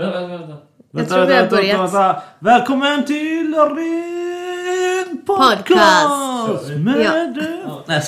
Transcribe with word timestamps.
Vänta, 0.00 0.26
vänta, 0.26 0.36
vänta. 0.46 0.56
Jag 0.90 1.08
tror 1.08 1.26
vi 1.26 1.34
har 1.34 1.46
börjat. 1.88 2.24
Välkommen 2.38 3.04
till 3.04 3.54
Ren 3.54 5.22
Podcast. 5.26 5.68
Podcast! 5.68 6.68
Med... 6.78 7.00
Ja. 7.00 8.00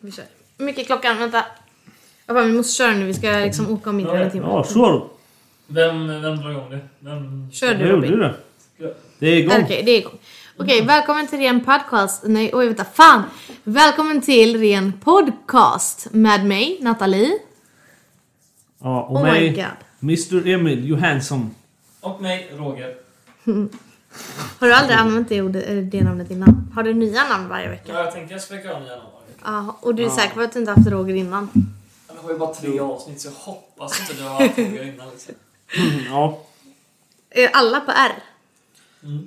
Vi 0.00 0.12
kör. 0.12 0.24
Hur 0.58 0.64
mycket 0.64 0.82
är 0.82 0.86
klockan? 0.86 1.18
Vänta. 1.18 1.44
Jag 2.26 2.36
bara, 2.36 2.44
vi 2.44 2.52
måste 2.52 2.72
köra 2.72 2.92
nu. 2.92 3.04
Vi 3.04 3.14
ska 3.14 3.30
liksom 3.30 3.72
åka 3.72 3.90
om 3.90 3.96
mindre 3.96 4.16
än 4.16 4.22
en 4.22 4.30
timme. 4.30 4.46
Ja, 4.46 4.64
då. 4.74 5.10
Vem, 5.66 6.22
vem 6.22 6.36
drar 6.36 6.50
igång 6.50 6.70
det? 6.70 6.80
Vem... 6.98 7.50
Kör 7.52 7.74
du 7.74 7.88
Robin. 7.88 8.18
det. 8.18 8.34
Det 9.18 9.26
är 9.26 9.36
igång. 9.36 9.62
Okej, 9.64 9.82
det 9.82 9.90
är 9.90 9.98
igång. 9.98 10.18
Okej, 10.56 10.84
välkommen 10.84 11.26
till 11.26 11.38
Ren 11.38 11.64
Podcast. 11.64 12.22
Nej, 12.26 12.50
oj 12.54 12.66
vänta. 12.66 12.84
Fan! 12.84 13.22
Välkommen 13.64 14.20
till 14.20 14.60
Ren 14.60 14.92
Podcast 15.04 16.08
med 16.10 16.46
mig, 16.46 16.78
Nathalie. 16.80 17.38
Ja, 18.82 19.02
och 19.02 19.16
Oh 19.16 19.22
my 19.24 19.30
mig, 19.30 19.50
god. 19.50 19.89
Mr 20.02 20.46
Emil 20.48 20.88
Johansson. 20.88 21.50
Och 22.00 22.22
mig, 22.22 22.50
Roger. 22.56 22.96
Har 24.58 24.66
du 24.66 24.72
aldrig 24.74 24.98
använt 24.98 25.28
det, 25.28 25.42
ordet, 25.42 25.64
eller 25.64 25.82
det 25.82 26.02
namnet 26.02 26.30
innan? 26.30 26.72
Har 26.74 26.82
du 26.82 26.94
nya 26.94 27.28
namn 27.28 27.48
varje 27.48 27.68
vecka? 27.68 27.92
Ja, 27.92 28.04
jag 28.04 28.12
tänker 28.12 28.32
jag 28.34 28.42
ska 28.42 28.54
ha 28.54 28.80
nya 28.80 28.96
namn. 28.96 29.08
Ja, 29.44 29.78
och 29.80 29.94
du 29.94 30.04
är 30.04 30.08
säker 30.10 30.34
på 30.34 30.40
att 30.40 30.52
du 30.52 30.58
inte 30.58 30.70
haft 30.72 30.86
Roger 30.88 31.14
innan? 31.14 31.50
Jag 32.16 32.22
har 32.22 32.30
ju 32.32 32.38
bara 32.38 32.54
tre 32.54 32.80
avsnitt 32.80 33.20
så 33.20 33.28
jag 33.28 33.32
hoppas 33.32 34.00
inte 34.00 34.12
du 34.22 34.22
har 34.28 34.30
haft 34.40 34.58
Roger 34.58 34.82
innan 34.94 35.10
liksom. 35.10 35.34
Mm, 35.78 36.04
Ja. 36.10 36.42
Är 37.30 37.48
alla 37.48 37.80
på 37.80 37.90
R? 37.92 38.12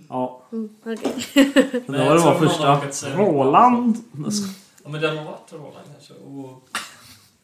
ja. 0.09 0.41
Mm, 0.51 0.69
Okej. 0.85 1.25
Det 1.33 1.83
Nej, 1.87 1.99
var 1.99 2.15
det 2.15 2.21
jag 2.21 2.25
var 2.25 2.39
tror 2.39 2.47
första. 2.47 2.59
någon 2.63 2.67
har 2.69 2.75
råkat 2.75 2.93
säga- 2.95 3.17
Roland. 3.17 3.97
Ja 4.83 4.89
men 4.89 5.01
den 5.01 5.17
har 5.17 5.25
varit 5.25 5.53
Roland 5.53 5.87
kanske. 5.93 6.13
Och 6.13 6.69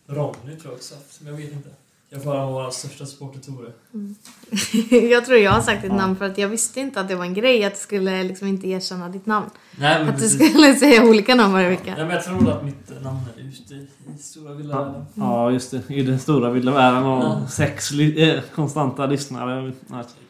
Ronny 0.08 0.56
tror 0.56 0.72
jag 0.72 0.74
också 0.74 0.96
haft. 0.96 1.22
Men 1.22 1.32
jag 1.34 1.42
vet 1.42 1.52
inte. 1.52 1.70
Jag 2.12 2.24
får 2.24 2.32
höra 2.32 2.52
våra 2.52 2.72
största 2.72 3.06
supporter 3.06 3.40
Tore. 3.40 3.74
jag 5.12 5.26
tror 5.26 5.38
jag 5.38 5.52
har 5.52 5.62
sagt 5.62 5.82
ditt 5.82 5.92
namn 5.94 6.16
för 6.16 6.26
att 6.26 6.38
jag 6.38 6.48
visste 6.48 6.80
inte 6.80 7.02
att 7.02 7.08
det 7.08 7.16
var 7.16 7.26
en 7.26 7.34
grej 7.34 7.64
att 7.66 7.74
du 7.74 7.80
skulle 7.80 8.24
liksom 8.24 8.48
inte 8.48 8.68
erkänna 8.68 9.10
ditt 9.10 9.26
namn. 9.26 9.50
Nej 9.80 10.00
men 10.00 10.10
Att 10.10 10.20
du 10.20 10.30
skulle 10.30 10.76
säga 10.80 11.04
olika 11.06 11.36
namn 11.36 11.54
varje 11.54 11.70
vecka. 11.70 11.94
men 11.98 12.10
jag 12.10 12.24
tror 12.24 12.52
att 12.52 12.66
mitt 12.66 13.04
namn 13.04 13.20
är 13.38 13.42
ute 13.42 13.74
i, 13.76 13.88
stora 14.22 14.54
vilda 14.54 14.84
världen. 14.84 15.06
Ja, 15.14 15.52
just 15.52 15.72
det. 15.72 15.82
I 15.94 16.02
den 16.02 16.20
stora 16.20 16.50
vilda 16.52 16.72
världen 16.72 17.04
och 17.04 17.24
Ja. 17.24 17.48
sex 17.50 17.92
li- 17.92 18.30
eh, 18.30 18.42
konstanta 18.56 19.06
lyssnare. 19.06 19.74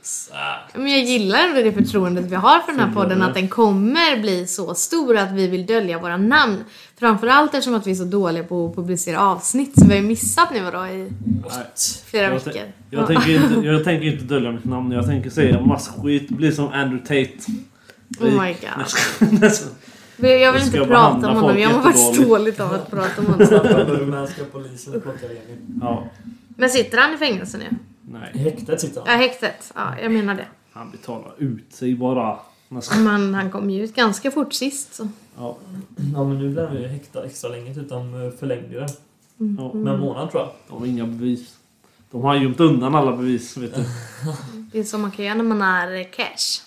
Exakt. 0.01 0.75
Men 0.77 0.87
jag 0.91 0.99
gillar 1.03 1.63
det 1.63 1.71
förtroendet 1.71 2.25
vi 2.25 2.35
har 2.35 2.59
för 2.59 2.71
den 2.71 2.79
här 2.81 2.93
podden, 2.93 3.21
att 3.21 3.33
den 3.33 3.47
kommer 3.47 4.19
bli 4.21 4.47
så 4.47 4.75
stor 4.75 5.17
att 5.17 5.31
vi 5.31 5.47
vill 5.47 5.65
dölja 5.65 5.99
våra 5.99 6.17
namn. 6.17 6.63
Framförallt 6.99 7.53
eftersom 7.53 7.75
att 7.75 7.87
vi 7.87 7.91
är 7.91 7.95
så 7.95 8.03
dåliga 8.03 8.43
på 8.43 8.67
att 8.67 8.75
publicera 8.75 9.19
avsnitt, 9.19 9.79
så 9.79 9.85
vi 9.85 9.95
har 9.95 10.01
ju 10.01 10.07
missat 10.07 10.51
nu 10.53 10.71
då 10.71 10.87
i 10.87 11.09
flera 12.05 12.29
veckor. 12.33 12.61
Jag 12.89 13.07
tänker, 13.07 13.35
inte, 13.35 13.67
jag 13.67 13.83
tänker 13.83 14.07
inte 14.07 14.23
dölja 14.23 14.51
mitt 14.51 14.65
namn. 14.65 14.91
Jag 14.91 15.05
tänker 15.05 15.29
säga 15.29 15.61
massa 15.61 16.01
skit. 16.01 16.29
Bli 16.29 16.51
som 16.51 16.67
Andrew 16.67 16.99
Tate. 16.99 17.51
Oh 18.19 18.43
my 18.43 18.53
god. 18.53 19.31
Nästan. 19.41 19.71
Jag 20.21 20.53
vill 20.53 20.61
ska 20.61 20.77
inte 20.77 20.89
prata 20.89 21.29
om 21.29 21.35
honom, 21.37 21.59
jag 21.59 21.71
mår 21.71 21.79
faktiskt 21.79 22.21
dåligt 22.27 22.59
av 22.59 22.73
att 22.73 22.91
prata 22.91 23.21
om 23.21 23.25
honom. 23.25 24.27
Polisen 24.51 25.01
ja. 25.81 26.03
Men 26.47 26.69
sitter 26.69 26.97
han 26.97 27.13
i 27.13 27.17
fängelse 27.17 27.57
nu? 27.57 27.63
I 27.63 28.11
Nej. 28.11 28.43
häktet 28.43 28.81
sitter 28.81 29.01
Ja, 29.05 29.11
han. 29.11 29.19
häktet. 29.19 29.73
Ja, 29.75 29.93
jag 30.01 30.11
menar 30.11 30.35
det. 30.35 30.45
Han 30.71 30.91
betalar 30.91 31.31
ut 31.37 31.73
sig 31.73 31.95
bara. 31.95 32.39
Men 33.03 33.33
han 33.33 33.51
kom 33.51 33.69
ju 33.69 33.83
ut 33.83 33.95
ganska 33.95 34.31
fort 34.31 34.53
sist 34.53 34.93
så. 34.95 35.07
Ja. 35.37 35.57
Ja 36.13 36.23
men 36.23 36.39
nu 36.39 36.49
blir 36.49 36.67
han 36.67 36.75
ju 36.81 36.87
häktad 36.87 37.25
extra 37.25 37.49
länge 37.49 37.73
typ. 37.75 37.89
De 37.89 38.23
eh, 38.25 38.31
förlängde 38.31 38.73
ju 38.73 38.79
den. 38.79 38.89
Ja. 39.57 39.73
Med 39.73 39.93
en 39.93 39.99
månad 39.99 40.31
tror 40.31 40.43
jag. 40.43 40.51
De 40.67 40.79
har 40.79 40.85
inga 40.85 41.05
bevis. 41.05 41.58
De 42.11 42.21
har 42.21 42.35
gömt 42.35 42.59
undan 42.59 42.95
alla 42.95 43.11
bevis, 43.17 43.57
vet 43.57 43.75
du. 43.75 43.83
Det 44.71 44.79
är 44.79 44.83
så 44.83 44.97
man 44.97 45.11
kan 45.11 45.25
göra 45.25 45.35
när 45.35 45.43
man 45.43 45.61
är 45.61 45.95
eh, 45.95 46.03
cash. 46.15 46.61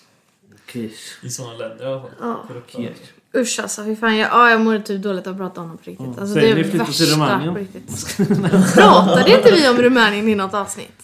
Kish. 0.72 1.24
I 1.24 1.28
sådana 1.30 1.52
länder 1.52 1.84
i 1.84 1.88
alla 1.88 2.00
fall. 2.00 2.10
Ja. 2.20 2.44
Korrupta. 2.48 2.78
Kish. 2.78 3.12
Usch 3.34 3.60
alltså, 3.62 3.82
hur 3.82 3.96
fan 3.96 4.16
jag, 4.16 4.30
ja, 4.30 4.50
jag 4.50 4.60
mår 4.60 4.78
typ 4.78 5.02
dåligt 5.02 5.26
av 5.26 5.32
att 5.32 5.38
prata 5.38 5.60
om 5.60 5.66
honom 5.66 5.78
på 5.78 5.90
riktigt. 5.90 6.06
Ja. 6.16 6.20
Alltså, 6.20 6.34
det 6.34 6.50
är 6.50 6.54
värsta 6.78 7.04
Rumänien. 7.04 7.54
på 7.54 7.60
riktigt. 7.60 8.16
Pratade 8.74 9.30
inte 9.30 9.52
vi 9.52 9.68
om 9.68 9.76
Rumänien 9.76 10.28
i 10.28 10.34
något 10.34 10.54
avsnitt? 10.54 11.02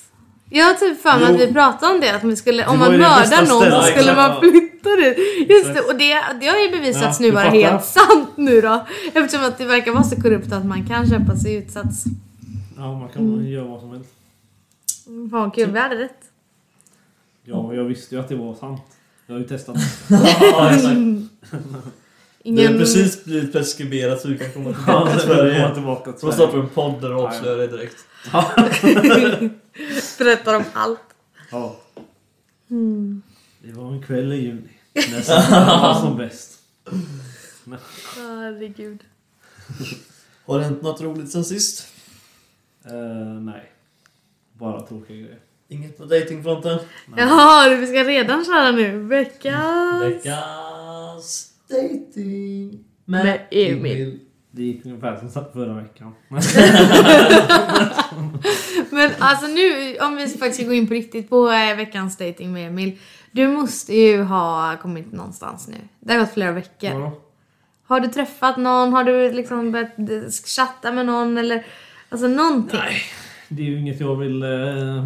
Jag 0.50 0.64
har 0.64 0.74
typ 0.74 1.02
för 1.02 1.18
mig 1.18 1.34
att 1.34 1.40
vi 1.40 1.52
pratade 1.52 1.94
om 1.94 2.00
det, 2.00 2.10
att 2.10 2.24
vi 2.24 2.36
skulle, 2.36 2.66
om 2.66 2.78
man 2.78 2.92
det 2.92 2.98
mördar 2.98 3.46
någon 3.48 3.82
så 3.82 3.82
skulle 3.82 4.16
man 4.16 4.40
flytta 4.40 4.96
dit. 4.96 5.18
Just 5.50 5.74
det, 5.74 5.80
och 5.80 5.94
det, 5.94 6.22
det 6.40 6.46
har 6.46 6.58
ju 6.58 6.70
bevisats 6.70 7.20
Ja, 7.20 7.26
nu 7.26 7.30
vara 7.30 7.48
helt 7.48 7.84
sant 7.84 8.28
nu 8.36 8.60
då. 8.60 8.86
Eftersom 9.14 9.44
att 9.44 9.58
det 9.58 9.64
verkar 9.64 9.92
vara 9.92 10.04
så 10.04 10.22
korrupt 10.22 10.52
att 10.52 10.66
man 10.66 10.86
kan 10.86 11.08
köpa 11.08 11.36
sig 11.36 11.54
utsats. 11.54 12.04
Ja, 12.76 12.98
man 12.98 13.08
kan 13.08 13.46
göra 13.46 13.64
vad 13.64 13.80
som 13.80 13.90
helst. 13.90 14.10
Fan 15.08 15.28
vad 15.28 15.54
kul, 15.54 15.70
vi 15.70 15.78
hade 15.78 15.96
rätt. 15.96 16.30
Ja, 17.44 17.74
jag 17.74 17.84
visste 17.84 18.14
ju 18.14 18.20
att 18.20 18.28
det 18.28 18.36
var 18.36 18.54
sant. 18.54 18.80
Jag 19.26 19.34
har 19.34 19.40
ju 19.40 19.46
testat. 19.48 19.76
Ja, 20.10 20.74
exakt. 20.74 20.94
Det 22.42 22.48
Ingen... 22.50 22.72
har 22.72 22.78
precis 22.78 23.24
blivit 23.24 23.52
preskriberat 23.52 24.20
så 24.20 24.28
du 24.28 24.38
kan 24.38 24.52
komma 24.52 24.72
tillbaka 24.74 25.10
till 25.12 25.20
Sverige. 25.20 25.74
tillbaka 25.74 26.12
till 26.12 26.12
Då 26.12 26.18
Sverige. 26.18 26.32
startar 26.34 26.52
du 26.56 26.60
en 26.62 26.68
podd 26.68 27.00
där 27.00 27.08
du 27.08 27.14
avslöjar 27.14 27.56
det 27.58 27.66
direkt. 27.66 27.96
Berättar 30.18 30.54
om 30.56 30.64
allt. 30.72 31.00
Ja. 31.50 31.76
Mm. 32.70 33.22
Det 33.62 33.72
var 33.72 33.92
en 33.92 34.02
kväll 34.02 34.32
i 34.32 34.36
juni. 34.36 34.68
När 34.94 35.20
solen 35.22 35.66
var 35.80 36.00
som 36.00 36.16
bäst. 36.16 36.58
Herregud. 38.16 39.04
Har 40.46 40.58
det 40.58 40.64
hänt 40.64 40.82
något 40.82 41.00
roligt 41.00 41.30
sen 41.30 41.44
sist? 41.44 41.86
Eh, 42.84 42.92
nej. 43.40 43.72
Bara 44.58 44.80
tråkiga 44.80 45.16
grejer. 45.16 45.38
Inget 45.68 45.98
på 45.98 46.04
datingfronten? 46.04 46.78
Jaha, 47.16 47.76
vi 47.76 47.86
ska 47.86 48.04
redan 48.04 48.44
köra 48.44 48.70
nu. 48.70 48.98
Veckans... 48.98 50.02
Veckans 50.02 51.52
dating 51.68 52.84
Med 53.04 53.40
Emil. 53.50 54.20
Det 54.50 54.62
gick 54.62 54.86
ungefär 54.86 55.16
som 55.16 55.30
sagt 55.30 55.52
förra 55.52 55.74
veckan. 55.74 56.14
Men 58.90 59.10
alltså 59.18 59.46
nu, 59.46 59.96
om 59.98 60.16
vi 60.16 60.26
faktiskt 60.28 60.54
ska 60.54 60.66
gå 60.66 60.72
in 60.74 60.88
på 60.88 60.94
riktigt 60.94 61.30
på 61.30 61.50
eh, 61.50 61.76
veckans 61.76 62.16
dating 62.16 62.52
med 62.52 62.68
Emil. 62.68 62.98
Du 63.30 63.48
måste 63.48 63.94
ju 63.94 64.22
ha 64.22 64.76
kommit 64.76 65.12
någonstans 65.12 65.68
nu. 65.68 65.76
Det 66.00 66.12
har 66.12 66.20
gått 66.20 66.34
flera 66.34 66.52
veckor. 66.52 66.90
Ja. 66.90 67.20
Har 67.86 68.00
du 68.00 68.08
träffat 68.08 68.56
någon? 68.56 68.92
Har 68.92 69.04
du 69.04 69.32
liksom 69.32 69.72
börjat 69.72 69.92
chatta 70.46 70.92
med 70.92 71.06
någon? 71.06 71.38
Eller 71.38 71.66
alltså 72.08 72.28
någonting? 72.28 72.80
Nej. 72.80 73.02
Det 73.48 73.62
är 73.62 73.66
ju 73.66 73.78
inget 73.78 74.00
jag 74.00 74.16
vill 74.16 74.42
eh, 74.42 74.48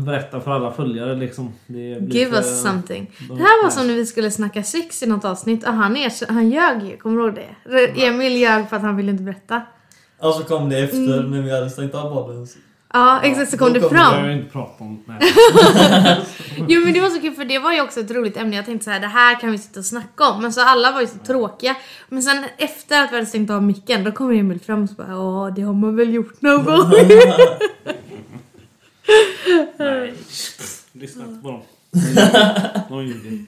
berätta 0.04 0.40
för 0.40 0.50
alla 0.50 0.72
följare 0.72 1.14
liksom. 1.14 1.52
Det 1.66 2.00
blir 2.02 2.16
Give 2.16 2.30
för- 2.30 2.36
us 2.36 2.62
something. 2.62 3.10
de- 3.18 3.26
Det 3.38 3.42
här 3.42 3.62
var 3.62 3.68
nej. 3.68 3.72
som 3.72 3.86
när 3.86 3.94
vi 3.94 4.06
skulle 4.06 4.30
snacka 4.30 4.62
sex 4.62 5.02
i 5.02 5.06
något 5.06 5.24
avsnitt 5.24 5.66
och 5.66 5.72
han, 5.74 5.96
er, 5.96 6.32
han 6.32 6.50
ljög 6.50 6.82
ju, 6.82 6.96
kommer 6.96 7.16
du 7.16 7.24
ihåg 7.26 7.34
det? 7.34 7.70
Re- 7.70 8.06
Emil 8.08 8.36
ljög 8.36 8.68
för 8.68 8.76
att 8.76 8.82
han 8.82 8.96
ville 8.96 9.10
inte 9.10 9.22
berätta. 9.22 9.62
Och 10.18 10.34
så 10.34 10.44
kom 10.44 10.68
det 10.68 10.78
efter 10.78 11.18
Mm. 11.18 11.30
när 11.30 11.42
vi 11.42 11.50
hade 11.50 11.70
stängt 11.70 11.94
av 11.94 12.14
podden. 12.14 12.46
Ja, 12.94 13.20
exakt 13.22 13.50
så 13.50 13.58
kom 13.58 13.72
det 13.72 13.78
Jag 13.80 13.90
fram. 13.90 14.22
vill 14.28 14.36
inte 14.36 14.50
prata 14.52 14.84
om 14.84 15.02
nej. 15.06 15.18
Jo 16.68 16.80
men 16.84 16.92
det 16.94 17.00
var 17.00 17.08
så 17.10 17.20
kul 17.20 17.34
för 17.34 17.44
det 17.44 17.58
var 17.58 17.72
ju 17.72 17.80
också 17.80 18.00
ett 18.00 18.10
roligt 18.10 18.36
ämne. 18.36 18.56
Jag 18.56 18.64
tänkte 18.64 18.84
så 18.84 18.90
här, 18.90 19.00
det 19.00 19.06
här 19.06 19.40
kan 19.40 19.52
vi 19.52 19.58
sitta 19.58 19.80
och 19.80 19.86
snacka 19.86 20.24
om. 20.28 20.42
Men 20.42 20.52
så 20.52 20.60
alla 20.64 20.92
var 20.92 21.00
ju 21.00 21.06
så 21.06 21.18
tråkiga. 21.18 21.74
Men 22.08 22.22
sen 22.22 22.44
efter 22.58 23.04
att 23.04 23.10
vi 23.12 23.14
hade 23.14 23.26
stängt 23.26 23.50
av 23.50 23.62
micken 23.62 24.04
då 24.04 24.12
kommer 24.12 24.34
Emil 24.34 24.60
fram 24.60 24.82
och 24.82 24.88
så 24.88 24.94
bara 24.94 25.08
ja 25.10 25.52
det 25.56 25.62
har 25.62 25.72
man 25.74 25.96
väl 25.96 26.14
gjort 26.14 26.42
någon 26.42 26.64
gång. 26.64 26.76
nej. 29.76 30.14
Lyssna 30.92 31.24
inte 31.24 31.42
på 31.42 31.48
dem. 31.50 31.62
De 32.88 33.04
ljuger. 33.06 33.44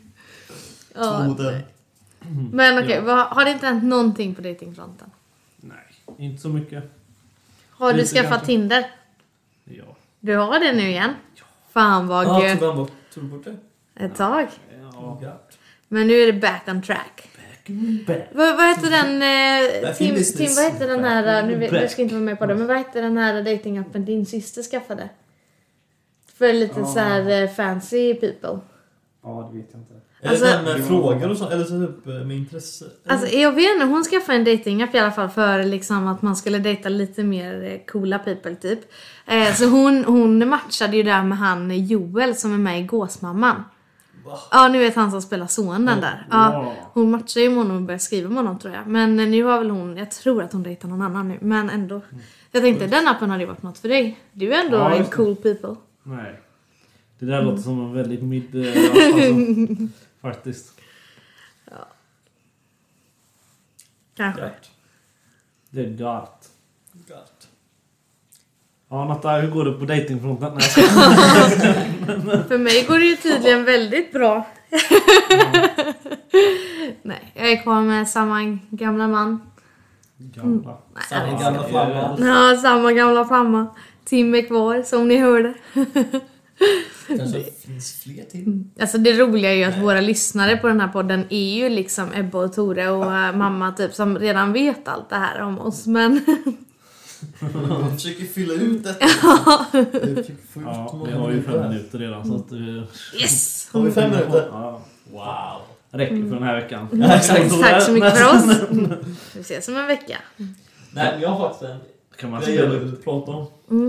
ja, 0.94 1.36
nej. 1.38 1.64
men 2.52 2.78
okej, 2.84 2.94
Ja. 2.94 3.00
vad- 3.00 3.26
har 3.26 3.44
det 3.44 3.50
inte 3.50 3.66
hänt 3.66 3.84
någonting 3.84 4.34
på 4.34 4.42
datingfronten? 4.42 5.10
Nej, 5.56 5.76
inte 6.18 6.42
så 6.42 6.48
mycket. 6.48 6.84
Har 7.70 7.92
du 7.92 7.98
Lite 7.98 8.08
skaffat 8.14 8.28
kanske. 8.30 8.46
Tinder? 8.46 8.86
Ja. 9.64 9.84
Du 10.20 10.36
har 10.36 10.60
det 10.60 10.72
nu 10.72 10.88
igen? 10.88 11.10
Fan 11.72 12.06
vad 12.06 12.26
Ja, 12.26 12.46
gött. 12.48 12.58
tog 12.58 12.68
han 12.68 12.76
bort, 12.76 12.92
tog 13.14 13.24
du 13.24 13.28
bort 13.28 13.44
det? 13.44 13.56
Ett 14.04 14.16
tag. 14.16 14.46
ja. 14.92 15.18
Ja. 15.22 15.40
Men 15.88 16.06
nu 16.06 16.14
är 16.14 16.26
det 16.32 16.40
back 16.40 16.62
on 16.68 16.82
track. 16.82 17.28
Vad, 18.32 18.56
vad 18.56 18.68
heter 18.68 18.90
den... 18.90 19.22
Eh, 19.22 19.82
Back 19.82 20.00
in 20.00 20.06
Tim, 20.06 20.14
business. 20.14 20.56
Tim, 20.56 20.64
vad 20.64 20.72
heter 20.72 20.88
den 20.88 21.04
här... 21.04 21.40
eh, 21.42 21.46
Nu 21.48 21.54
vet, 21.56 21.70
Back. 21.70 21.82
jag 21.82 21.90
ska 21.90 22.02
inte 22.02 22.14
vara 22.14 22.24
med 22.24 22.38
på 22.38 22.46
det, 22.46 22.54
men 22.54 22.66
vad 22.66 22.76
heter 22.78 23.02
den 23.02 23.16
här 23.18 23.42
datingappen 23.42 24.04
din 24.04 24.26
syster 24.26 24.62
skaffade? 24.62 25.08
För 26.38 26.52
lite 26.52 26.80
Ja. 26.80 26.86
så 26.86 26.98
här 26.98 27.42
eh, 27.42 27.48
fancy 27.50 28.14
people. 28.14 28.58
Ja, 29.22 29.50
det 29.52 29.58
vet 29.58 29.68
jag 29.72 29.80
inte. 29.80 29.94
Alltså- 30.28 30.44
den 30.44 30.64
med 30.64 30.84
frågor 30.86 31.30
och 31.30 31.36
sånt? 31.36 31.50
Eller 31.52 31.64
så 31.64 31.86
typ 31.86 32.06
eh, 32.06 32.14
med 32.14 32.36
intresse? 32.36 32.84
Alltså 33.06 33.26
jag 33.36 33.52
vet 33.52 33.74
inte, 33.74 33.86
hon 33.86 34.04
skaffade 34.04 34.38
en 34.38 34.44
datingapp 34.44 34.94
i 34.94 34.98
alla 34.98 35.10
fall 35.12 35.28
för 35.28 35.62
liksom 35.64 36.06
att 36.06 36.22
man 36.22 36.36
skulle 36.36 36.58
dejta 36.58 36.88
lite 36.88 37.22
mer 37.24 37.64
eh, 37.64 37.78
coola 37.92 38.18
people 38.18 38.54
typ. 38.54 38.78
Eh, 39.26 39.52
så 39.54 39.66
hon, 39.66 40.04
hon 40.04 40.48
matchade 40.48 40.96
ju 40.96 41.02
där 41.02 41.22
med 41.22 41.38
han 41.38 41.86
Joel 41.86 42.34
som 42.34 42.54
är 42.54 42.58
med 42.58 42.80
i 42.80 42.82
Gåsmamman. 42.82 43.64
Va? 44.24 44.38
Ja, 44.50 44.68
nu 44.68 44.78
vet 44.78 44.94
han 44.96 45.10
som 45.10 45.22
spelar 45.22 45.46
sonen 45.46 46.00
där. 46.00 46.26
Ja, 46.30 46.52
Ja. 46.52 46.72
hon 46.92 47.10
matchade 47.10 47.40
ju 47.44 47.48
med 47.48 47.58
honom 47.58 47.76
och 47.76 47.82
började 47.82 48.02
skriva 48.02 48.28
med 48.28 48.36
honom 48.36 48.58
tror 48.58 48.74
jag. 48.74 48.86
Men 48.86 49.16
nu 49.16 49.42
har 49.44 49.58
väl 49.58 49.70
hon, 49.70 49.96
jag 49.96 50.10
tror 50.10 50.42
att 50.42 50.52
hon 50.52 50.62
dejtar 50.62 50.88
någon 50.88 51.02
annan 51.02 51.28
nu, 51.28 51.38
men 51.40 51.70
ändå. 51.70 52.00
Jag 52.50 52.62
tänkte 52.62 52.86
den 52.86 53.08
appen 53.08 53.30
hade 53.30 53.42
ju 53.42 53.46
varit 53.48 53.62
något 53.62 53.78
för 53.78 53.88
dig. 53.88 54.18
Du 54.32 54.54
är 54.54 54.64
ändå 54.64 54.76
Ja, 54.76 54.94
en 54.94 55.04
cool 55.04 55.36
people. 55.36 55.76
Nej. 56.04 56.40
Det 57.18 57.26
där 57.26 57.42
låter 57.42 57.62
som 57.62 57.80
en 57.80 57.92
väldigt 57.92 58.22
mid... 58.22 58.54
eh, 58.54 58.68
alltså, 59.04 59.88
faktiskt. 60.20 60.80
Kanske. 64.16 64.42
Gött. 64.42 64.70
Det 65.70 65.80
är 65.80 65.90
gott. 65.90 66.48
Gött. 67.08 67.48
Ja, 68.88 69.04
Natta, 69.04 69.30
hur 69.30 69.50
går 69.50 69.64
det 69.64 69.72
på 69.72 69.84
datingfronten? 69.84 70.52
Nej. 70.54 70.70
För 72.48 72.58
mig 72.58 72.84
går 72.88 72.98
det 72.98 73.04
ju 73.04 73.16
tydligen 73.16 73.64
väldigt 73.64 74.12
bra. 74.12 74.46
Nej, 77.02 77.32
jag 77.34 77.52
är 77.52 77.62
kvar 77.62 77.80
med 77.80 78.08
samma 78.08 78.58
gamla 78.70 79.08
man. 79.08 79.50
Gamla. 80.16 80.78
Samma 81.08 81.40
gamla 81.40 81.68
flamma. 81.68 82.16
Ja, 82.18 82.56
samma 82.62 82.92
gamla 82.92 83.24
flamma. 83.24 83.66
Tim 84.04 84.34
är 84.34 84.42
kvar, 84.46 84.82
som 84.82 85.08
ni 85.08 85.16
hörde. 85.16 85.54
Kanske 87.08 87.42
finns 87.66 88.02
fler 88.02 88.24
till. 88.24 88.64
Alltså 88.80 88.98
det 88.98 89.12
roliga 89.12 89.50
är 89.52 89.56
ju 89.56 89.64
att 89.64 89.78
våra 89.78 90.00
lyssnare 90.00 90.56
på 90.56 90.68
den 90.68 90.80
här 90.80 90.88
podden 90.88 91.24
är 91.30 91.54
ju 91.54 91.68
liksom 91.68 92.08
Ebba 92.14 92.38
och 92.38 92.52
Tore 92.52 92.88
och 92.90 93.04
äh, 93.16 93.36
mamma 93.36 93.72
typ 93.72 93.94
som 93.94 94.18
redan 94.18 94.52
vet 94.52 94.88
allt 94.88 95.10
det 95.10 95.16
här 95.16 95.40
om 95.42 95.58
oss 95.58 95.86
men 95.86 96.20
Jag 97.40 97.92
försöker 97.94 98.24
fylla 98.24 98.54
ut 98.54 98.84
detta. 98.84 99.06
Ja, 100.64 100.90
många 100.92 101.06
vi 101.10 101.12
har 101.12 101.30
ju 101.30 101.42
fem 101.42 101.68
minuter 101.68 101.98
redan 101.98 102.26
så 102.28 102.34
att... 102.36 102.52
eh, 102.52 103.20
yes! 103.20 103.68
Har 103.72 103.82
vi 103.82 103.90
fem 103.90 104.10
minuter? 104.10 104.48
Ja, 104.52 104.80
Wow. 105.12 105.60
räcker 105.90 106.16
för 106.16 106.34
den 106.34 106.42
här 106.42 106.60
veckan. 106.60 106.88
Ja, 106.92 107.16
exakt. 107.16 107.60
Tack 107.60 107.82
så 107.82 107.92
mycket 107.92 108.18
för 108.18 108.36
oss. 108.36 108.60
Vi 109.34 109.40
ses 109.40 109.68
om 109.68 109.76
en 109.76 109.86
vecka. 109.86 110.18
Nej, 110.92 111.18
jag 111.22 111.28
har 111.28 111.48
faktiskt 111.48 111.70
en 111.70 111.78
Kan 112.16 112.30
man 112.30 112.40
grej 112.40 112.54
jag 112.54 112.64
spela 112.68 112.84
vill 112.84 112.94
ut? 112.94 113.04
prata 113.04 113.30
om. 113.30 113.46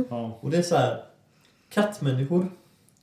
Ja. 0.09 0.39
Och 0.41 0.49
det 0.49 0.57
är 0.57 0.61
så 0.61 0.75
här. 0.75 1.03
Kattmänniskor. 1.69 2.51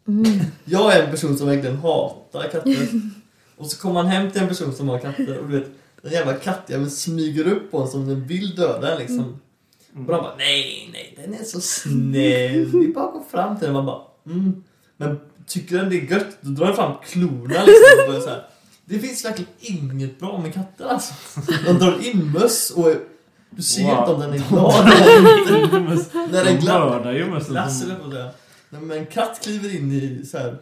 Jag 0.64 0.96
är 0.96 1.04
en 1.04 1.10
person 1.10 1.36
som 1.36 1.46
verkligen 1.46 1.76
hatar 1.76 2.42
katter. 2.42 2.88
Och 3.56 3.66
så 3.66 3.80
kommer 3.80 3.94
man 3.94 4.06
hem 4.06 4.30
till 4.30 4.42
en 4.42 4.48
person 4.48 4.72
som 4.72 4.88
har 4.88 4.98
katter 4.98 5.38
och 5.38 5.48
du 5.48 5.58
vet, 5.58 5.70
den 6.02 6.12
jävla 6.12 6.34
kattjäveln 6.34 6.90
smyger 6.90 7.46
upp 7.52 7.70
på 7.70 7.78
en 7.78 7.88
som 7.88 8.08
den 8.08 8.26
vill 8.26 8.54
döda 8.54 8.98
liksom. 8.98 9.40
Och 9.94 9.98
de 9.98 10.06
bara 10.06 10.36
nej, 10.36 10.90
nej, 10.92 11.18
den 11.24 11.34
är 11.34 11.44
så 11.44 11.60
snäll. 11.60 12.84
Är 12.84 12.94
bara 12.94 13.04
att 13.04 13.12
gå 13.12 13.24
fram 13.30 13.56
till 13.58 13.64
den. 13.64 13.74
Man 13.74 13.86
bara 13.86 14.00
mm. 14.26 14.62
Men 14.96 15.20
tycker 15.46 15.76
den 15.76 15.90
det 15.90 15.96
är 15.96 16.10
gött, 16.10 16.36
då 16.40 16.50
drar 16.50 16.66
den 16.66 16.76
fram 16.76 16.92
klorna 17.04 17.64
liksom. 17.64 18.16
Och 18.16 18.22
så 18.22 18.28
här. 18.28 18.46
Det 18.84 18.98
finns 18.98 19.24
verkligen 19.24 19.50
inget 19.60 20.18
bra 20.18 20.40
med 20.40 20.54
katter 20.54 20.84
alltså. 20.84 21.14
De 21.66 21.78
drar 21.78 22.06
in 22.06 22.32
möss 22.32 22.70
och 22.70 22.94
du 23.56 23.62
ser 23.62 23.82
Wow. 23.84 23.98
inte 23.98 24.12
om 24.12 24.20
den 24.20 24.32
är 24.32 24.38
glad 24.48 24.88
eller 24.88 25.64
inte. 25.64 26.18
När 26.32 26.44
den 26.44 26.64
mördar 26.64 27.12
ju 27.12 27.26
mest. 27.30 27.50
Lasse 27.50 27.86
höll 27.86 27.96
på 27.96 28.04
att 28.06 28.12
säga. 28.12 28.30
När 28.70 28.80
men 28.80 28.98
en 28.98 29.06
katt 29.06 29.40
kliver 29.42 29.76
in 29.76 29.92
i 29.92 30.26
så 30.26 30.38
här. 30.38 30.56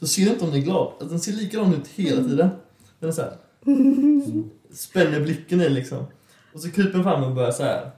Så 0.00 0.06
ser 0.06 0.24
du 0.24 0.30
inte 0.30 0.44
om 0.44 0.50
den 0.50 0.60
är 0.60 0.64
glad. 0.64 0.86
Alltså, 0.92 1.06
den 1.08 1.20
ser 1.20 1.32
likadan 1.32 1.74
ut 1.74 1.86
hela 1.94 2.22
tiden. 2.22 2.48
Den 3.00 3.08
är 3.08 3.12
så 3.12 3.22
här. 3.22 3.32
Spänner 4.74 5.20
blicken 5.20 5.60
i 5.60 5.68
liksom. 5.68 6.04
Och 6.54 6.60
så 6.60 6.70
kryper 6.70 6.92
den 6.92 7.02
fram 7.02 7.24
och 7.24 7.34
börjar 7.34 7.50
så 7.52 7.62
här. 7.62 7.90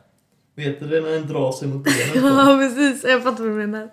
Vet 0.56 0.80
du 0.80 0.86
det 0.88 1.00
när 1.00 1.10
den 1.10 1.26
drar 1.28 1.52
sig 1.52 1.68
mot 1.68 1.84
benen? 1.84 2.36
Ja 2.36 2.58
precis, 2.58 3.04
jag 3.04 3.22
fattar 3.22 3.44
vad 3.44 3.52
du 3.52 3.56
menar. 3.66 3.88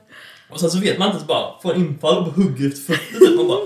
Och 0.51 0.59
sen 0.59 0.69
så 0.71 0.79
vet 0.79 0.99
man 0.99 1.07
inte 1.07 1.19
så 1.19 1.25
bara. 1.25 1.59
Får 1.61 1.73
en 1.73 1.79
infall 1.81 2.17
och 2.27 2.33
hugger 2.33 2.67
efter 2.67 2.93
fötter 2.93 3.19
typ. 3.25 3.37
Man 3.37 3.47
bara. 3.47 3.59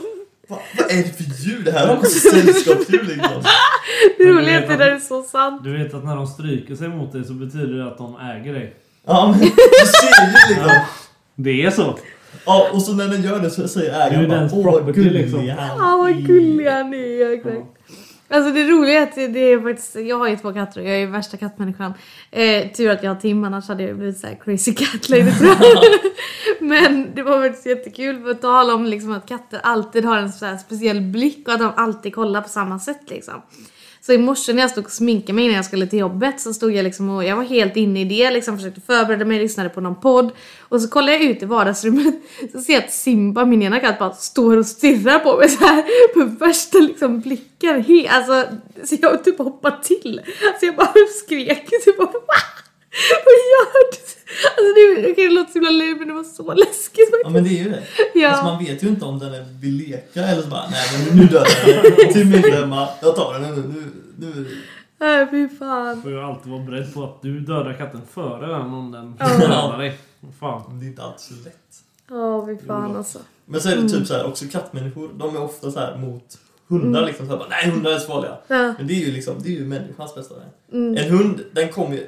Vad, 0.51 0.59
vad 0.77 0.91
är 0.91 0.97
det 0.97 1.17
för 1.17 1.23
djur? 1.23 1.61
Det 1.65 1.71
här 1.71 1.87
något 1.87 2.11
sällskapsdjur 2.11 3.03
liksom. 3.03 3.43
Det 4.17 4.23
roliga 4.23 4.57
är 4.57 4.61
att 4.61 4.67
det 4.67 4.77
där 4.77 4.91
är 4.91 4.99
så 4.99 5.23
sant. 5.23 5.63
Du 5.63 5.77
vet 5.77 5.93
att 5.93 6.03
när 6.05 6.15
de 6.15 6.27
stryker 6.27 6.75
sig 6.75 6.87
mot 6.87 7.11
dig 7.11 7.23
så 7.23 7.33
betyder 7.33 7.77
det 7.77 7.87
att 7.87 7.97
de 7.97 8.15
äger 8.19 8.53
dig. 8.53 8.73
Ja 9.07 9.27
men 9.31 9.39
du 9.39 9.45
ser 9.85 10.25
ju 10.25 10.55
liksom. 10.55 10.71
Det 11.35 11.65
är 11.65 11.71
så. 11.71 11.97
Ja 12.45 12.67
och 12.73 12.81
så 12.81 12.93
när 12.93 13.07
den 13.07 13.21
gör 13.21 13.39
det 13.39 13.49
så 13.49 13.67
säger 13.67 13.93
är 13.93 14.07
ägaren 14.11 14.29
bara. 14.29 14.49
Åh 14.53 14.83
vad 14.85 14.95
gullig 14.95 15.11
liksom." 15.21 15.49
han 15.49 15.77
Ja 15.77 15.97
vad 15.97 16.09
är." 16.09 16.13
gullig 16.13 16.69
han 16.69 16.93
är, 16.93 17.33
exakt. 17.33 17.55
Alltså 18.31 18.51
det 18.51 18.67
roliga 18.67 18.99
är 18.99 19.03
att 19.03 19.15
det, 19.15 19.39
är 19.39 19.59
faktiskt, 19.59 19.95
jag 19.95 20.17
har 20.17 20.27
ju 20.27 20.37
två 20.37 20.53
katter 20.53 20.81
och 20.81 20.87
jag 20.87 20.95
är 20.95 21.07
värsta 21.07 21.37
kattmänniskan. 21.37 21.93
Eh, 22.31 22.71
tur 22.71 22.89
att 22.89 23.03
jag 23.03 23.13
har 23.13 23.21
Tim 23.21 23.43
annars 23.43 23.67
hade 23.67 23.83
jag 23.83 23.97
blivit 23.97 24.17
såhär 24.17 24.39
crazy 24.43 24.73
cat 24.73 25.09
lady 25.09 25.31
tror 25.31 25.49
jag. 25.49 25.83
Men 26.59 27.15
det 27.15 27.23
var 27.23 27.41
faktiskt 27.43 27.65
jättekul 27.65 28.21
för 28.21 28.31
att 28.31 28.41
tala 28.41 28.73
om 28.73 28.85
liksom 28.85 29.11
att 29.11 29.27
katter 29.27 29.59
alltid 29.63 30.05
har 30.05 30.17
en 30.17 30.31
så 30.31 30.57
speciell 30.57 31.01
blick 31.01 31.47
och 31.47 31.53
att 31.53 31.59
de 31.59 31.71
alltid 31.75 32.15
kollar 32.15 32.41
på 32.41 32.49
samma 32.49 32.79
sätt 32.79 33.09
liksom. 33.09 33.41
Så 34.05 34.13
i 34.13 34.17
morse 34.17 34.53
när 34.53 34.61
jag 34.61 34.71
stod 34.71 34.85
och 34.85 34.91
sminkade 34.91 35.33
mig 35.33 35.43
innan 35.45 35.55
jag 35.55 35.65
skulle 35.65 35.87
till 35.87 35.99
jobbet 35.99 36.41
så 36.41 36.53
stod 36.53 36.71
jag 36.71 36.83
liksom 36.83 37.09
och 37.09 37.23
jag 37.23 37.35
var 37.35 37.43
helt 37.43 37.75
inne 37.75 38.01
i 38.01 38.05
det 38.05 38.31
liksom 38.31 38.57
försökte 38.57 38.81
förbereda 38.81 39.25
mig, 39.25 39.39
lyssnade 39.39 39.69
på 39.69 39.81
någon 39.81 40.01
podd 40.01 40.31
och 40.59 40.81
så 40.81 40.87
kollar 40.87 41.13
jag 41.13 41.21
ut 41.21 41.43
i 41.43 41.45
vardagsrummet 41.45 42.15
så 42.51 42.59
ser 42.61 42.73
jag 42.73 42.83
att 42.83 42.91
Simba, 42.93 43.45
min 43.45 43.61
ena 43.63 43.79
katt, 43.79 43.99
bara 43.99 44.13
står 44.13 44.57
och 44.57 44.65
stirrar 44.65 45.19
på 45.19 45.37
mig 45.37 45.49
så 45.49 45.65
här 45.65 45.83
med 46.17 46.39
värsta 46.39 46.77
liksom 46.77 47.19
blicken. 47.19 47.83
He- 47.83 48.07
alltså, 48.09 48.55
så 48.83 48.95
jag 49.01 49.23
typ 49.23 49.37
hoppar 49.37 49.79
till. 49.83 50.21
Så 50.59 50.65
jag 50.65 50.75
bara 50.75 50.93
skrek 51.25 51.69
typ 51.85 51.97
bara 51.97 52.05
"Va? 52.11 52.21
Vad 53.25 53.37
gör 53.51 53.91
du? 53.91 53.97
Alltså 54.47 54.73
det, 54.75 55.11
okay, 55.11 55.27
det 55.27 55.33
låter 55.33 55.51
så 55.51 55.59
himla 55.59 55.71
löjligt 55.71 55.99
men 55.99 56.07
det 56.07 56.13
var 56.13 56.23
så 56.23 56.53
läskigt 56.53 57.09
Ja 57.23 57.29
men 57.29 57.43
det 57.43 57.49
är 57.49 57.63
ju 57.63 57.69
det. 57.69 57.83
Ja. 58.13 58.29
Alltså 58.29 58.45
man 58.45 58.63
vet 58.65 58.83
ju 58.83 58.87
inte 58.87 59.05
om 59.05 59.19
den 59.19 59.33
är 59.33 59.45
vill 59.61 59.75
leka 59.77 60.21
eller 60.23 60.41
så 60.41 60.47
bara 60.49 60.69
nej 60.69 60.85
men 61.07 61.17
nu 61.17 61.25
dör 61.27 61.45
den. 61.65 62.13
Till 62.13 62.27
min 62.27 62.53
hemma. 62.53 62.87
Jag 63.01 63.15
tar 63.15 63.33
den 63.39 63.55
nu. 63.55 63.63
nu, 63.67 63.91
nu. 64.35 64.57
Nej 64.99 65.27
fy 65.31 65.49
fan. 65.49 66.01
Får 66.01 66.11
ju 66.11 66.21
alltid 66.21 66.51
vara 66.51 66.63
beredd 66.63 66.93
på 66.93 67.03
att 67.03 67.21
du 67.21 67.39
dödar 67.39 67.73
katten 67.73 68.01
före 68.13 68.47
den 68.47 68.73
om 68.73 68.91
den 68.91 69.15
Ja. 69.19 69.37
dödar 69.37 69.77
dig. 69.77 69.97
Fan. 70.39 70.79
Det 70.79 70.85
är 70.85 70.87
inte 70.87 71.03
alltid 71.03 71.21
så 71.37 71.43
lätt. 71.43 71.55
Ja 72.09 72.45
fy 72.45 72.67
fan 72.67 72.95
alltså. 72.95 73.19
Men 73.45 73.61
så 73.61 73.69
är 73.69 73.75
det 73.75 73.89
typ 73.89 74.07
så 74.07 74.13
här 74.13 74.25
också 74.27 74.45
kattmänniskor. 74.51 75.09
De 75.17 75.35
är 75.35 75.41
ofta 75.41 75.71
så 75.71 75.79
här 75.79 75.97
mot 75.97 76.37
hundar 76.67 77.05
liksom. 77.05 77.25
Så 77.25 77.31
här, 77.31 77.39
bara, 77.39 77.49
nej 77.49 77.69
hundar 77.71 77.91
är 77.91 77.99
så 77.99 78.07
farliga. 78.07 78.37
Ja. 78.47 78.73
Men 78.77 78.87
det 78.87 78.93
är 78.93 79.05
ju 79.05 79.11
liksom 79.11 79.35
det 79.43 79.49
är 79.49 79.53
ju 79.53 79.65
människans 79.65 80.15
bästa 80.15 80.35
vän. 80.35 80.49
Mm. 80.71 80.97
En 80.97 81.17
hund 81.17 81.41
den 81.51 81.69
kommer 81.69 81.95
ju 81.95 82.07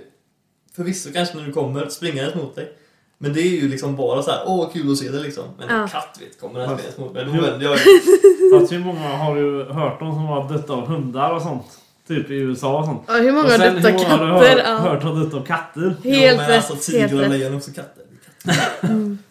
förvisso 0.76 1.10
kanske 1.14 1.38
när 1.38 1.46
du 1.46 1.52
kommer 1.52 1.90
springandes 1.90 2.36
mot 2.36 2.56
dig. 2.56 2.74
Men 3.18 3.34
det 3.34 3.42
är 3.42 3.62
ju 3.62 3.68
liksom 3.68 3.96
bara 3.96 4.24
så 4.24 4.32
här, 4.32 4.44
åh 4.46 4.70
kul 4.74 4.92
att 4.92 4.98
se 4.98 5.10
det 5.10 5.20
liksom. 5.20 5.44
Men 5.60 5.70
en 5.70 5.80
Ja. 5.82 5.88
katt 5.88 6.18
vet, 6.22 6.40
kommer 6.40 6.60
den 6.60 6.70
springandes 6.70 6.98
mot 6.98 7.14
mig, 7.14 7.26
då 7.26 7.32
vänder 7.32 7.66
jag 7.66 7.80
Fast 8.60 8.72
hur 8.72 8.80
många 8.80 9.08
har 9.08 9.36
du 9.36 9.64
hört 9.64 10.02
om 10.02 10.12
som 10.14 10.24
har 10.26 10.50
dött 10.50 10.70
av 10.70 10.86
hundar 10.88 11.32
och 11.34 11.42
sånt? 11.42 11.64
Typ 12.08 12.30
i 12.30 12.34
USA 12.34 12.80
och 12.80 12.86
sånt. 12.86 13.02
Ja, 13.08 13.14
hur 13.14 13.32
många 13.32 13.44
och 13.46 13.52
har 13.52 13.58
dött 13.58 13.86
av 13.86 13.92
hur 13.92 13.94
många 13.94 14.10
har 14.10 14.40
du 14.42 14.42
katter? 14.42 14.56
hört, 14.56 14.64
Ja. 14.66 14.78
hört 14.90 15.04
har 15.04 15.16
dött 15.24 15.34
av 15.34 15.46
katter? 15.46 15.96
Helt 16.04 16.38
men 16.38 16.48
rätt. 16.50 16.70
alltså 16.72 16.92
helt 16.98 17.10
tigrar 17.12 17.24
och 17.24 17.30
lejon 17.30 17.54
är 17.54 17.58
också 17.58 17.72
katter. 17.72 18.04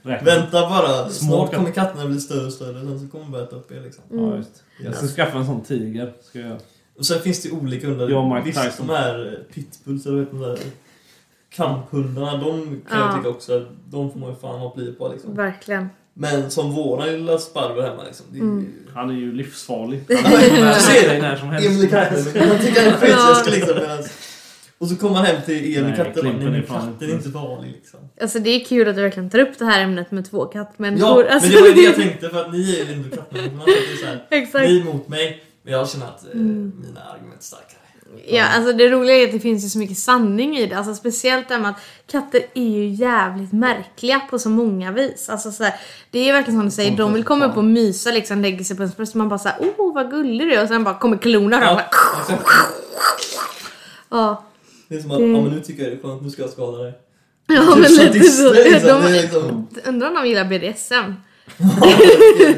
Räkna. 0.02 0.24
Vänta 0.24 0.68
bara, 0.68 1.08
Små 1.08 1.32
snart 1.32 1.44
katter. 1.50 1.56
kommer 1.56 1.70
katterna 1.70 2.06
bli 2.06 2.20
större 2.20 2.46
och 2.46 2.52
större. 2.52 2.80
Sen 2.80 3.00
så 3.00 3.06
kommer 3.08 3.24
de 3.24 3.32
börja 3.32 3.44
äta 3.44 3.56
upp 3.56 3.72
er 3.72 3.80
liksom. 3.80 4.04
Ja, 4.10 4.36
just. 4.36 4.62
Jag 4.84 4.94
ska 4.96 5.06
skaffa 5.06 5.38
en 5.38 5.46
sån 5.46 5.62
tiger. 5.62 6.12
Ska 6.22 6.38
jag. 6.38 6.58
Och 6.98 7.06
sen 7.06 7.20
finns 7.20 7.42
det 7.42 7.48
ju 7.48 7.54
olika 7.54 7.86
hundar. 7.86 8.08
Jag 8.08 8.22
och 8.24 8.28
Mike 8.28 8.42
Visst, 8.46 8.62
Tyson. 8.62 8.86
de 8.86 8.92
här 8.92 9.38
pitbulls 9.54 10.06
eller 10.06 10.16
vad 10.16 10.24
heter 10.24 10.38
de 10.38 10.44
där 10.48 10.58
kamphundarna, 11.56 12.36
de 12.36 12.80
kan 12.88 12.98
Ja. 13.00 13.06
jag 13.06 13.16
tycka 13.16 13.28
också, 13.28 13.56
att 13.56 13.68
de 13.90 14.12
får 14.12 14.18
man 14.20 14.30
ju 14.30 14.36
fan 14.36 14.58
ha 14.60 14.70
pli 14.70 14.92
på 14.92 15.08
liksom. 15.08 15.34
Verkligen. 15.36 15.88
Men 16.14 16.50
som 16.50 16.72
våran 16.72 17.08
lilla 17.08 17.38
sparver 17.38 17.82
hemma 17.82 18.02
liksom. 18.04 18.26
Det 18.30 18.38
är 18.38 18.40
ju... 18.42 18.46
Mm. 18.48 18.72
Han 18.94 19.10
är 19.10 19.14
ju 19.14 19.32
livsfarlig. 19.32 20.04
Ja, 20.08 20.16
Han 20.24 20.74
ser 20.80 21.08
dig 21.08 21.20
när 21.20 21.36
som 21.36 21.48
helst. 21.48 21.68
Emil 21.68 21.84
i 21.84 21.88
katten. 21.88 22.24
Man 22.48 22.58
tycker 22.58 22.84
han 22.84 22.92
är 22.92 22.96
skitläskig 23.00 23.52
liksom. 23.52 23.76
Och 24.78 24.88
så 24.88 24.96
kommer 24.96 25.12
man 25.14 25.24
hem 25.24 25.42
till 25.46 25.78
Emil 25.78 25.94
katten 25.96 26.26
och 26.26 26.34
bara, 26.34 26.62
katten 26.62 27.10
är 27.10 27.12
inte- 27.14 27.30
farlig 27.30 27.70
liksom. 27.72 28.00
Alltså 28.20 28.38
det 28.38 28.50
är 28.50 28.64
kul 28.64 28.88
att 28.88 28.94
du 28.96 29.02
verkligen 29.02 29.30
tar 29.30 29.38
upp 29.38 29.58
det 29.58 29.64
här 29.64 29.82
ämnet 29.82 30.10
med 30.10 30.30
två 30.30 30.38
Ja, 30.38 30.46
kattmänniskor. 30.64 31.26
alltså, 31.26 31.48
men 31.48 31.56
det 31.56 31.60
var 31.62 31.68
ju 31.68 31.74
det 31.74 31.82
jag 31.82 31.94
tänkte 32.08 32.28
för 32.28 32.40
att 32.40 32.52
ni 32.52 32.80
är 32.80 32.84
ju 32.86 32.92
ändå 32.92 33.08
Exakt. 34.30 34.68
Ni 34.68 34.76
är 34.76 34.80
emot 34.80 35.08
mig, 35.08 35.44
men 35.62 35.72
jag 35.72 35.88
känner 35.88 36.06
att 36.06 36.24
eh, 36.24 36.30
Mm. 36.32 36.72
mina 36.86 37.00
argument 37.00 37.40
är 37.40 37.44
starkare. 37.44 37.78
Ja, 38.26 38.44
alltså 38.48 38.72
det 38.72 38.88
roliga 38.88 39.16
är 39.16 39.24
att 39.26 39.32
det 39.32 39.40
finns 39.40 39.64
ju 39.64 39.68
så 39.68 39.78
mycket 39.78 39.98
sanning 39.98 40.56
i 40.56 40.66
det. 40.66 40.76
Alltså 40.76 40.94
speciellt 40.94 41.48
det 41.48 41.58
med 41.58 41.70
att 41.70 41.80
katter 42.10 42.42
är 42.54 42.68
ju 42.68 42.86
jävligt 42.88 43.52
märkliga 43.52 44.20
på 44.20 44.38
så 44.38 44.48
många 44.48 44.92
vis. 44.92 45.28
Alltså 45.28 45.52
så 45.52 45.64
här, 45.64 45.74
det 46.10 46.18
är 46.28 46.32
verkligen 46.32 46.60
som 46.60 46.64
du 46.66 46.70
säger, 46.72 46.96
de 46.96 47.12
vill 47.14 47.24
komma 47.24 47.46
upp 47.46 47.56
och 47.56 47.64
mysa 47.64 48.10
liksom, 48.10 48.42
lägger 48.42 48.64
sig 48.64 48.76
på 48.76 48.82
ens 48.82 48.96
bröst 48.96 49.12
och 49.12 49.16
man 49.18 49.28
bara 49.28 49.38
såhär 49.38 49.58
oh 49.60 49.94
vad 49.94 50.10
gullig 50.10 50.48
du 50.48 50.54
är 50.54 50.62
och 50.62 50.68
sen 50.68 50.84
bara 50.84 50.98
kommer 50.98 51.16
klorna 51.16 51.58
fram. 51.60 51.76
Ja, 51.78 51.84
Ja. 52.28 52.38
ja. 54.10 54.44
Det 54.88 54.96
är 54.96 55.00
som 55.00 55.10
att, 55.10 55.18
Det- 55.18 55.24
ja 55.26 55.40
men 55.40 55.52
nu 55.52 55.60
tycker 55.60 55.82
jag 55.82 55.92
det 55.92 55.96
är 55.96 56.02
skönt, 56.02 56.22
nu 56.22 56.30
ska 56.30 56.42
jag 56.42 56.50
skada 56.50 56.78
dig. 56.78 56.92
Ja 57.46 57.60
Typ 57.74 57.82
men 57.82 57.92
lite 58.12 58.20
så. 58.28 58.52
liksom. 58.52 59.02
De, 59.02 59.12
liksom... 59.12 59.68
undrar 59.86 60.08
om 60.08 60.14
de 60.14 60.26
gillar 60.28 60.44
BDSM. 60.44 61.14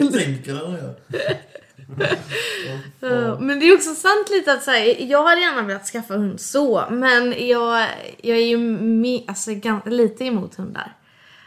Jag 0.00 0.12
tänker 0.12 0.54
de 0.54 0.72
gör. 0.72 0.94
Ja, 3.00 3.38
Men 3.40 3.60
det 3.60 3.66
är 3.66 3.74
också 3.74 3.94
sant 3.94 4.30
lite 4.30 4.52
att 4.52 4.62
säga, 4.62 5.00
jag 5.00 5.24
hade 5.24 5.40
gärna 5.40 5.62
velat 5.62 5.86
skaffa 5.86 6.14
hund 6.14 6.40
så, 6.40 6.84
men 6.90 7.48
jag, 7.48 7.88
jag 8.22 8.38
är 8.38 8.46
ju 8.46 8.58
me, 8.58 9.24
alltså, 9.28 9.50
lite 9.84 10.24
emot 10.24 10.54
hundar. 10.54 10.96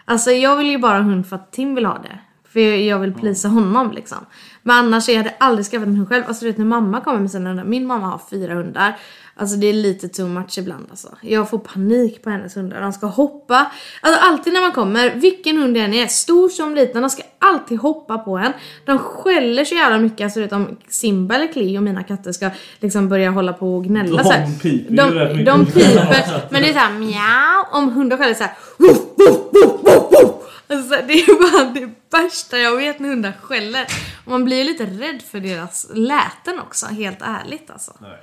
Alltså 0.06 0.32
jag 0.32 0.58
vill 0.58 0.68
ju 0.68 0.78
bara 0.78 0.98
ha 0.98 1.02
hund 1.02 1.28
för 1.28 1.36
att 1.36 1.52
Tim 1.52 1.76
vill 1.76 1.86
ha 1.86 1.98
det. 1.98 2.20
För 2.58 2.62
jag 2.64 3.00
vill 3.00 3.14
plisa 3.14 3.48
honom 3.48 3.92
liksom. 3.92 4.18
Men 4.64 4.76
annars, 4.86 5.10
jag 5.10 5.18
hade 5.18 5.34
aldrig 5.40 5.66
skaffat 5.66 5.88
en 5.88 5.96
hund 5.96 6.10
själv. 6.10 6.24
Alltså 6.28 6.46
du 6.46 6.52
vet 6.52 6.58
när 6.58 6.66
mamma 6.66 7.02
kommer 7.02 7.20
med 7.20 7.32
sina 7.32 7.50
hundar. 7.50 7.64
Min 7.64 7.88
mamma 7.88 8.08
har 8.08 8.22
fyra 8.30 8.54
hundar. 8.54 8.98
Alltså 9.36 9.56
det 9.58 9.68
är 9.68 9.74
lite 9.74 10.08
too 10.08 10.28
much 10.28 10.58
ibland 10.58 10.86
alltså. 10.90 11.08
Jag 11.22 11.50
får 11.50 11.58
panik 11.60 12.24
på 12.24 12.30
hennes 12.30 12.58
hundar. 12.58 12.82
De 12.82 12.94
ska 12.94 13.06
hoppa. 13.08 13.72
Alltså 14.02 14.22
alltid 14.22 14.54
när 14.54 14.62
man 14.62 14.72
kommer, 14.72 15.16
vilken 15.16 15.58
hund 15.58 15.74
det 15.74 15.80
än 15.80 15.94
är, 15.94 16.08
stor 16.08 16.50
som 16.50 16.76
liten, 16.76 17.02
de 17.02 17.10
ska 17.10 17.24
alltid 17.40 17.80
hoppa 17.80 18.18
på 18.18 18.38
en. 18.38 18.52
De 18.86 19.00
skäller 19.00 19.66
så 19.66 19.76
jävla 19.76 19.98
mycket. 19.98 20.24
Alltså 20.24 20.40
vet 20.40 20.54
om 20.54 20.78
Simba 20.90 21.36
eller 21.36 21.48
Cleo, 21.48 21.82
mina 21.82 22.04
katter, 22.04 22.32
ska 22.32 22.50
liksom 22.80 23.10
börja 23.10 23.32
hålla 23.32 23.54
på 23.54 23.76
och 23.76 23.84
gnälla 23.84 24.18
De 24.18 24.24
så 24.24 24.32
här. 24.32 24.46
piper 24.62 24.90
ju 24.92 24.96
de, 24.96 25.12
rätt 25.12 25.36
mycket. 25.36 25.46
de 25.54 25.66
piper, 25.66 26.48
men 26.52 26.62
det 26.62 26.70
är 26.70 26.74
såhär 26.74 26.94
mjau. 27.00 27.66
Om 27.82 27.92
hundar 27.92 28.18
skäller 28.18 28.34
såhär 28.34 28.54
woof, 28.78 28.98
woof, 29.18 29.38
woof, 29.54 29.82
woof, 29.84 30.12
woof. 30.12 30.37
Alltså, 30.70 30.90
det 31.08 31.14
är 31.14 31.52
bara 31.62 31.74
det 31.74 31.90
värsta 32.24 32.58
jag 32.58 32.78
vet 32.78 33.00
när 33.00 33.10
hundar 33.10 33.34
skäller. 33.42 33.86
Och 34.26 34.32
man 34.32 34.46
blir 34.46 34.58
ju 34.58 34.64
lite 34.64 34.86
rädd 34.86 35.22
för 35.22 35.40
deras 35.40 35.88
läten 35.94 36.60
också, 36.60 36.86
helt 36.86 37.22
ärligt 37.22 37.70
alltså. 37.70 37.94
Nej. 38.02 38.20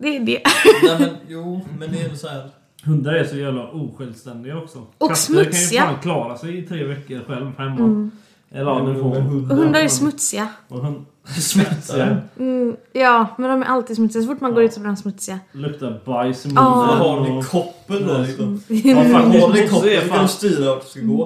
Det 0.00 0.16
är 0.16 0.20
det. 0.20 0.42
Nej 0.82 0.96
men 1.00 1.16
jo, 1.28 1.68
men 1.78 1.92
det 1.92 2.00
är 2.00 2.14
så 2.14 2.28
här. 2.28 2.50
Hundar 2.84 3.12
är 3.12 3.24
så 3.24 3.36
jävla 3.36 3.68
osjälvständiga 3.70 4.58
också. 4.58 4.78
Och 4.98 5.08
Katter 5.08 5.14
smutsiga. 5.14 5.82
kan 5.82 5.90
ju 5.90 5.94
fan 5.94 6.02
klara 6.02 6.38
sig 6.38 6.58
i 6.58 6.62
tre 6.62 6.84
veckor 6.84 7.24
själv 7.26 7.58
hemma. 7.58 8.10
Eller 8.50 8.70
ja, 8.70 8.82
Men 8.84 8.92
nu 8.94 9.00
får 9.00 9.14
hundar- 9.20 9.54
hundar 9.56 9.80
är 9.80 9.88
smutsiga. 9.88 10.48
Och 10.68 10.84
hund 10.84 11.06
Smutsiga. 11.40 12.16
Mm, 12.38 12.76
ja, 12.92 13.26
men 13.38 13.50
de 13.50 13.62
är 13.62 13.66
alltid 13.66 13.96
smutsiga. 13.96 14.22
Så 14.22 14.28
fort 14.28 14.40
man 14.40 14.54
går 14.54 14.62
ut 14.62 14.72
så 14.72 14.80
blir 14.80 14.88
de 14.90 14.96
smutsiga. 14.96 15.38
luktar 15.52 16.00
bajs 16.06 16.46
i 16.46 16.48
Ja. 16.48 16.54
munnen. 16.54 16.88
Vad 16.88 16.98
har 16.98 17.20
ni 17.20 17.40
och- 17.40 17.46
koppen 17.46 18.06
där 18.06 18.22
liksom? 18.26 18.62
Ja, 18.68 18.96
Har 18.96 19.04
faktiskt. 19.04 19.34
ni 19.34 19.40
Bosse 19.40 19.68
koppen 19.68 19.88
är 19.88 20.00
så 20.00 20.08
kan 20.08 20.16
fan... 20.16 20.22
du 20.22 20.28
styra 20.28 20.74
vart 20.74 20.82
du 20.84 20.88
ska 20.88 21.00
gå. 21.00 21.22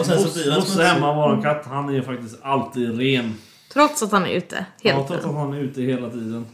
Och 0.00 0.06
sen 0.06 0.18
så 0.18 0.34
blir 0.34 0.44
den 0.44 0.54
Bosse 0.54 0.70
smutsig. 0.72 0.82
hemma, 0.84 1.14
våran 1.14 1.42
katt, 1.42 1.62
han 1.66 1.94
är 1.94 2.02
faktiskt 2.02 2.38
alltid 2.42 2.98
ren. 2.98 3.34
Trots 3.72 4.02
att 4.02 4.12
han 4.12 4.26
är 4.26 4.30
ute. 4.30 4.66
Ja, 4.82 4.92
Helt 4.94 5.08
trots 5.08 5.24
att 5.26 5.34
han 5.34 5.54
är 5.54 5.60
ute 5.60 5.82
hela 5.82 6.10
tiden. 6.10 6.46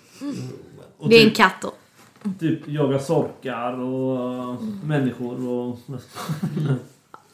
Och 0.99 1.09
Det 1.09 1.17
är 1.17 1.23
en 1.23 1.29
typ, 1.29 1.37
katt 1.37 1.55
då. 1.63 1.73
typ 2.41 2.69
jagar 2.69 2.99
sorkar 2.99 3.81
och 3.81 4.53
uh, 4.55 4.63
människor 4.85 5.49
och... 5.49 5.79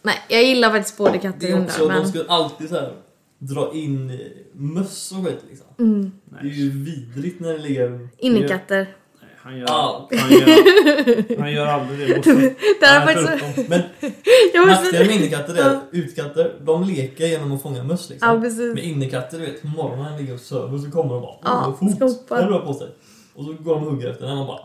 Nej, 0.03 0.15
jag 0.29 0.45
gillar 0.45 0.71
faktiskt 0.71 0.99
både 0.99 1.13
Det 1.13 1.19
katter 1.19 1.49
är 1.49 1.57
och 1.59 1.65
också, 1.65 1.81
hundar. 1.81 1.95
de 1.95 2.01
Men... 2.03 2.09
ska 2.09 2.23
alltid 2.29 2.69
så 2.69 2.75
här 2.75 2.93
dra 3.39 3.73
in 3.75 4.21
möss 4.53 5.13
och 5.13 5.25
skit 5.27 5.45
liksom. 5.49 5.67
Mm. 5.79 6.13
Det 6.43 6.49
är 6.49 6.53
ju 6.53 6.71
vidrigt 6.71 7.41
när 7.41 7.53
det 7.53 7.59
ligger... 7.59 8.09
Innekatter. 8.19 8.95
Nej, 9.21 9.31
han 9.37 9.59
gör, 9.59 9.69
han 10.19 10.31
gör, 10.31 11.39
han 11.41 11.53
gör 11.53 11.67
aldrig 11.67 12.09
det. 12.09 12.15
Bosse. 12.17 12.55
Det 12.81 12.87
här 12.87 13.07
faktiskt... 13.07 13.69
Men 13.69 13.81
nackdelen 14.67 15.07
med 15.07 15.17
innekatter 15.17 15.55
är 15.55 15.71
att 15.71 15.83
utkatter, 15.93 16.55
de 16.65 16.85
leker 16.85 17.27
genom 17.27 17.53
att 17.53 17.63
fånga 17.63 17.85
möss 17.85 18.11
liksom. 18.11 18.29
Ja, 18.29 18.41
precis. 18.41 18.75
Med 18.75 18.85
innekatter, 18.85 19.39
du 19.39 19.47
vet, 19.47 19.63
på 19.63 19.69
morgonen 19.69 20.05
när 20.05 20.13
de 20.13 20.19
ligger 20.19 20.35
och 20.35 20.41
sover 20.41 20.75
och 20.75 20.81
så 20.81 20.91
kommer 20.91 21.15
de 21.15 21.23
bara 21.23 21.37
Ja, 21.43 21.77
Åh, 21.81 21.99
fot! 21.99 22.29
på 22.65 22.75
sig. 22.75 22.89
Och 23.35 23.45
så 23.45 23.53
går 23.53 23.75
de 23.75 23.85
och 23.85 23.91
hugger 23.91 24.11
efter 24.11 24.27
den 24.27 24.39
och 24.39 24.47
bara 24.47 24.61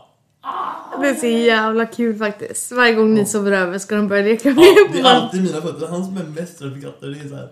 Det 1.00 1.08
är 1.08 1.14
så 1.14 1.26
jävla 1.26 1.86
kul 1.86 2.18
faktiskt. 2.18 2.72
Varje 2.72 2.94
gång 2.94 3.14
ni 3.14 3.26
sover 3.26 3.52
över 3.52 3.78
ska 3.78 3.96
de 3.96 4.08
börja 4.08 4.22
leka 4.22 4.48
med 4.48 4.64
Ja, 4.64 4.88
det 4.92 5.00
är 5.00 5.04
alltid 5.04 5.42
mina 5.42 5.60
fötter. 5.60 5.86
Han 5.86 6.04
som 6.04 6.16
är 6.16 6.24
mest 6.24 6.62
rädd 6.62 6.72
för 6.72 6.80
katter, 6.80 7.06
det 7.06 7.20
är 7.20 7.28
så 7.28 7.34
här. 7.34 7.48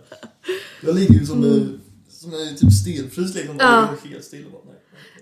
Jag 0.80 0.94
ligger 0.94 1.14
ju 1.14 1.26
som, 1.26 1.44
mm. 1.44 1.80
som 2.08 2.32
en 2.32 2.56
typ 2.56 2.72
stelfrys 2.72 3.34
liksom. 3.34 3.56
Ja. 3.58 3.88
helt 4.04 4.24
still. 4.24 4.44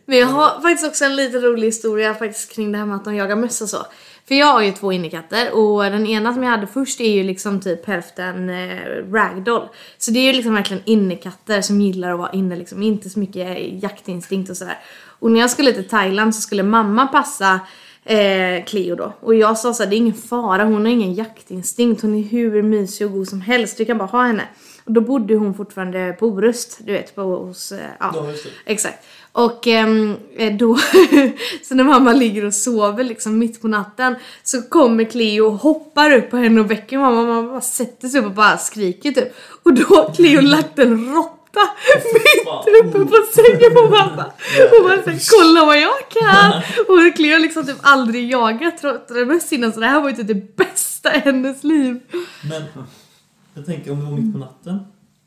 Men 0.05 0.19
jag 0.19 0.27
har 0.27 0.61
faktiskt 0.61 0.87
också 0.89 1.05
en 1.05 1.17
lite 1.17 1.39
rolig 1.39 1.67
historia 1.67 2.15
faktiskt 2.15 2.53
kring 2.53 2.73
det 2.73 2.79
här 2.79 2.87
med 2.87 2.97
att 2.97 3.05
de 3.05 3.15
jagar 3.15 3.37
möss 3.37 3.61
och 3.61 3.69
så. 3.69 3.87
För 4.29 4.35
jag 4.35 4.47
har 4.47 4.63
ju 4.63 4.73
två 4.73 4.93
innekatter 4.93 5.53
och 5.53 5.83
den 5.83 6.07
ena 6.07 6.35
som 6.35 6.43
jag 6.43 6.51
hade 6.51 6.67
först 6.67 7.01
är 7.01 7.11
ju 7.11 7.23
liksom 7.23 7.61
typ 7.61 7.87
hälften 7.87 8.51
eh, 8.51 9.13
ragdoll. 9.13 9.69
Så 9.99 10.11
det 10.11 10.19
är 10.19 10.25
ju 10.25 10.33
liksom 10.33 10.55
verkligen 10.55 10.83
innekatter 10.87 11.61
som 11.61 11.81
gillar 11.81 12.13
att 12.13 12.19
vara 12.19 12.33
inne 12.33 12.57
liksom, 12.57 12.83
inte 12.83 13.11
så 13.11 13.19
mycket 13.19 13.83
jaktinstinkt 13.83 14.51
och 14.51 14.57
sådär. 14.57 14.79
Och 15.21 15.31
när 15.31 15.41
jag 15.41 15.51
skulle 15.51 15.73
till 15.73 15.89
Thailand 15.89 16.35
så 16.35 16.41
skulle 16.41 16.63
mamma 16.63 17.07
passa 17.07 17.61
eh, 18.05 18.65
Cleo 18.65 18.97
då. 18.97 19.13
Och 19.21 19.35
jag 19.35 19.59
sa 19.59 19.75
såhär, 19.75 19.91
det 19.91 19.97
är 19.97 19.99
ingen 19.99 20.15
fara, 20.15 20.65
hon 20.65 20.85
har 20.85 20.93
ingen 20.93 21.15
jaktinstinkt, 21.15 22.03
hon 22.03 22.15
är 22.15 22.23
hur 22.23 22.63
mysig 22.63 23.07
och 23.07 23.13
god 23.13 23.29
som 23.29 23.41
helst, 23.41 23.81
vi 23.81 23.85
kan 23.85 23.99
bara 23.99 24.09
ha 24.09 24.23
henne. 24.23 24.43
Och 24.85 24.93
då 24.93 25.01
bodde 25.01 25.35
hon 25.35 25.55
fortfarande 25.55 26.17
på 26.21 26.27
Orust, 26.27 26.79
du 26.81 26.93
vet, 26.93 27.15
på, 27.15 27.23
hos, 27.23 27.73
eh, 27.73 27.79
ja. 28.01 28.13
Ja. 28.15 28.33
Exakt. 28.65 29.07
Och 29.33 29.67
ehm, 29.67 30.17
eh, 30.37 30.57
då, 30.57 30.79
så 31.63 31.75
när 31.75 31.85
mamma 31.85 32.13
ligger 32.13 32.45
och 32.45 32.55
sover 32.55 33.05
liksom 33.05 33.39
mitt 33.39 33.63
på 33.63 33.69
natten 33.69 34.15
så 34.43 34.63
kommer 34.63 35.05
Cleo 35.05 35.47
och 35.47 35.53
hoppar 35.53 36.13
upp 36.13 36.31
på 36.31 36.37
henne 36.37 36.61
och 36.61 36.71
väcker 36.71 36.99
mamma. 36.99 37.23
Mamma 37.23 37.51
bara 37.51 37.61
sätter 37.61 38.09
sig 38.09 38.21
upp 38.21 38.27
och 38.27 38.33
bara 38.33 38.59
skriker 38.59 39.13
typ. 39.13 39.35
Och 39.63 39.75
då 39.75 39.83
har 39.83 40.15
Cleo 40.15 40.41
lagt 40.41 40.79
en 40.79 41.15
råtta 41.15 41.40
mitt 41.55 42.95
uppe 42.95 42.99
på 43.07 43.17
sängen 43.35 43.75
på 43.75 43.83
mamma. 43.83 44.25
Och 44.79 44.85
bara 44.85 45.03
såhär, 45.03 45.21
kolla 45.39 45.65
vad 45.65 45.81
jag 45.81 46.09
kan! 46.11 46.53
Och 46.89 47.17
Cleo 47.17 47.33
har 47.33 47.39
liksom 47.41 47.67
typ 47.67 47.77
aldrig 47.83 48.31
jagat 48.31 48.79
trots 48.79 49.53
innan 49.53 49.73
så 49.73 49.81
det 49.81 49.87
här 49.87 50.01
var 50.01 50.09
ju 50.11 50.17
typ 50.17 50.27
det 50.29 50.57
bästa 50.57 51.15
i 51.17 51.19
hennes 51.19 51.65
liv. 51.65 52.01
Men 52.51 52.63
jag 53.55 53.67
tänker 53.67 53.91
om 53.93 53.99
det 53.99 54.05
var 54.05 54.13
mitt 54.19 54.33
på 54.33 54.39
natten. 54.39 54.81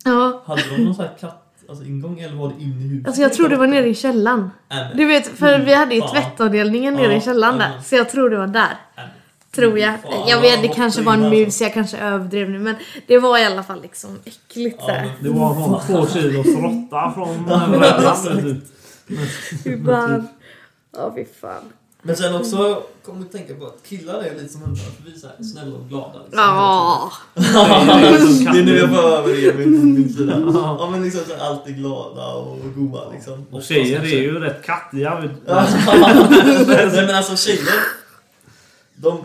Ja. 0.06 0.44
Hade 0.48 0.62
de 0.70 0.84
någon 0.84 0.96
sån 0.96 1.06
här 1.06 1.18
katt, 1.20 1.53
alltså 1.70 1.86
ingång 1.86 2.20
eller 2.20 2.36
var 2.36 2.53
det 2.58 2.63
inne 2.63 2.86
i 2.86 2.88
huset? 2.88 3.08
Alltså 3.08 3.22
jag 3.22 3.34
tror 3.34 3.50
det 3.50 3.58
var 3.58 3.68
nere 3.68 3.88
i 3.89 3.96
källaren. 3.96 4.50
Men- 4.70 4.98
Du 4.98 5.06
vet, 5.06 5.27
för 5.27 5.60
vi 5.60 5.74
hade 5.74 5.96
ju 5.96 6.01
tvättavdelningen 6.01 6.94
nere 6.94 7.15
i 7.15 7.22
källaren 7.22 7.58
där. 7.58 7.72
ja. 7.77 7.82
Så 7.84 7.96
jag 7.96 8.10
tror 8.10 8.30
det 8.30 8.38
var 8.38 8.48
där. 8.48 8.77
Tror 9.55 9.79
jag. 9.79 10.01
Fan, 10.01 10.27
Jag 10.29 10.41
vet, 10.41 10.62
det 10.62 10.67
kanske 10.67 11.01
var 11.01 11.13
en 11.13 11.29
mus, 11.29 11.62
jag 11.62 11.74
kanske 11.74 11.98
överdrev 11.98 12.50
nu. 12.50 12.60
Men 12.60 12.75
det 13.07 13.17
var 13.19 13.38
i 13.38 13.43
alla 13.45 13.63
fall 13.63 13.81
liksom 13.81 14.19
äckligt 14.25 14.77
Ja, 14.79 14.88
där. 14.88 15.01
men- 15.22 15.33
Det 15.33 15.39
var 15.39 15.53
sån 15.53 15.81
två 15.88 16.07
kilos 16.13 16.48
råtta 16.48 17.12
från 17.15 17.45
världen. 17.79 18.41
typ. 18.41 18.63
Fy 19.63 19.83
fan. 19.86 20.27
Ja, 20.98 21.12
fy 21.15 21.25
fan. 21.41 21.63
Men 22.05 22.15
sen 22.15 22.36
också 22.36 22.83
jag 23.07 23.22
att 23.22 23.31
tänka 23.31 23.53
på 23.55 23.65
att 23.65 23.77
killar 23.89 24.13
är 24.24 24.33
lite 24.36 24.53
som 24.53 24.62
hundar, 24.62 24.81
för 24.83 25.03
vi 25.05 25.15
är 25.15 25.19
så 25.19 25.27
här 25.27 25.43
snälla 25.43 25.75
och 25.77 25.89
glada. 25.89 26.19
Liksom. 26.19 26.39
Ja. 26.39 27.12
det 28.53 28.60
är 28.60 28.63
nu 28.63 28.77
jag 28.77 28.89
får 28.89 28.98
över 29.03 29.43
er 29.45 29.53
min, 29.53 29.93
min 29.93 30.13
sida. 30.13 30.41
Ja 30.53 30.89
men 30.91 31.03
liksom 31.03 31.22
så 31.27 31.43
alltid 31.43 31.75
glada 31.77 32.33
och 32.33 32.57
goa 32.75 33.12
liksom. 33.13 33.45
Och 33.51 33.63
tjejer 33.63 34.00
är 34.01 34.05
ju 34.05 34.39
rätt 34.39 34.65
kattiga. 34.65 35.22
du. 35.22 35.29
Nej 36.67 37.05
men 37.05 37.15
alltså 37.15 37.36
tjejer, 37.36 37.74
de... 38.95 39.24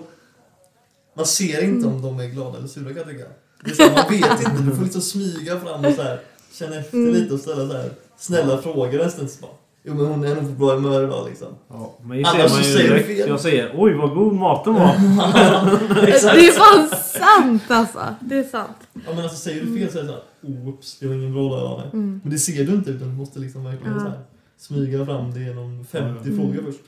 Man 1.18 1.26
ser 1.26 1.64
inte 1.64 1.86
om 1.88 2.02
de 2.02 2.20
är 2.20 2.26
glada 2.26 2.58
eller 2.58 2.68
sura 2.68 2.88
kan 2.88 2.96
jag 2.96 3.06
tycka. 3.06 3.24
Det 3.64 3.70
är 3.70 3.74
så 3.74 3.82
här, 3.82 3.94
man 3.94 4.10
vet 4.10 4.40
inte, 4.48 4.62
du 4.62 4.76
får 4.76 4.82
liksom 4.84 5.02
smyga 5.02 5.60
fram 5.60 5.84
och 5.84 5.94
så 5.94 6.02
här, 6.02 6.20
känna 6.52 6.76
efter 6.76 6.98
lite 6.98 7.34
och 7.34 7.40
ställa 7.40 7.68
så 7.68 7.72
här 7.76 7.90
snälla 8.18 8.62
frågor 8.62 8.98
nästan. 9.04 9.28
Så 9.28 9.40
bara, 9.40 9.50
Jo 9.82 9.94
men 9.94 10.06
hon 10.06 10.24
är 10.24 10.34
nog 10.34 10.44
på 10.44 10.50
bra 10.66 10.74
humör 10.74 11.04
idag 11.04 11.26
liksom. 11.28 11.48
Ja, 11.68 11.94
men 12.02 12.24
Annars 12.26 12.32
ser 12.32 12.38
man 12.38 12.48
så 12.48 12.78
säger 12.78 12.94
du 12.94 13.02
fel. 13.02 13.28
Jag 13.28 13.40
säger 13.40 13.72
oj 13.76 13.94
vad 13.94 14.14
god 14.14 14.34
maten 14.34 14.74
var. 14.74 14.88
Exakt. 16.08 16.34
Det 16.36 16.48
är 16.48 16.52
fan 16.52 16.88
sant 17.04 17.62
alltså. 17.68 18.14
Det 18.20 18.34
är 18.38 18.44
sant. 18.44 18.76
Ja 18.94 19.00
men 19.14 19.18
alltså 19.24 19.36
säger 19.36 19.64
du 19.64 19.78
fel 19.78 19.92
så 19.92 19.98
är 19.98 20.02
det 20.02 20.08
såhär, 20.08 20.22
oops, 20.68 20.98
det 20.98 21.06
var 21.06 21.14
ingen 21.14 21.32
bra 21.34 21.42
dag 21.48 21.58
idag. 21.60 21.78
nej." 21.78 21.90
Mm. 21.92 22.20
Men 22.24 22.32
det 22.32 22.38
ser 22.38 22.64
du 22.64 22.72
inte 22.74 22.90
utan 22.90 23.08
du 23.08 23.14
måste 23.14 23.38
liksom 23.38 23.64
verkligen 23.64 23.92
Ja. 23.94 24.00
så 24.00 24.08
här, 24.08 24.20
smyga 24.58 25.06
fram 25.06 25.32
det 25.34 25.40
genom 25.40 25.84
50 25.92 26.28
Mm. 26.28 26.36
frågor 26.38 26.62
först. 26.66 26.80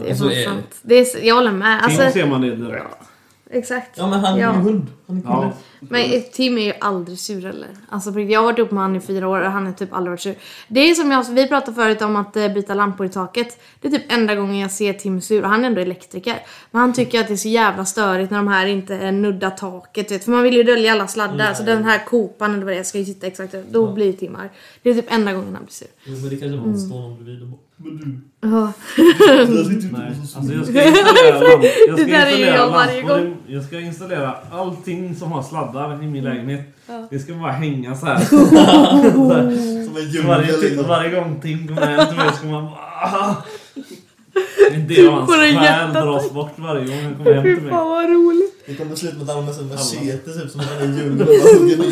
Det 0.00 0.10
är 0.10 0.14
Så 0.14 0.22
fan 0.24 0.32
är 0.32 0.36
det. 0.36 0.44
sant. 0.44 0.74
Det 0.82 0.94
är, 0.94 1.24
jag 1.26 1.34
håller 1.34 1.52
med. 1.52 1.82
Alltså, 1.84 2.10
ser 2.12 2.26
man 2.26 2.40
det 2.40 2.56
direkt. 2.56 2.84
Exakt. 3.58 3.98
Ja 3.98 4.06
men 4.06 4.20
han 4.20 4.34
är 4.34 4.40
Ja. 4.42 4.54
ju 4.54 4.60
hund. 4.60 4.86
Han 5.06 5.16
är 5.16 5.22
Ja. 5.24 5.40
kille. 5.40 5.52
Men 5.90 6.22
Tim 6.32 6.58
är 6.58 6.62
ju 6.62 6.72
aldrig 6.80 7.18
sur 7.18 7.42
heller. 7.42 7.68
Alltså 7.88 8.20
jag 8.20 8.40
har 8.40 8.44
varit 8.44 8.58
ihop 8.58 8.70
med 8.70 8.82
honom 8.82 8.96
i 8.96 9.00
fyra 9.00 9.28
år 9.28 9.40
och 9.40 9.50
han 9.50 9.66
har 9.66 9.72
typ 9.72 9.92
aldrig 9.92 10.10
varit 10.10 10.20
sur. 10.20 10.34
Det 10.68 10.80
är 10.80 10.94
som 10.94 11.10
jag, 11.10 11.24
vi 11.30 11.48
pratade 11.48 11.74
förut 11.74 12.02
om 12.02 12.16
att 12.16 12.36
eh, 12.36 12.48
byta 12.48 12.74
lampor 12.74 13.06
i 13.06 13.08
taket. 13.08 13.60
Det 13.80 13.88
är 13.88 13.92
typ 13.92 14.12
enda 14.12 14.34
gången 14.34 14.58
jag 14.58 14.70
ser 14.70 14.92
Tim 14.92 15.20
sur 15.20 15.42
och 15.42 15.50
han 15.50 15.64
är 15.64 15.66
ändå 15.66 15.80
elektriker. 15.80 16.36
Men 16.70 16.80
han 16.80 16.92
tycker 16.92 17.20
att 17.20 17.28
det 17.28 17.34
är 17.34 17.36
så 17.36 17.48
jävla 17.48 17.84
störigt 17.84 18.30
när 18.30 18.38
de 18.38 18.48
här 18.48 18.66
inte 18.66 19.10
nuddar 19.10 19.50
taket. 19.50 20.10
Vet, 20.10 20.24
för 20.24 20.30
man 20.30 20.42
vill 20.42 20.54
ju 20.54 20.62
dölja 20.62 20.92
alla 20.92 21.06
sladdar. 21.06 21.36
Nej. 21.36 21.54
Så 21.54 21.62
den 21.62 21.84
här 21.84 22.04
kopan 22.04 22.54
eller 22.54 22.64
vad 22.64 22.74
det 22.74 22.78
är 22.78 22.84
ska 22.84 22.98
ju 22.98 23.04
sitta 23.04 23.26
exakt 23.26 23.52
där. 23.52 23.64
Då 23.70 23.86
Ja. 23.86 23.92
blir 23.92 24.12
Tim 24.12 24.36
arg. 24.36 24.48
Det 24.82 24.90
är 24.90 24.94
typ 24.94 25.12
enda 25.12 25.32
gången 25.32 25.54
han 25.54 25.64
blir 25.64 25.72
sur. 25.72 25.88
Jo 26.04 26.16
men 26.16 26.30
det 26.30 26.36
kanske 26.36 26.56
var 26.58 26.64
mm. 26.64 26.78
står 26.78 27.00
någon 27.00 27.24
bredvid 27.24 27.42
och 27.42 27.48
bara, 27.48 27.60
men 27.76 27.96
du. 27.96 28.20
Ja. 28.40 28.72
Nej, 29.92 30.12
alltså 30.36 30.52
jag 30.52 30.66
ska 30.66 30.84
installera 30.86 31.64
jag 31.88 31.98
ska 31.98 32.16
är 32.16 32.30
installera 32.30 33.36
Jag 33.46 33.64
ska 33.64 33.80
installera 33.80 34.36
allting 34.50 35.14
som 35.14 35.32
har 35.32 35.42
sladdar 35.42 35.75
i 36.02 36.06
min 36.06 36.24
lägenhet. 36.24 36.60
Ja. 36.86 37.06
Det 37.10 37.18
ska 37.18 37.34
bara 37.34 37.52
hänga 37.52 37.96
så 37.96 38.06
här. 38.06 38.24
Som 38.24 39.96
en 39.96 39.96
Så 39.96 40.00
djungel 40.00 40.26
varje, 40.26 40.56
liksom. 40.56 40.88
varje 40.88 41.10
gång 41.10 41.40
Tim 41.42 41.68
kommer 41.68 41.86
hem 41.86 42.06
till 42.08 42.16
mig 42.16 42.28
ska 42.38 42.46
man 42.46 42.64
bara... 42.64 42.74
"Ah." 43.02 43.34
En 44.72 44.88
del 44.88 45.06
av 45.08 45.12
hans 45.14 45.26
Får 45.34 45.42
en 45.42 45.54
själ 45.54 45.64
hjärtat. 45.64 45.92
dras 46.04 46.30
bort 46.32 46.52
varje 46.56 46.86
gång 46.86 47.02
han 47.04 47.14
kommer 47.14 47.32
hem 47.32 47.42
till 47.44 47.56
Fy 47.56 47.60
mig. 47.60 47.70
fan 47.70 47.88
vad 47.88 48.04
roligt. 48.10 48.62
Det 48.66 48.74
kommer 48.74 48.94
sluta 48.96 49.16
med 49.16 49.28
att 49.30 49.34
han 49.44 49.54
sig 49.54 49.62
en 49.62 49.68
machete 49.68 50.32
typ 50.40 50.50
som 50.50 50.60
han 50.60 50.78
är 50.78 50.82
i 50.84 50.86
djungeln 50.86 51.20
och 51.20 51.26
bara 51.26 51.58
hugger 51.58 51.76
ner. 51.76 51.86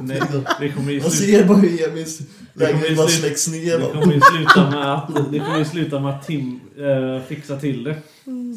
Nej, 0.00 0.22
det 0.60 0.68
kommer 0.68 0.92
ju 0.92 1.00
Man 1.00 1.10
sluta, 1.10 1.38
ser 1.38 1.44
bara 1.44 1.58
hur 1.58 1.88
Emils 1.88 2.18
Det 2.18 2.24
kommer 2.66 2.72
lägenhet 2.72 2.96
bara 2.96 3.08
släcks 3.08 3.48
ner. 3.48 3.78
det 3.78 3.84
va. 3.84 3.88
kommer 4.00 4.14
ju 4.14 4.20
sluta 4.20 4.70
med 4.70 4.94
att, 4.94 5.32
det 5.32 5.38
kommer 5.38 5.58
ju 5.58 5.64
sluta 5.64 6.00
med 6.00 6.10
att 6.14 6.26
Tim 6.26 6.60
eh, 6.78 7.22
fixar 7.28 7.56
till 7.56 7.84
det. 7.84 7.96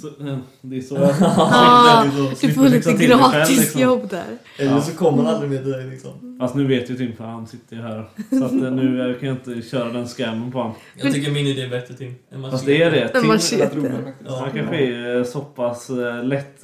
Så, 0.01 0.08
eh, 0.28 0.38
det 0.62 0.78
är 0.78 0.82
så 0.82 0.96
Ja, 1.20 2.01
liksom, 2.06 2.30
du 2.30 2.36
slipper 2.36 2.56
får 2.56 2.63
lite 2.63 2.75
fixa 2.75 2.98
till 2.98 3.10
det 3.10 3.18
själv, 3.18 3.34
gratis 3.34 3.60
liksom. 3.60 3.82
jobb 3.82 4.10
där. 4.10 4.38
Eller 4.58 4.80
så 4.82 4.98
kommer 4.98 5.24
han 5.24 5.34
aldrig 5.36 5.51
med 5.51 5.63
till 5.63 5.72
dig 5.72 5.86
liksom. 5.88 6.38
Fast 6.40 6.56
nu 6.56 6.68
vet 6.68 6.90
ju 6.90 6.98
Tim 6.98 7.16
för 7.16 7.24
han 7.24 7.48
sitter 7.48 7.75
ju 7.75 7.82
här. 7.82 8.06
Så 8.30 8.46
att 8.46 8.51
eh, 8.51 8.72
nu 8.72 9.18
kan 9.20 9.30
jag 9.30 9.38
inte 9.38 9.70
köra 9.70 9.90
den 9.94 10.08
scammen 10.08 10.51
på 10.51 10.58
honom. 10.58 10.74
Jag 10.96 11.13
tycker 11.13 11.32
min 11.32 11.48
idé 11.48 11.62
är 11.62 11.70
bättre 11.70 11.94
Tim. 11.94 12.16
Fast 12.51 12.66
det 12.66 12.84
är 12.84 12.92
det. 12.92 13.08
Tim, 13.08 13.30
lät 13.60 13.75
roligare 13.75 14.13
han 14.28 14.51
kanske 14.51 14.75
är 14.75 15.18
eh, 15.18 15.24
så 15.24 15.40
pass 15.42 15.90
lätt 16.24 16.62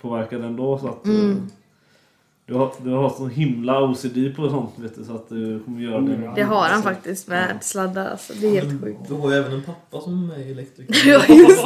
påverkad 0.00 0.44
ändå 0.44 0.78
så 0.78 0.88
att 0.88 1.04
Mm. 1.04 1.50
Du, 2.46 2.54
har, 2.54 2.72
du 2.84 2.90
har 2.90 3.10
så 3.10 3.26
himla 3.28 3.82
OCD 3.82 4.36
på 4.36 4.48
sånt 4.50 4.70
vet 4.76 4.94
du 4.96 5.04
så 5.04 5.14
att 5.14 5.28
du 5.28 5.60
kommer 5.64 5.80
göra 5.80 6.00
det. 6.00 6.14
Mm. 6.14 6.34
Det 6.34 6.42
har 6.42 6.68
han 6.68 6.82
faktiskt 6.82 7.28
med 7.28 7.58
sladdar. 7.64 8.10
Alltså. 8.10 8.32
Det 8.40 8.46
är 8.46 8.62
helt 8.62 8.82
sjukt. 8.82 8.98
Du 9.08 9.14
har 9.14 9.30
ju 9.30 9.36
även 9.36 9.52
en 9.52 9.62
pappa 9.62 10.00
som 10.00 10.30
är 10.30 10.50
elektriker. 10.50 10.94
Ja, 11.08 11.26
just 11.34 11.64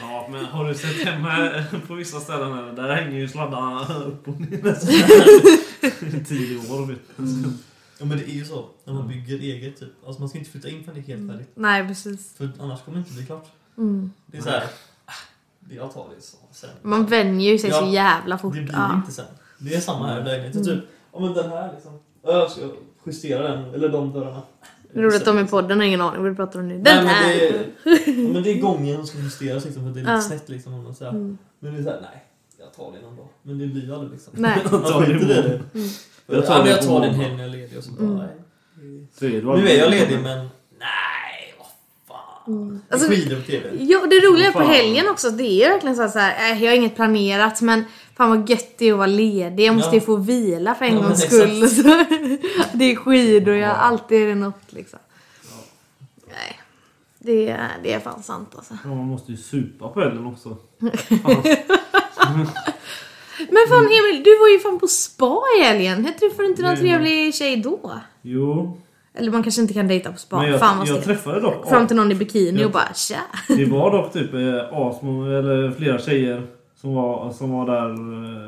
Ja 0.00 0.28
men 0.32 0.44
har 0.44 0.68
du 0.68 0.74
sett 0.74 1.06
hemma 1.08 1.64
på 1.86 1.94
vissa 1.94 2.20
ställen 2.20 2.52
här, 2.52 2.72
där 2.72 2.94
hänger 2.94 3.18
ju 3.18 3.28
sladdarna 3.28 3.94
upp 4.04 4.28
och 4.28 4.40
ner 4.40 4.62
nästan 4.62 4.94
i 6.20 6.24
tio 6.24 6.58
år 6.58 6.86
vet 6.86 6.98
du. 7.16 7.24
Ja 7.98 8.06
men 8.06 8.18
det 8.18 8.24
är 8.24 8.34
ju 8.34 8.44
så. 8.44 8.66
När 8.84 8.94
man 8.94 9.08
bygger 9.08 9.38
eget 9.38 9.80
typ. 9.80 9.88
Alltså 10.06 10.20
man 10.20 10.28
ska 10.28 10.38
inte 10.38 10.50
flytta 10.50 10.68
in 10.68 10.84
förrän 10.84 10.94
det 10.94 11.12
är 11.12 11.16
helt 11.16 11.30
färdigt. 11.30 11.50
Nej, 11.54 11.88
precis. 11.88 12.34
För 12.36 12.48
annars 12.60 12.82
kommer 12.82 12.98
det 12.98 13.00
inte 13.00 13.12
bli 13.14 13.26
klart. 13.26 13.46
Mm. 13.78 14.10
Det 14.26 14.38
är 14.38 14.42
så 14.42 14.48
här. 14.50 14.64
ah, 15.06 15.12
Jag 15.70 15.92
tar 15.94 16.06
det 16.16 16.22
så 16.22 16.36
sen. 16.52 16.70
Man 16.82 17.06
vänjer 17.06 17.52
ju 17.52 17.58
sig 17.58 17.70
så 17.70 17.76
Ja, 17.76 17.88
jävla 17.92 18.38
fort. 18.38 18.54
Det 18.54 18.60
blir 18.62 18.72
Ja. 18.74 18.94
inte 18.96 19.12
sen. 19.12 19.24
Det 19.60 19.74
är 19.74 19.80
samma 19.80 20.06
här 20.06 20.20
i 20.20 20.24
lägenheten. 20.24 20.62
Mm. 20.62 20.80
Typ, 20.80 20.88
ja 21.12 21.20
men 21.20 21.32
den 21.34 21.50
här 21.50 21.72
liksom. 21.74 21.92
Ja, 22.24 22.32
Jag 22.38 22.50
ska 22.50 22.60
justera 23.06 23.42
den, 23.48 23.74
eller 23.74 23.88
de 23.88 24.12
dörrarna. 24.12 24.42
Roligt 24.94 25.16
att 25.16 25.24
de 25.24 25.38
i 25.38 25.46
podden 25.46 25.78
har 25.78 25.86
ingen 25.86 26.00
aning 26.00 26.22
vad 26.22 26.30
du 26.30 26.36
pratar 26.36 26.60
om 26.60 26.68
nu. 26.68 26.74
Den 26.74 26.82
Nej, 26.82 26.96
men 27.04 27.06
här! 27.14 27.28
det, 27.38 27.48
är, 27.48 28.22
ja, 28.24 28.28
men 28.32 28.42
det 28.42 28.50
är 28.50 28.60
gången 28.60 28.96
som 28.96 29.06
ska 29.06 29.18
justeras 29.18 29.64
liksom, 29.64 29.82
för 29.82 29.90
det 29.90 29.98
är 29.98 30.02
lite 30.02 30.12
Ja. 30.12 30.20
snett 30.20 30.48
liksom. 30.48 30.74
Om 30.74 30.84
man 30.84 30.94
säger. 30.94 31.10
Mm. 31.10 31.38
Men 31.60 31.74
det 31.74 31.78
är 31.80 31.82
såhär, 31.84 32.00
nej. 32.00 32.24
Jag 32.58 32.72
tar 32.74 32.92
det 32.92 33.06
någon 33.06 33.16
dag. 33.16 33.28
Men 33.42 33.58
det 33.58 33.66
blir 33.66 33.94
aldrig 33.94 34.10
liksom. 34.12 34.32
Nej. 34.36 34.58
Man 34.72 34.82
tar 34.82 35.06
det 35.06 35.12
imorgon. 35.12 35.62
Jag 36.26 36.36
Jag 36.36 36.46
tar, 36.46 36.54
ja, 36.56 36.62
men 36.62 36.70
jag 36.70 36.82
tar 36.82 37.00
den 37.00 37.10
måndag. 37.10 37.24
helgen 37.24 37.38
jag 37.38 37.46
är 37.48 37.52
ledig 37.52 37.78
och 37.78 37.84
så 37.84 37.90
bara, 37.90 38.04
Mm. 38.04 38.16
nej. 38.16 39.06
Så 39.18 39.24
Nu 39.24 39.68
är 39.68 39.78
jag 39.78 39.90
ledig 39.90 40.18
men 40.22 40.38
nej, 40.78 41.54
vad 41.58 41.66
fan. 42.08 42.54
Mm. 42.54 42.68
Det 42.88 42.94
är 42.94 42.94
Alltså, 42.94 43.10
skidor 43.10 43.36
på 43.36 43.42
TV. 43.42 43.68
Ja, 43.84 44.06
det 44.10 44.16
roliga 44.16 44.52
på 44.52 44.60
helgen 44.60 45.08
också, 45.08 45.30
det 45.30 45.64
är 45.64 45.70
verkligen 45.70 45.96
så 45.96 46.02
här, 46.02 46.08
så 46.08 46.18
här 46.18 46.52
äh, 46.52 46.64
jag 46.64 46.70
har 46.70 46.76
inget 46.76 46.96
planerat 46.96 47.60
men 47.60 47.84
fan 48.20 48.30
vad 48.30 48.50
gött 48.50 48.78
det 48.78 48.88
är 48.88 48.92
att 48.92 48.98
vara 48.98 49.06
ledig. 49.06 49.64
Jag 49.66 49.74
måste 49.76 49.90
Ja. 49.90 49.94
ju 49.94 50.00
få 50.00 50.16
vila 50.16 50.74
för 50.74 50.84
en 50.84 50.94
Ja, 50.96 51.02
gångs 51.02 51.20
skull. 51.22 51.60
det 52.72 52.84
är 52.84 52.96
skidor, 52.96 53.54
jag, 53.54 53.68
Ja. 53.70 53.74
alltid 53.74 54.22
är 54.22 54.26
det 54.26 54.34
något 54.34 54.72
liksom. 54.72 54.98
Nej, 56.26 56.60
det 57.18 57.48
är, 57.48 57.68
det 57.82 57.92
är 57.92 58.00
fan 58.00 58.22
sant 58.22 58.48
alltså. 58.56 58.74
Ja, 58.84 58.88
man 58.88 59.06
måste 59.06 59.30
ju 59.32 59.36
supa 59.38 59.88
på 59.88 60.00
elden 60.02 60.26
också. 60.26 60.56
Men 63.50 63.66
fan 63.68 63.84
Emil, 63.84 64.22
du 64.24 64.38
var 64.38 64.48
ju 64.52 64.58
fan 64.58 64.78
på 64.78 64.86
spa 64.86 65.42
i 65.58 65.62
helgen. 65.62 66.04
Jag 66.04 66.18
träffade 66.18 66.48
inte 66.48 66.62
någon 66.62 66.76
trevlig 66.76 67.34
tjej 67.34 67.56
då? 67.56 68.00
Jo, 68.22 68.78
Eller 69.14 69.32
man 69.32 69.42
kanske 69.42 69.60
inte 69.60 69.74
kan 69.74 69.88
dejta 69.88 70.12
på 70.12 70.18
spa. 70.18 70.36
men 70.42 70.50
jag, 70.50 70.60
fan 70.60 70.78
vad 70.78 70.88
jag 70.88 71.04
träffade 71.04 71.40
dock 71.40 71.68
Fram 71.68 71.86
till 71.86 71.96
någon 71.96 72.12
i 72.12 72.14
bikini 72.14 72.58
Jag- 72.60 72.66
och 72.66 72.72
bara 72.72 72.94
tja. 72.94 73.20
Det 73.48 73.64
var 73.64 73.90
dock 73.92 74.12
typ 74.12 74.34
eh, 74.34 74.78
asmånga, 74.78 75.38
eller 75.38 75.70
flera 75.70 75.98
tjejer 75.98 76.46
som 76.80 76.94
var, 76.94 77.30
som 77.32 77.50
var 77.52 77.66
där 77.66 77.90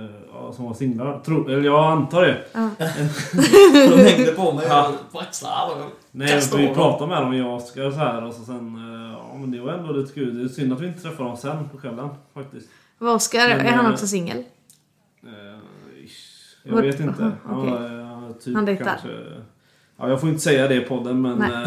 eh, 0.05 0.11
ja, 0.35 0.53
som 0.53 0.65
var 0.65 0.75
singlar. 0.75 1.21
Tro, 1.25 1.49
eller 1.49 1.63
jag 1.65 1.85
antar 1.93 2.23
det. 2.23 2.45
De 3.97 4.03
hängde 4.05 4.33
på 4.33 4.53
mig 4.53 4.67
Ja. 4.69 4.93
på 5.13 5.19
axlarna. 5.19 5.87
Nej, 6.11 6.41
vi 6.57 6.69
pratade 6.75 7.11
med 7.11 7.23
dem, 7.23 7.37
jag 7.37 7.47
och 7.49 7.57
Oskar 7.57 7.87
och 7.87 7.93
så 7.93 7.99
här 7.99 8.25
och 8.25 8.35
så 8.35 8.43
sen... 8.45 8.77
eh, 8.77 9.03
Ja 9.33 9.39
men 9.39 9.51
det 9.51 9.61
var 9.61 9.73
ändå 9.73 9.93
lite 9.93 10.13
kul. 10.15 10.39
Det 10.39 10.45
är 10.45 10.49
synd 10.49 10.73
att 10.73 10.81
vi 10.81 10.87
inte 10.87 11.03
träffade 11.03 11.29
dem 11.29 11.37
sen 11.37 11.69
på 11.69 11.79
kvällen 11.79 12.09
faktiskt. 12.35 12.69
Vad 12.99 13.15
Oskar, 13.15 13.49
är 13.49 13.73
han 13.73 13.87
eh, 13.87 13.93
också 13.93 14.07
singel? 14.07 14.45
Jag 16.65 16.83
vet 16.83 17.01
inte. 17.01 17.23
Han, 17.45 17.59
okej. 17.61 17.71
var, 17.71 18.29
eh, 18.29 18.33
typ 18.33 18.55
Han 18.55 18.65
dejtar? 18.65 18.85
kanske... 18.85 19.09
Ja, 19.99 20.09
jag 20.09 20.21
får 20.21 20.29
inte 20.29 20.41
säga 20.41 20.69
det 20.69 20.75
i 20.75 20.81
podden 20.81 21.23
men... 21.23 21.39
Nej. 21.39 21.67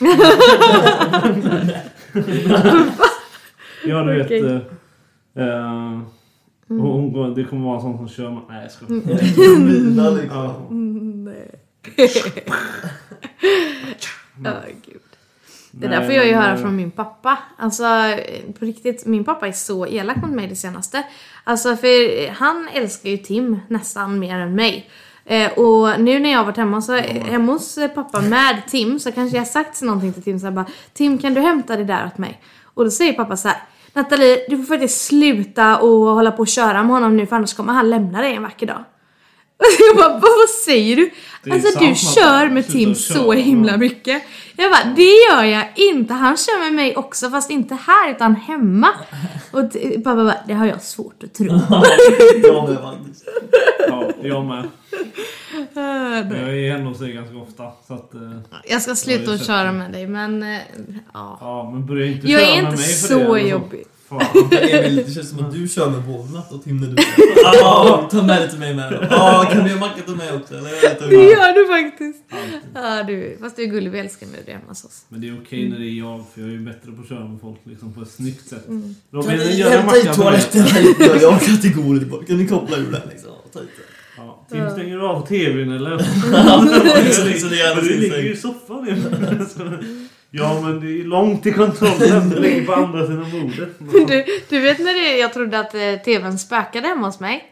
ja 3.86 4.02
du 4.04 4.14
vet... 4.16 4.26
Okej. 4.26 4.46
eh, 5.34 5.46
eh, 5.46 6.00
och 6.68 6.76
hon, 6.76 7.12
går- 7.12 7.28
det 7.34 7.44
kommer 7.44 7.64
vara 7.66 7.76
en 7.76 7.82
sån 7.82 7.96
som 7.96 8.08
kör. 8.08 8.40
Nej 8.48 8.62
jag 8.62 8.70
skojar. 8.72 9.58
Mina 9.58 10.10
liksom. 10.10 10.66
Mm, 10.70 11.24
nej. 11.24 11.60
Ja, 14.44 14.52
gud. 14.86 15.00
Det 15.72 15.86
är 15.86 15.90
Nej, 15.90 15.98
därför 16.00 16.12
jag 16.14 16.26
ju 16.26 16.34
höra 16.34 16.52
eh, 16.54 16.60
från 16.60 16.76
min 16.76 16.90
pappa. 16.90 17.38
Alltså 17.58 17.84
på 18.58 18.64
riktigt, 18.64 19.06
min 19.06 19.24
pappa 19.24 19.48
är 19.48 19.52
så 19.52 19.86
elak 19.86 20.16
mot 20.16 20.30
mig 20.30 20.46
det 20.48 20.56
senaste. 20.56 21.02
Alltså 21.44 21.76
för 21.76 22.28
han 22.30 22.68
älskar 22.74 23.10
ju 23.10 23.16
Tim 23.16 23.60
nästan 23.68 24.18
mer 24.18 24.38
än 24.38 24.54
mig. 24.54 24.90
Eh, 25.24 25.52
och 25.52 26.00
nu 26.00 26.18
när 26.18 26.30
jag 26.30 26.38
har 26.38 26.44
varit 26.44 26.56
hemma, 26.56 26.82
så, 26.82 26.92
hemma 26.96 27.52
hos 27.52 27.78
pappa 27.94 28.20
med 28.20 28.62
Tim 28.68 28.98
så 28.98 29.12
kanske 29.12 29.36
jag 29.36 29.40
har 29.40 29.46
sagt 29.46 29.82
någonting 29.82 30.12
till 30.12 30.22
Tim 30.22 30.38
så 30.40 30.46
här 30.46 30.52
bara 30.52 30.66
Tim 30.92 31.18
kan 31.18 31.34
du 31.34 31.40
hämta 31.40 31.76
det 31.76 31.84
där 31.84 32.06
åt 32.06 32.18
mig? 32.18 32.40
Och 32.80 32.86
då 32.86 32.90
säger 32.90 33.12
pappa 33.12 33.36
så 33.36 33.48
här 33.48 33.58
Nathalie 33.92 34.44
du 34.48 34.56
får 34.56 34.64
faktiskt 34.64 35.06
sluta 35.06 35.78
och 35.78 36.14
hålla 36.14 36.32
på 36.32 36.38
och 36.38 36.48
köra 36.48 36.82
med 36.82 36.92
honom 36.92 37.16
nu 37.16 37.26
för 37.26 37.36
annars 37.36 37.54
kommer 37.54 37.72
han 37.72 37.90
lämna 37.90 38.20
dig 38.20 38.34
en 38.34 38.42
vacker 38.42 38.66
dag. 38.66 38.84
Jag 39.88 39.96
bara, 39.96 40.18
vad, 40.18 40.48
säger 40.64 40.96
du? 40.96 41.10
Alltså 41.52 41.70
sant, 41.72 41.88
du 41.88 41.94
kör 41.94 42.48
med 42.48 42.68
Tim 42.68 42.94
så 42.94 43.32
himla 43.32 43.76
mycket. 43.76 44.22
Jag 44.56 44.72
bara, 44.72 44.94
det 44.96 45.12
gör 45.30 45.44
jag 45.44 45.64
inte. 45.74 46.14
Han 46.14 46.36
kör 46.36 46.60
med 46.60 46.72
mig 46.72 46.96
också 46.96 47.30
fast 47.30 47.50
inte 47.50 47.74
här 47.74 48.10
utan 48.10 48.36
hemma. 48.36 48.88
Och 49.52 49.72
pappa 50.04 50.24
bara, 50.24 50.36
det 50.46 50.54
har 50.54 50.66
jag 50.66 50.82
svårt 50.82 51.22
att 51.22 51.34
tro. 51.34 51.46
Jag 52.42 52.68
med 52.68 52.78
faktiskt. 52.78 53.28
Ja, 53.88 54.10
jag 54.22 54.44
med. 54.44 54.68
Nej. 55.74 56.40
Jag 56.40 56.58
är 56.58 56.72
hemma 56.72 56.88
hos 56.88 56.98
dig 56.98 57.12
ganska 57.12 57.36
ofta. 57.36 57.72
Så 57.86 57.94
att, 57.94 58.14
eh, 58.14 58.20
jag 58.68 58.82
ska 58.82 58.94
sluta 58.94 59.32
är 59.34 59.38
köra 59.38 59.72
med 59.72 59.92
dig 59.92 60.06
men 60.06 60.42
eh, 60.42 60.58
ja. 61.14 61.38
ja, 61.40 61.70
men 61.72 61.86
börja 61.86 62.06
inte 62.06 62.26
Jag 62.30 62.40
köra 62.40 62.50
är 62.50 62.62
med 62.62 62.72
inte 62.72 62.82
mig 62.82 62.88
för 62.94 63.08
så 63.08 63.18
det. 63.18 63.24
alltså. 63.24 63.48
jobbig. 63.48 63.84
Fan. 64.08 64.20
Emil, 64.70 64.96
det 65.06 65.12
känns 65.12 65.30
som 65.30 65.44
att 65.46 65.52
du 65.52 65.68
kör 65.68 65.90
med 65.90 66.04
Natt 66.32 66.52
och 66.52 66.64
Tim 66.64 66.76
när 66.80 66.86
du 66.88 66.96
Ja, 67.60 68.08
ta 68.10 68.22
med 68.22 68.42
det 68.42 68.48
till 68.50 68.58
mig 68.58 68.74
med 68.74 68.92
då. 68.92 68.98
Ja, 69.10 69.48
kan 69.52 69.64
du 69.64 69.70
göra 69.70 69.80
macka 69.80 70.02
till 70.02 70.14
mig 70.16 70.32
också? 70.32 70.54
Eller? 70.54 70.68
Är 70.70 70.90
lite 70.94 71.06
Det 71.06 71.14
gör 71.30 71.52
du 71.54 71.66
faktiskt. 71.90 72.24
Alltid. 72.30 72.60
Ja, 72.74 73.02
du, 73.02 73.36
fast 73.40 73.56
du 73.56 73.62
är 73.62 73.66
gullig, 73.66 73.90
vi 73.90 73.98
älskar 73.98 74.26
när 74.26 74.38
du 74.44 74.50
är 74.50 74.54
hemma 74.54 74.68
hos 74.68 74.84
oss. 74.84 75.04
Men 75.08 75.20
det 75.20 75.28
är 75.28 75.36
okej 75.42 75.68
när 75.68 75.78
det 75.78 75.84
är 75.86 75.98
jag, 75.98 76.24
för 76.34 76.40
jag 76.40 76.48
är 76.50 76.52
ju 76.54 76.60
bättre 76.64 76.92
på 76.92 77.02
att 77.02 77.08
köra 77.08 77.24
med 77.28 77.40
folk 77.40 77.58
liksom, 77.64 77.92
på 77.92 78.02
ett 78.02 78.10
snyggt 78.10 78.48
sätt. 78.48 78.68
Mm. 78.68 78.94
Robin, 79.10 79.30
Kan 79.30 79.38
ni 79.38 79.62
hämta 79.62 79.92
mig. 79.92 80.14
toaletten? 80.14 80.66
Jag 81.20 81.30
har 81.30 81.38
kategori 81.38 82.04
bara. 82.04 82.24
Kan 82.24 82.36
ni 82.38 82.46
koppla 82.48 82.76
ur 82.76 82.92
den 82.92 83.00
liksom? 83.10 83.30
Ta 83.52 83.60
hit 83.60 83.68
den. 83.76 83.86
Ja, 84.20 84.46
Tim, 84.50 84.70
stänger 84.70 84.96
du 84.96 85.06
av 85.06 85.26
tvn 85.26 85.72
eller? 85.72 85.90
Det- 86.70 87.48
det 87.50 87.80
du 87.82 88.00
ligger 88.00 88.18
ju 88.22 88.32
i 88.32 88.36
soffan. 88.36 88.86
Ja 90.32 90.60
men 90.60 90.80
det 90.80 91.00
är 91.00 91.04
långt 91.04 91.42
till 91.42 91.54
kontrollen. 91.54 92.30
Du 92.30 92.38
ligger 92.40 92.66
på 92.66 92.72
andra 92.74 93.06
sidan 93.06 93.26
bordet. 93.30 93.68
Du, 94.08 94.24
du 94.48 94.60
vet 94.60 94.78
när 94.78 94.94
det, 94.94 95.16
jag 95.18 95.32
trodde 95.32 95.60
att 95.60 95.74
eh, 95.74 95.80
tvn 96.04 96.38
spökade 96.38 96.86
hemma 96.88 97.06
hos 97.06 97.20
mig? 97.20 97.44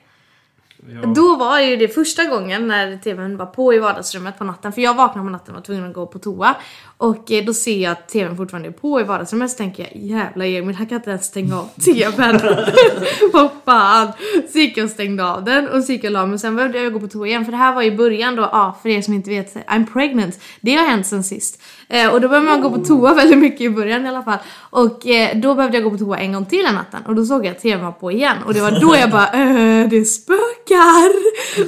Ja. 1.02 1.08
Då 1.08 1.36
var 1.36 1.60
ju 1.60 1.76
det 1.76 1.88
första 1.88 2.24
gången 2.24 2.68
när 2.68 2.96
tvn 2.96 3.36
var 3.36 3.46
på 3.46 3.74
i 3.74 3.78
vardagsrummet 3.78 4.38
på 4.38 4.44
natten. 4.44 4.72
För 4.72 4.80
jag 4.80 4.94
vaknade 4.94 5.26
på 5.26 5.30
natten 5.32 5.54
och 5.54 5.58
var 5.60 5.64
tvungen 5.64 5.84
att 5.84 5.94
gå 5.94 6.06
på 6.06 6.18
toa. 6.18 6.54
Och 7.00 7.32
eh, 7.32 7.44
då 7.44 7.54
ser 7.54 7.82
jag 7.82 7.92
att 7.92 8.08
tvn 8.08 8.36
fortfarande 8.36 8.68
är 8.68 8.72
på 8.72 9.00
i 9.00 9.04
vardagsrummet. 9.04 9.50
Så 9.50 9.56
tänker 9.56 9.82
jag 9.82 10.02
jävla 10.02 10.46
Emil, 10.46 10.76
han 10.76 10.86
kan 10.86 10.96
inte 10.96 11.10
ens 11.10 11.24
stänga 11.24 11.58
av 11.58 11.68
tvn. 11.84 12.40
Vad 13.32 13.50
fan. 13.64 14.12
Så 14.52 14.58
gick 14.58 14.78
jag 14.78 14.84
och 14.84 14.90
stängde 14.90 15.24
av 15.24 15.44
den 15.44 15.68
och 15.68 15.84
så 15.84 15.92
gick 15.92 16.04
jag 16.04 16.08
och 16.10 16.12
la 16.12 16.26
mig. 16.26 16.38
Sen 16.38 16.56
behövde 16.56 16.82
jag 16.82 16.92
gå 16.92 17.00
på 17.00 17.08
toa 17.08 17.26
igen. 17.26 17.44
För 17.44 17.52
det 17.52 17.58
här 17.58 17.74
var 17.74 17.82
i 17.82 17.96
början 17.96 18.36
då, 18.36 18.42
ja 18.42 18.78
för 18.82 18.88
er 18.88 19.02
som 19.02 19.14
inte 19.14 19.30
vet, 19.30 19.54
I'm 19.54 19.86
pregnant. 19.92 20.40
Det 20.60 20.74
har 20.74 20.86
hänt 20.86 21.06
sen 21.06 21.24
sist. 21.24 21.62
Eh, 21.88 22.08
och 22.14 22.20
då 22.20 22.28
behöver 22.28 22.46
man 22.46 22.60
gå 22.60 22.70
på 22.70 22.84
toa 22.84 23.14
väldigt 23.22 23.38
mycket 23.38 23.60
i 23.60 23.70
början 23.70 24.06
i 24.06 24.08
alla 24.08 24.22
fall. 24.22 24.38
Och 24.70 25.06
eh, 25.06 25.36
då 25.36 25.54
behövde 25.54 25.76
jag 25.76 25.84
gå 25.84 25.90
på 25.90 25.98
toa 25.98 26.18
en 26.18 26.32
gång 26.32 26.44
till 26.46 26.64
den 26.64 26.74
natten. 26.74 27.00
Och 27.06 27.14
då 27.14 27.24
såg 27.24 27.46
jag 27.46 27.50
att 27.50 27.62
tvn 27.62 27.84
var 27.84 27.92
på 27.92 28.12
igen. 28.12 28.36
Och 28.46 28.54
det 28.54 28.60
var 28.60 28.70
då 28.70 28.96
jag 28.96 29.10
bara, 29.10 29.26
äh, 29.26 29.88
det 29.88 30.04
spökar. 30.04 31.10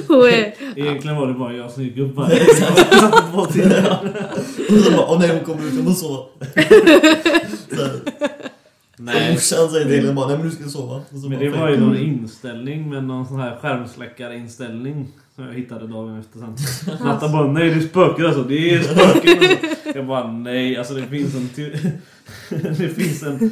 Och, 0.09 0.29
eh, 0.29 0.53
Egentligen 0.75 1.15
var 1.17 1.27
det 1.27 1.33
bara 1.33 1.53
jag 1.53 1.71
som 1.71 1.83
gick 1.83 1.97
upp 1.97 2.15
varje 2.15 2.45
nej 5.21 5.35
hon 5.35 5.45
kommer 5.45 5.67
ut, 5.67 5.73
jag 5.73 5.83
måste 5.83 6.05
sova. 6.05 6.25
Så 7.69 7.81
här. 7.83 7.91
Nej. 8.97 9.31
Morsan 9.33 9.69
säger 9.69 9.85
till 9.85 10.01
henne 10.01 10.13
bara, 10.13 10.27
nej 10.27 10.37
men 10.37 10.49
du 10.49 10.55
ska 10.55 10.63
sova. 10.69 10.95
Och 10.95 11.19
så 11.21 11.29
Men 11.29 11.39
bara, 11.39 11.39
det 11.39 11.49
var 11.49 11.69
ju 11.69 11.79
någon 11.79 11.97
inställning 11.97 12.89
med 12.89 13.03
någon 13.03 13.25
sån 13.27 13.39
här 13.39 13.55
skärmsläckarinställning 13.61 15.07
som 15.35 15.43
jag 15.47 15.53
hittade 15.53 15.87
dagen 15.87 16.19
efter 16.19 16.39
sen. 16.39 16.55
Natta 17.05 17.29
bara 17.29 17.51
nej 17.51 17.69
det 17.69 17.75
är 17.75 17.79
spöken 17.87 18.25
alltså, 18.25 18.43
det 18.43 18.73
är 18.73 18.81
spöken 18.83 19.37
alltså. 19.39 19.89
Jag 19.95 20.07
bara 20.07 20.31
nej, 20.31 20.77
alltså 20.77 20.93
det 20.93 21.07
finns 21.07 21.35
en 21.35 21.47
te- 21.49 21.91
Det 22.77 22.89
finns 22.89 23.23
en 23.23 23.51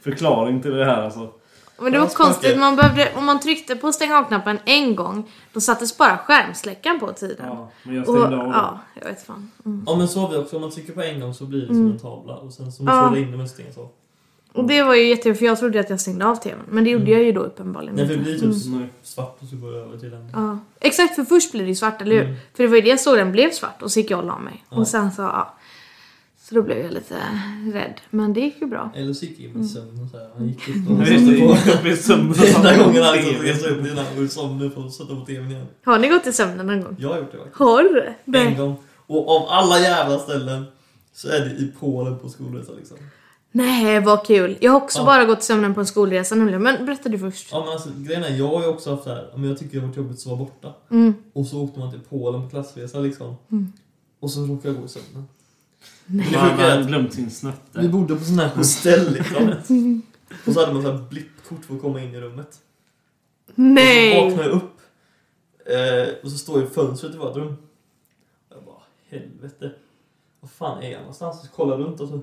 förklaring 0.00 0.62
till 0.62 0.70
det 0.70 0.84
här 0.84 1.02
alltså. 1.02 1.28
Men 1.78 1.92
det 1.92 1.98
var 1.98 2.06
Ja, 2.06 2.10
konstigt, 2.14 2.58
man 2.58 2.76
behövde, 2.76 3.12
om 3.16 3.24
man 3.24 3.40
tryckte 3.40 3.76
på 3.76 3.92
stänga 3.92 4.18
av-knappen 4.18 4.58
en 4.64 4.96
gång, 4.96 5.30
då 5.52 5.60
sattes 5.60 5.98
bara 5.98 6.18
skärmsläckaren 6.18 7.00
på 7.00 7.12
tiden. 7.12 7.46
Ja, 7.48 7.70
men 7.82 7.94
jag 7.94 8.08
och, 8.08 8.14
stängde 8.18 8.36
av 8.36 8.42
den. 8.44 8.50
ja, 8.52 8.78
jag 8.94 9.04
vet 9.08 9.26
fan. 9.26 9.50
Mm. 9.64 9.84
Ja 9.86 9.96
men 9.96 10.08
så 10.08 10.20
har 10.20 10.30
vi 10.30 10.36
också, 10.36 10.56
om 10.56 10.62
man 10.62 10.70
trycker 10.70 10.92
på 10.92 11.02
en 11.02 11.20
gång 11.20 11.34
så 11.34 11.44
blir 11.44 11.60
det 11.60 11.66
som 11.66 11.76
Mm. 11.76 11.92
en 11.92 11.98
tavla. 11.98 12.34
Och 12.36 12.52
sen 12.52 12.72
så 12.72 12.82
måste 12.82 12.96
Ja. 12.96 13.00
man 13.02 13.08
hålla 13.08 13.18
inne 13.20 13.36
med 13.36 13.50
stänga 13.50 13.72
så. 13.72 13.88
Och 14.52 14.64
det 14.64 14.82
var 14.82 14.94
ju 14.94 15.08
jättejobbigt 15.08 15.38
för 15.38 15.46
jag 15.46 15.58
trodde 15.58 15.80
att 15.80 15.90
jag 15.90 16.00
stängde 16.00 16.26
av 16.26 16.36
tvn. 16.36 16.58
Men 16.68 16.84
det 16.84 16.90
gjorde 16.90 17.10
jag 17.10 17.22
ju 17.22 17.32
då 17.32 17.40
uppenbarligen 17.40 17.94
Nej, 17.96 18.06
för 18.08 18.14
det 18.14 18.20
blir 18.20 18.38
typ 18.38 18.66
Nej. 18.66 18.88
svart 19.02 19.38
och 19.42 19.48
så 19.48 19.56
går 19.56 19.70
det 19.72 19.78
över 19.78 19.98
till 19.98 20.10
den. 20.10 20.30
Ja. 20.34 20.58
Exakt, 20.80 21.14
för 21.14 21.24
först 21.24 21.52
blev 21.52 21.64
det 21.64 21.68
ju 21.68 21.74
svart, 21.74 22.02
eller 22.02 22.16
hur? 22.16 22.22
Mm. 22.24 22.36
För 22.54 22.62
det 22.62 22.68
var 22.68 22.76
ju 22.76 22.82
det 22.82 22.88
jag 22.88 23.00
såg, 23.00 23.16
den 23.16 23.32
blev 23.32 23.50
svart 23.50 23.82
och 23.82 23.92
så 23.92 24.00
gick 24.00 24.10
jag 24.10 24.18
och 24.18 24.26
la 24.26 24.38
mig. 24.38 24.64
Ja. 24.70 24.76
Och 24.76 24.88
sen 24.88 25.12
så, 25.12 25.22
ja. 25.22 25.54
Så 26.48 26.54
då 26.54 26.62
blev 26.62 26.78
jag 26.78 26.92
lite 26.92 27.14
rädd. 27.72 28.00
Men 28.10 28.32
det 28.32 28.40
gick 28.40 28.60
ju 28.60 28.66
bra. 28.66 28.92
Eller 28.96 29.12
så 29.12 29.24
gick. 29.24 29.38
Jimmy 29.38 29.64
i 29.64 29.68
sömn 29.68 30.02
och 30.04 30.10
så 30.10 30.18
här. 30.18 30.28
Han 30.36 30.48
gick 30.48 30.68
upp 30.68 30.74
Jag 30.88 30.92
och 30.92 31.00
vet 31.00 31.20
satte 31.20 31.40
på. 31.40 31.70
jag. 31.70 31.84
Det 31.84 31.90
är 31.90 32.56
enda 32.56 32.84
gången 32.84 33.02
han 33.02 33.14
liksom 33.14 33.70
upp 33.70 33.86
innan 33.86 34.04
han 34.04 34.28
sömnen 34.28 34.70
för 34.70 34.86
att 34.86 34.92
sätta 34.92 35.14
på 35.16 35.24
tvn 35.26 35.50
igen. 35.50 35.66
Har 35.84 35.98
ni 35.98 36.08
gått 36.08 36.26
i 36.26 36.32
sömnen 36.32 36.66
någon 36.66 36.80
gång? 36.80 36.96
Jag 36.98 37.08
har 37.08 37.18
gjort 37.18 37.32
det 37.32 37.36
faktiskt. 37.38 37.58
Har 37.58 37.82
du? 37.82 38.06
En 38.06 38.14
Nej. 38.24 38.54
gång. 38.54 38.76
Och 39.06 39.36
av 39.36 39.46
alla 39.48 39.78
jävla 39.80 40.18
ställen 40.18 40.64
så 41.12 41.28
är 41.28 41.40
det 41.40 41.50
i 41.50 41.72
Polen 41.80 42.18
på 42.18 42.28
skolresa 42.28 42.72
liksom. 42.78 42.96
Nej, 43.52 44.00
vad 44.00 44.26
kul. 44.26 44.56
Jag 44.60 44.72
har 44.72 44.80
också 44.80 44.98
Ja. 44.98 45.04
bara 45.04 45.24
gått 45.24 45.38
i 45.38 45.42
sömnen 45.42 45.74
på 45.74 45.80
en 45.80 45.86
skolresa 45.86 46.34
nämligen. 46.34 46.62
Men 46.62 46.86
berätta 46.86 47.08
du 47.08 47.18
först. 47.18 47.48
Ja 47.52 47.60
men 47.60 47.68
alltså 47.68 47.88
grejen 47.96 48.24
är, 48.24 48.36
jag 48.36 48.48
har 48.48 48.62
ju 48.62 48.68
också 48.68 48.90
haft 48.90 49.04
så 49.04 49.10
här, 49.10 49.32
men 49.36 49.48
jag 49.48 49.58
tycker 49.58 49.72
det 49.74 49.80
har 49.80 49.86
varit 49.86 49.96
jobbigt 49.96 50.18
att 50.18 50.26
vara 50.26 50.36
borta. 50.38 50.74
Mm. 50.90 51.14
Och 51.32 51.46
så 51.46 51.62
åkte 51.62 51.78
man 51.80 51.90
till 51.90 52.00
Polen 52.08 52.42
på 52.42 52.48
klassresa 52.50 52.98
liksom. 52.98 53.36
Mm. 53.52 53.72
Och 54.20 54.30
så 54.30 54.40
råkade 54.40 54.68
jag 54.68 54.76
gå 54.80 54.84
i 54.86 54.88
sömnen. 54.88 55.24
Nej. 56.06 56.32
Man 56.32 56.60
att 56.60 56.86
glömt 56.86 57.12
sin 57.14 57.24
vi 57.24 57.30
snötte. 57.30 57.88
bodde 57.88 58.16
på 58.16 58.24
sån 58.24 58.38
här 58.38 58.48
hostell 58.48 59.12
liksom. 59.12 59.54
Och 60.46 60.52
så 60.52 60.60
hade 60.60 60.72
man 60.72 60.82
så 60.82 60.92
här 60.92 60.98
blippkort 61.10 61.64
för 61.64 61.74
att 61.74 61.82
komma 61.82 62.00
in 62.02 62.14
i 62.14 62.20
rummet. 62.20 62.60
Och 63.46 63.54
så 63.54 63.60
Nej! 63.60 64.24
vaknar 64.24 64.44
jag 64.44 64.52
upp. 64.52 64.72
Eh, 65.66 66.14
och 66.24 66.30
så 66.30 66.38
står 66.38 66.60
jag 66.60 66.68
i 66.70 66.72
fönstret 66.74 67.14
i 67.14 67.18
vårt 67.18 67.36
rum. 67.36 67.56
Jag 68.48 68.64
bara, 68.64 68.82
helvete. 69.08 69.72
Vad 70.40 70.50
fan 70.50 70.82
är 70.82 70.90
jag 70.90 71.00
någonstans? 71.00 71.40
Så 71.42 71.48
kollar 71.48 71.78
runt 71.78 72.00
och 72.00 72.08
så 72.08 72.20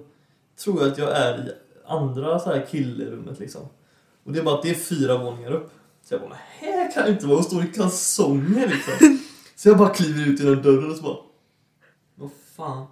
tror 0.64 0.82
jag 0.82 0.92
att 0.92 0.98
jag 0.98 1.18
är 1.18 1.38
i 1.48 1.52
andra 1.86 2.40
så 2.40 2.50
här 2.50 2.66
killrummet 2.72 3.40
liksom. 3.40 3.62
Och 4.24 4.32
det 4.34 4.40
är 4.40 4.44
bara 4.44 4.56
att 4.56 4.64
det 4.64 4.70
är 4.70 4.74
fyra 4.76 5.18
våningar 5.18 5.52
upp. 5.52 5.72
Så 6.04 6.14
jag 6.14 6.22
bara, 6.22 6.38
här 6.60 6.92
kan 6.92 7.04
jag 7.04 7.12
inte 7.12 7.28
vara 7.28 7.38
och 7.38 7.46
står 7.46 7.64
i 7.64 7.68
kalsonger 7.68 8.68
liksom. 8.68 9.20
Så 9.56 9.70
jag 9.70 9.78
bara 9.78 9.90
kliver 9.90 10.28
ut 10.28 10.40
genom 10.40 10.62
dörren 10.62 10.92
och 10.92 10.98
så 10.98 11.04
bara, 11.04 11.18
vad 12.16 12.30
fan. 12.56 12.88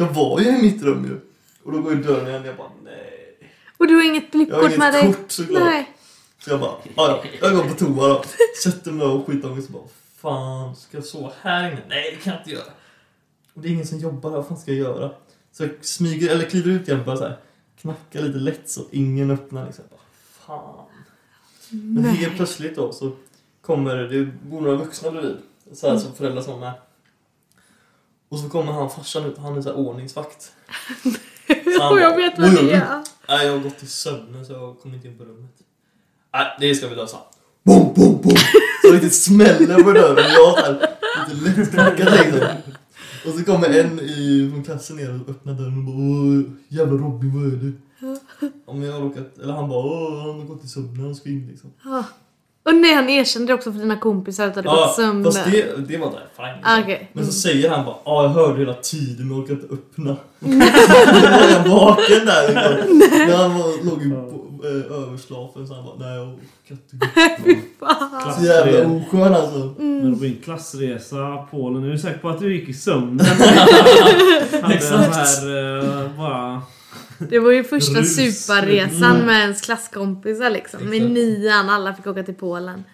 Jag 0.00 0.14
var 0.14 0.40
ju 0.40 0.48
i 0.48 0.62
mitt 0.62 0.82
rum 0.82 1.04
ju. 1.04 1.20
Och 1.62 1.72
då 1.72 1.82
går 1.82 1.92
ju 1.94 2.02
dörren 2.02 2.26
igen 2.28 2.40
och 2.40 2.46
jag 2.48 2.56
bara, 2.56 2.70
nej. 2.84 3.38
Och 3.76 3.86
du 3.86 3.94
har 3.94 4.02
inget 4.04 4.24
Jag 4.32 4.38
har 4.40 4.44
blippkort 4.46 4.78
med 4.78 4.94
inget 4.94 5.02
dig? 5.02 5.12
kort 5.12 5.30
såklart. 5.30 5.62
Nej. 5.64 5.92
Så 6.38 6.50
jag 6.50 6.60
bara, 6.60 6.70
ja, 6.96 7.22
ja, 7.22 7.30
jag 7.48 7.56
går 7.56 7.62
på 7.64 7.74
toa 7.74 8.08
då. 8.08 8.22
Sätter 8.62 8.92
mig 8.92 9.06
och 9.06 9.26
skitångest 9.26 9.68
och 9.68 9.72
bara, 9.74 9.88
fan, 10.16 10.76
ska 10.76 10.96
jag 10.96 11.04
sova 11.04 11.32
här 11.40 11.70
inne? 11.70 11.80
Nej, 11.88 12.12
det 12.16 12.24
kan 12.24 12.32
jag 12.32 12.40
inte 12.40 12.50
göra. 12.50 12.72
Och 13.54 13.60
det 13.62 13.68
är 13.68 13.72
ingen 13.72 13.86
som 13.86 13.98
jobbar 13.98 14.30
här, 14.30 14.36
vad 14.36 14.48
fan 14.48 14.58
ska 14.58 14.70
jag 14.72 14.80
göra? 14.80 15.10
Så 15.52 15.62
jag 15.62 15.70
smyger, 15.80 16.30
eller 16.30 16.44
kliver 16.44 16.70
ut 16.70 16.88
igen 16.88 17.02
bara 17.06 17.16
så 17.16 17.24
här, 17.24 17.38
knackar 17.80 18.22
lite 18.22 18.38
lätt 18.38 18.70
så 18.70 18.84
ingen 18.90 19.30
öppnar 19.30 19.66
liksom. 19.66 19.84
Jag 19.90 19.98
bara, 19.98 20.56
fan. 20.56 20.84
Men 21.70 22.04
helt 22.04 22.36
plötsligt 22.36 22.76
då 22.76 22.92
så 22.92 23.12
kommer, 23.62 23.96
det 23.96 24.24
bor 24.24 24.60
några 24.60 24.76
vuxna 24.76 25.10
bredvid. 25.10 25.36
Så 25.72 25.88
här 25.88 25.98
som 25.98 26.14
föräldrar 26.14 26.42
som 26.42 26.54
är 26.54 26.58
med. 26.60 26.72
Och 28.28 28.38
så 28.38 28.48
kommer 28.48 28.72
han 28.72 28.90
farsan 28.90 29.24
ut, 29.24 29.38
han 29.38 29.56
är 29.56 29.62
så 29.62 29.68
här 29.68 29.76
ordningsvakt. 29.76 30.42
Så 31.02 31.10
han 31.82 31.92
Och 31.92 32.00
jag 32.00 32.12
bara, 32.12 32.16
vet 32.16 32.38
vad 32.38 32.48
"Vad 32.54 32.64
det 32.64 32.70
gör 32.70 32.70
du?" 32.70 32.74
är. 32.76 33.02
Nej, 33.28 33.46
jag 33.46 33.52
har 33.52 33.58
gått 33.60 33.82
i 33.82 33.86
sömnen 33.86 34.46
så 34.46 34.52
jag 34.52 34.80
kom 34.80 34.94
inte 34.94 35.08
in 35.08 35.18
på 35.18 35.24
rummet. 35.24 35.50
Nej, 36.34 36.46
det 36.60 36.74
ska 36.74 36.88
vi 36.88 36.94
lösa. 36.94 37.16
Boom, 37.64 37.94
boom, 37.94 38.20
boom! 38.22 38.36
Så 38.82 38.92
riktigt 38.92 39.14
smäller 39.14 39.82
på 39.82 39.92
dörren. 39.92 40.32
Jag 40.32 40.56
här 40.56 40.88
lite 41.34 41.60
lättknackat 41.60 42.12
liksom. 42.12 42.48
Och 43.26 43.38
så 43.38 43.44
kommer 43.44 43.68
en 43.80 44.00
i, 44.00 44.50
från 44.52 44.64
klassen 44.64 44.96
ner 44.96 45.20
och 45.20 45.28
öppnar 45.28 45.52
dörren 45.52 45.78
och 45.78 45.84
bara 45.84 45.96
Åh, 45.96 46.42
jävla 46.68 46.92
Robin, 46.92 47.34
vad 47.34 47.52
är 47.52 47.56
det? 47.56 47.72
Men 48.72 48.82
jag 48.82 48.92
har 48.92 49.00
råkat, 49.00 49.38
eller 49.38 49.54
han 49.54 49.68
bara 49.68 49.78
Åh, 49.78 50.20
han 50.26 50.38
har 50.40 50.46
gått 50.46 50.64
i 50.64 50.68
sömnen, 50.68 51.04
han 51.04 51.14
ska 51.14 51.28
in 51.28 51.48
liksom. 51.50 51.72
Och 52.62 52.74
nej, 52.74 52.94
han 52.94 53.08
erkände 53.08 53.46
det 53.46 53.54
också 53.54 53.72
för 53.72 53.78
dina 53.78 53.96
kompisar 53.96 54.46
att 54.46 54.54
du 54.54 54.60
hade 54.60 54.68
gått 54.68 54.90
i 54.90 54.94
sömnen. 55.02 55.24
fast 55.24 55.44
det, 55.44 55.88
det 55.88 55.96
var 55.96 56.10
där, 56.10 56.26
fine. 56.36 56.64
Ah, 56.64 56.80
okej. 56.80 57.10
Men 57.12 57.26
så 57.26 57.32
säger 57.32 57.70
han 57.70 57.84
bara 57.84 57.96
Ja, 58.04 58.22
jag 58.22 58.30
hörde 58.30 58.58
hela 58.58 58.74
tiden 58.74 59.28
men 59.28 59.42
orkar 59.42 59.54
inte 59.54 59.74
öppna. 59.74 60.16
Då 60.40 60.48
var 61.30 61.48
jag 61.50 61.68
vaken 61.68 62.26
där. 62.26 62.54
När 63.28 63.36
han 63.36 63.58
var, 63.58 63.84
låg 63.84 64.02
i 64.02 64.10
på, 64.10 64.66
eh, 64.66 65.02
överslafen 65.02 65.66
så 65.68 65.74
han 65.74 65.84
bara 65.84 65.96
Nej, 65.98 66.16
jag 66.16 66.28
orkar 66.28 66.44
inte. 66.70 68.40
Så 68.40 68.44
jävla 68.46 68.86
oskön 68.86 69.34
alltså. 69.34 69.74
Men 69.78 70.10
det 70.10 70.16
blir 70.16 70.36
klassresa 70.44 71.46
Polen. 71.50 71.84
Är 71.84 71.88
du 71.88 71.98
säker 71.98 72.18
på 72.18 72.28
att 72.28 72.40
du 72.40 72.54
gick 72.56 72.68
i 72.68 72.74
sömnen? 72.74 73.26
Hade 74.62 74.62
den 74.62 74.70
Exakt. 74.70 75.16
här 75.16 76.04
eh, 76.04 76.10
bara... 76.18 76.62
Det 77.18 77.38
var 77.38 77.50
ju 77.52 77.64
första 77.64 78.00
Rus. 78.00 78.16
superresan 78.46 79.14
Mm. 79.14 79.26
med 79.26 79.40
ens 79.40 79.60
klasskompisar 79.60 80.50
liksom. 80.50 80.80
Med 80.84 80.96
Exakt. 80.96 81.12
nian, 81.12 81.68
alla 81.70 81.94
fick 81.94 82.06
åka 82.06 82.22
till 82.22 82.34
Polen. 82.34 82.84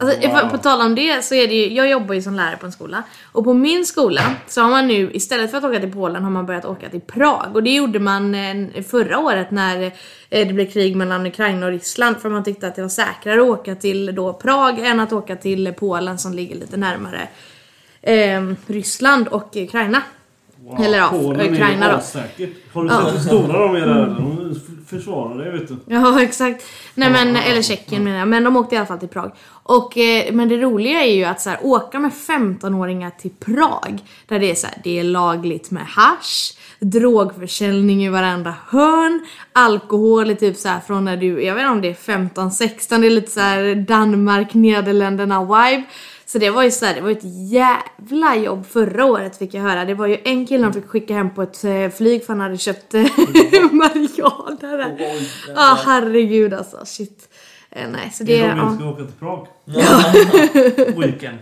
Alltså, 0.00 0.28
Wow. 0.28 0.38
på, 0.40 0.48
på 0.48 0.58
tal 0.58 0.80
om 0.80 0.94
det 0.94 1.24
så 1.24 1.34
är 1.34 1.48
det 1.48 1.54
ju, 1.54 1.72
jag 1.74 1.90
jobbar 1.90 2.14
ju 2.14 2.22
som 2.22 2.34
lärare 2.34 2.56
på 2.56 2.66
en 2.66 2.72
skola. 2.72 3.02
Och 3.32 3.44
på 3.44 3.54
min 3.54 3.86
skola 3.86 4.20
så 4.46 4.60
har 4.60 4.70
man 4.70 4.86
nu, 4.88 5.10
istället 5.12 5.50
för 5.50 5.58
att 5.58 5.64
åka 5.64 5.80
till 5.80 5.92
Polen, 5.92 6.22
har 6.24 6.30
man 6.30 6.46
börjat 6.46 6.64
åka 6.64 6.88
till 6.88 7.00
Prag. 7.00 7.50
Och 7.54 7.62
det 7.62 7.74
gjorde 7.74 7.98
man 7.98 8.34
eh, 8.34 8.82
förra 8.82 9.18
året 9.18 9.50
när 9.50 9.82
eh, 10.30 10.46
det 10.48 10.52
blev 10.52 10.70
krig 10.70 10.96
mellan 10.96 11.26
Ukraina 11.26 11.66
och 11.66 11.72
Ryssland. 11.72 12.16
För 12.18 12.28
man 12.30 12.44
tyckte 12.44 12.66
att 12.68 12.74
det 12.76 12.82
var 12.82 12.88
säkrare 12.88 13.40
att 13.40 13.48
åka 13.48 13.74
till 13.74 14.14
då 14.14 14.32
Prag 14.32 14.78
än 14.78 15.00
att 15.00 15.12
åka 15.12 15.36
till 15.36 15.72
Polen 15.78 16.18
som 16.18 16.34
ligger 16.34 16.56
lite 16.56 16.76
närmare 16.76 17.28
eh, 18.02 18.52
Ryssland 18.66 19.28
och 19.28 19.56
Ukraina. 19.56 20.02
Wow, 20.68 20.84
Eller 20.84 20.98
ja, 20.98 21.10
Ukraina 21.14 21.86
då. 21.86 21.92
Har 22.72 22.84
du 22.84 22.88
sett 22.90 23.14
hur 23.14 23.18
stora 23.18 23.58
de 23.58 23.76
är 23.76 23.86
där? 23.86 24.06
De 24.06 24.54
försvarar 24.86 25.38
dig 25.38 25.52
vet 25.52 25.68
du. 25.68 25.76
Ja 25.86 26.22
exakt. 26.22 26.64
Nej 26.94 27.10
men, 27.10 27.36
eller 27.36 27.62
Tjeckien 27.62 28.04
menar 28.04 28.18
jag. 28.18 28.28
Men 28.28 28.44
de 28.44 28.56
åkte 28.56 28.74
i 28.74 28.78
alla 28.78 28.86
fall 28.86 28.98
till 28.98 29.08
Prag. 29.08 29.32
Och, 29.62 29.98
eh, 29.98 30.32
men 30.32 30.48
det 30.48 30.56
roliga 30.56 31.04
är 31.04 31.14
ju 31.14 31.24
att 31.24 31.40
så 31.40 31.50
här, 31.50 31.58
åka 31.62 31.98
med 31.98 32.10
15-åringar 32.28 33.10
till 33.10 33.30
Prag. 33.30 33.98
Där 34.26 34.38
det 34.38 34.50
är 34.50 34.54
så 34.54 34.66
här, 34.66 34.76
det 34.84 34.98
är 34.98 35.04
lagligt 35.04 35.70
med 35.70 35.86
hash. 35.86 36.54
Drogförsäljning 36.80 38.04
i 38.04 38.08
varenda 38.08 38.54
hörn. 38.68 39.26
Alkohol 39.52 40.30
är 40.30 40.34
typ 40.34 40.56
så 40.56 40.68
här 40.68 40.80
från 40.80 41.04
när 41.04 41.16
du, 41.16 41.42
jag 41.42 41.54
vet 41.54 41.62
inte 41.62 41.72
om 41.72 41.80
det 41.80 41.88
är 41.88 41.94
15-16. 41.94 43.00
Det 43.00 43.06
är 43.06 43.10
lite 43.10 43.30
så 43.30 43.94
Danmark, 43.94 44.54
Nederländerna 44.54 45.44
vibe. 45.44 45.84
Så 46.28 46.38
det 46.38 46.50
var 46.50 46.62
ju 46.62 46.70
så 46.70 46.86
här, 46.86 46.94
det 46.94 47.00
var 47.00 47.10
ett 47.10 47.50
jävla 47.50 48.36
jobb 48.36 48.66
förra 48.66 49.04
året 49.04 49.38
fick 49.38 49.54
jag 49.54 49.62
höra. 49.62 49.84
Det 49.84 49.94
var 49.94 50.06
ju 50.06 50.18
en 50.24 50.46
kille 50.46 50.64
han 50.64 50.72
fick 50.72 50.86
skicka 50.86 51.14
hem 51.14 51.34
på 51.34 51.42
ett 51.42 51.64
eh, 51.64 51.88
flyg 51.88 52.24
för 52.24 52.32
han 52.32 52.40
hade 52.40 52.58
köpt 52.58 52.94
eh, 52.94 53.00
marijuana 53.72 54.56
där. 54.76 54.96
Oj, 54.98 55.30
Ja, 55.48 55.54
ah, 55.56 55.78
herregud 55.86 56.54
alltså. 56.54 56.82
Shit. 56.84 57.28
Eh, 57.70 57.88
nej, 57.90 58.10
så 58.14 58.24
det 58.24 58.36
Det 58.36 58.42
är... 58.42 58.48
de 58.48 58.58
Ja. 58.58 58.74
ska 58.74 58.84
åka 58.88 59.04
till 59.04 59.14
Prag. 59.18 59.46
Weekend. 60.96 61.38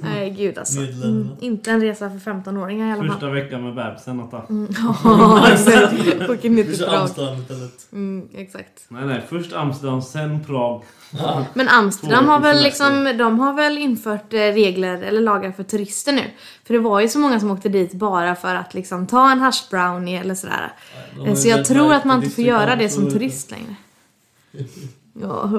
Nej, 0.00 0.30
gud 0.30 0.58
alltså. 0.58 0.80
Mm, 0.80 1.28
inte 1.40 1.70
en 1.70 1.80
resa 1.80 2.10
för 2.10 2.30
15-åringar 2.32 2.88
i 2.88 2.92
alla 2.92 3.00
fall. 3.02 3.10
Första 3.10 3.30
veckan 3.30 3.64
med 3.64 3.74
bebisen 3.74 4.16
Natta. 4.16 4.42
Ja, 5.04 5.48
exakt. 5.52 6.30
Åker 6.30 6.50
ner 6.50 6.56
Vi 6.56 6.64
till 6.64 6.78
kör 6.78 6.86
Prag. 6.86 7.00
Amsterdam 7.00 7.40
istället. 7.42 7.92
Mm, 7.92 8.28
exakt. 8.34 8.84
Nej 8.88 9.06
nej, 9.06 9.22
först 9.28 9.52
Amsterdam, 9.52 10.02
sen 10.02 10.44
Prag. 10.44 10.82
Ja. 11.18 11.46
Men 11.54 11.68
Amsterdam 11.68 12.28
har 12.28 12.40
väl 12.40 12.62
liksom, 12.62 13.14
de 13.18 13.38
har 13.38 13.52
väl 13.52 13.78
infört 13.78 14.32
eh, 14.32 14.38
regler 14.38 15.02
eller 15.02 15.20
lagar 15.20 15.52
för 15.52 15.62
turister 15.62 16.12
nu. 16.12 16.22
För 16.66 16.74
det 16.74 16.80
var 16.80 17.00
ju 17.00 17.08
så 17.08 17.18
många 17.18 17.40
som 17.40 17.50
åkte 17.50 17.68
dit 17.68 17.92
bara 17.92 18.34
för 18.36 18.54
att 18.54 18.74
liksom 18.74 19.06
ta 19.06 19.30
en 19.32 19.40
hash 19.40 19.70
brownie 19.70 20.20
eller 20.20 20.34
sådär. 20.34 20.72
De 21.16 21.26
Eh, 21.28 21.34
Så 21.34 21.48
jag 21.48 21.64
tror 21.64 21.92
att 21.92 22.04
man 22.04 22.22
inte 22.22 22.34
får 22.34 22.44
göra 22.44 22.76
det 22.76 22.88
som 22.88 23.10
turist 23.10 23.50
längre. 23.50 23.74
Ja. 25.20 25.50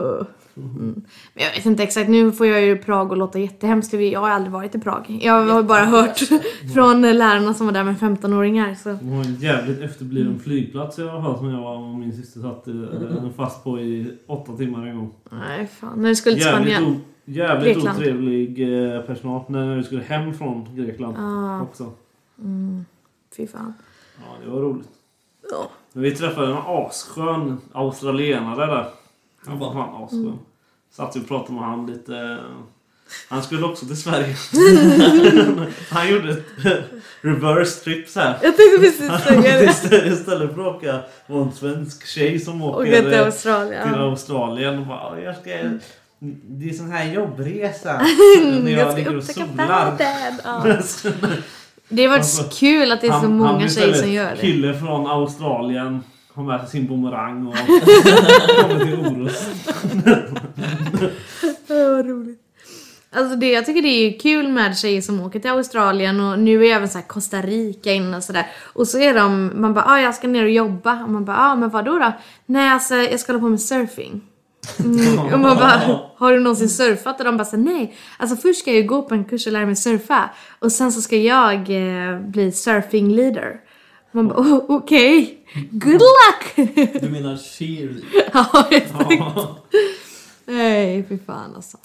Mm. 0.58 1.02
Men 1.34 1.44
jag 1.44 1.52
vet 1.56 1.66
inte 1.66 1.84
exakt, 1.84 2.10
nu 2.10 2.32
får 2.32 2.48
jag 2.48 2.62
ju 2.62 2.78
Prag 2.78 3.12
och 3.12 3.18
låta 3.18 3.40
jättehemskt. 3.40 3.94
Jag 3.94 4.20
har 4.20 4.30
aldrig 4.30 4.52
varit 4.52 4.76
i 4.76 4.80
Prag. 4.80 5.20
Jag 5.22 5.46
har 5.46 5.64
bara 5.64 5.86
hört 5.86 6.20
från 6.74 7.02
lärarna 7.02 7.54
som 7.54 7.66
var 7.66 7.74
där 7.74 7.84
med 7.84 7.96
15-åringar. 7.98 8.76
Så. 8.76 8.90
De 8.90 9.10
har 9.10 9.24
en 9.24 9.36
jävligt 9.36 9.80
efterbliven 9.82 10.40
flygplats 10.40 10.98
jag 10.98 11.08
har 11.08 11.20
hört 11.20 11.38
som 11.38 11.50
jag 11.50 11.62
var 11.62 11.76
och 11.78 11.96
min 12.00 12.14
syster 12.14 12.42
satt 12.42 12.68
eh, 12.68 13.30
fast 13.36 13.64
på 13.64 13.80
i 13.80 14.18
åtta 14.28 14.54
timmar 14.58 14.88
en 14.88 14.98
gång. 14.98 15.14
Nej 15.32 15.68
fan, 15.68 16.02
när 16.02 16.10
du 16.10 16.16
skulle 16.16 16.36
till 16.36 16.46
Jävligt, 16.46 16.74
Spanien. 16.76 16.96
o, 16.96 17.00
jävligt 17.26 17.76
Grekland. 17.76 17.98
otrevlig 17.98 18.60
eh, 18.96 19.02
personal 19.02 19.42
när 19.48 19.76
vi 19.76 19.84
skulle 19.84 20.02
hem 20.04 20.34
från 20.34 20.76
Grekland 20.76 21.16
Ah, 21.20 21.62
också. 21.62 21.92
mm, 22.40 22.86
fy 23.38 23.48
fan. 23.48 23.74
Ja, 24.18 24.24
det 24.46 24.52
var 24.52 24.62
roligt. 24.62 24.88
Ja. 25.52 25.70
Men 25.94 26.04
vi 26.04 26.12
träffade 26.12 26.48
en 26.48 26.58
asskön 26.66 27.58
australienare 27.72 28.66
där. 28.66 28.86
Han 29.48 29.60
var 29.60 29.74
fan 29.74 30.04
asskön. 30.04 30.20
Mm. 30.26 30.38
Satt 30.96 31.16
och 31.16 31.28
pratade 31.28 31.54
med 31.54 31.64
han 31.64 31.86
lite. 31.88 32.38
Han 33.30 33.44
skulle 33.44 33.66
också 33.66 33.86
till 33.86 34.02
Sverige. 34.02 34.36
han 35.90 36.10
gjorde 36.12 36.32
ett 36.32 36.46
reverse 37.22 37.84
trip 37.84 38.10
så 38.10 38.20
här. 38.20 38.40
Jag 38.44 38.58
tänkte 38.58 38.78
precis 38.80 39.24
säga 39.24 39.60
det. 39.60 39.64
Istället, 39.66 40.14
istället 40.14 40.56
för 40.56 40.62
att 40.70 40.76
åka 40.76 41.00
vara 41.28 41.44
en 41.44 41.52
svensk 41.52 42.08
tjej 42.08 42.40
som 42.40 42.62
åker 42.62 42.92
det 42.92 43.02
till 43.02 43.14
eh, 43.14 43.26
Australien. 43.26 43.90
till. 43.90 44.02
Australien 44.02 44.80
och 44.80 44.88
bara 44.88 45.22
jag 45.22 45.36
ska 45.36 45.50
det 46.24 46.70
är 46.70 46.74
sån 46.74 46.92
här 46.92 47.14
jobbresa. 47.14 47.94
när 48.64 48.72
Jag 48.72 48.88
jag 48.88 48.98
ligger 48.98 49.18
och 49.18 49.24
solar. 49.24 49.98
världen. 49.98 50.40
Ja. 50.44 50.78
Det 51.94 52.08
var 52.08 52.16
Alltså, 52.18 52.44
kul 52.60 52.92
att 52.92 53.02
det 53.02 53.08
är 53.08 53.12
så 53.12 53.18
Han- 53.18 53.24
han 53.26 53.38
många 53.38 53.58
blir 53.58 53.70
tjejer 53.70 53.94
som 53.94 54.12
gör 54.12 54.32
det. 54.32 54.42
Kille 54.42 54.74
från 54.74 55.08
Australien 55.08 56.04
har 56.34 56.44
med 56.44 56.60
sig 56.60 56.70
sin 56.70 56.88
bumerang 56.88 57.48
och 57.48 57.56
kommer 58.62 58.86
till 58.86 59.00
Orust. 59.00 59.50
Vad 61.68 62.06
roligt. 62.06 62.42
Alltså 63.14 63.36
det, 63.36 63.52
jag 63.52 63.66
tycker 63.66 63.82
det 63.82 63.88
är 63.88 64.20
kul 64.20 64.48
med 64.48 64.78
tjejer 64.78 65.02
som 65.02 65.22
åker 65.22 65.40
till 65.40 65.52
Australien 65.52 66.20
och 66.20 66.40
nu 66.40 66.66
är 66.66 66.76
även 66.76 66.90
så 66.90 66.98
här 66.98 67.06
Costa 67.06 67.42
Rica 67.42 67.92
inne 67.92 68.18
och 68.18 68.24
sådär. 68.24 68.48
Och 68.74 68.88
så 68.88 69.00
är 69.00 69.14
de, 69.14 69.52
man 69.56 69.74
bara 69.74 69.86
ah, 69.86 70.00
jag 70.00 70.16
ska 70.16 70.28
ner 70.28 70.44
och 70.44 70.50
jobba 70.50 71.04
och 71.04 71.10
man 71.10 71.26
bara 71.26 71.38
ah, 71.38 71.56
men 71.56 71.70
vad 71.70 71.86
då 71.86 72.00
då? 72.00 72.14
Nej 72.46 72.70
alltså 72.70 72.96
jag 72.96 73.20
ska 73.20 73.32
hålla 73.32 73.42
på 73.42 73.50
med 73.50 73.62
surfing. 73.62 74.22
Mm. 74.80 75.20
Och 75.20 75.40
man 75.40 75.58
bara, 75.58 76.00
har 76.16 76.34
du 76.34 76.40
någonsin 76.40 76.70
surfat? 76.70 77.20
Och 77.20 77.26
de 77.26 77.38
bara 77.38 77.46
så, 77.46 77.58
nej. 77.58 77.96
Alltså 78.18 78.36
först 78.36 78.60
ska 78.60 78.72
jag 78.72 78.82
ju 78.82 78.88
gå 78.88 79.02
på 79.02 79.14
en 79.14 79.26
kurs 79.26 79.48
och 79.48 79.54
lära 79.54 79.66
mig 79.66 79.76
surfa. 79.76 80.30
Och 80.60 80.72
sen 80.72 80.92
så 80.92 81.02
ska 81.02 81.16
jag 81.16 81.54
eh, 81.56 82.20
bli 82.20 82.52
surfing 82.52 83.16
leader. 83.16 83.60
Man 84.12 84.28
bara, 84.28 84.40
oh, 84.40 84.66
okej. 84.68 85.46
Good 85.72 86.02
luck! 86.02 86.70
Du 87.02 87.10
menar 87.10 87.38
cheerleader? 87.38 88.30
ja, 88.34 88.68
exakt. 88.72 89.12
Ja. 89.20 89.58
Nej, 90.46 91.06
fy 91.10 91.18
fan 91.18 91.56
alltså. 91.56 91.78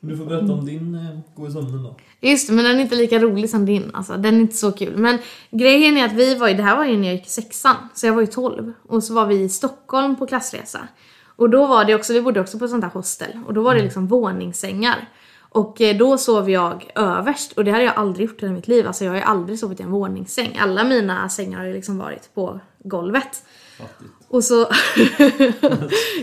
Du 0.00 0.16
får 0.16 0.24
berätta 0.24 0.52
om 0.52 0.66
din 0.66 0.94
eh, 0.94 1.18
Gå 1.36 1.48
i 1.48 1.50
sömnen 1.50 1.82
då. 1.82 1.96
Just 2.20 2.50
men 2.50 2.64
den 2.64 2.76
är 2.76 2.80
inte 2.80 2.96
lika 2.96 3.18
rolig 3.18 3.50
som 3.50 3.66
din. 3.66 3.90
Alltså, 3.94 4.16
den 4.16 4.34
är 4.34 4.40
inte 4.40 4.56
så 4.56 4.72
kul. 4.72 4.96
Men 4.96 5.18
grejen 5.50 5.96
är 5.96 6.04
att 6.04 6.12
vi 6.12 6.34
var 6.34 6.48
ju, 6.48 6.54
det 6.54 6.62
här 6.62 6.76
var 6.76 6.84
ju 6.84 6.96
när 6.96 7.08
jag 7.08 7.14
gick 7.14 7.26
i 7.26 7.30
sexan. 7.30 7.76
Så 7.94 8.06
jag 8.06 8.14
var 8.14 8.20
ju 8.20 8.26
12. 8.26 8.72
Och 8.88 9.04
så 9.04 9.14
var 9.14 9.26
vi 9.26 9.40
i 9.40 9.48
Stockholm 9.48 10.16
på 10.16 10.26
klassresa. 10.26 10.88
Och 11.36 11.50
då 11.50 11.66
var 11.66 11.84
det 11.84 11.94
också, 11.94 12.12
vi 12.12 12.22
bodde 12.22 12.40
också 12.40 12.58
på 12.58 12.64
ett 12.64 12.70
sånt 12.70 12.84
här 12.84 12.90
hostel. 12.90 13.38
Och 13.46 13.54
då 13.54 13.62
var 13.62 13.74
det 13.74 13.82
liksom 13.82 14.06
våningssängar. 14.06 15.08
Och 15.54 15.80
eh, 15.80 15.96
då 15.96 16.18
sov 16.18 16.50
jag 16.50 16.90
överst. 16.94 17.52
Och 17.52 17.64
det 17.64 17.70
hade 17.70 17.84
jag 17.84 17.94
aldrig 17.96 18.28
gjort 18.28 18.42
i 18.42 18.46
hela 18.46 18.54
mitt 18.54 18.68
liv. 18.68 18.86
Alltså 18.86 19.04
jag 19.04 19.12
har 19.12 19.16
ju 19.16 19.22
aldrig 19.22 19.58
sovit 19.58 19.80
i 19.80 19.82
en 19.82 19.90
våningssäng. 19.90 20.58
Alla 20.60 20.84
mina 20.84 21.28
sängar 21.28 21.58
har 21.58 21.66
ju 21.66 21.72
liksom 21.72 21.98
varit 21.98 22.34
på 22.34 22.60
golvet. 22.84 23.44
Fattigt. 23.78 24.10
Och 24.28 24.44
så... 24.44 24.60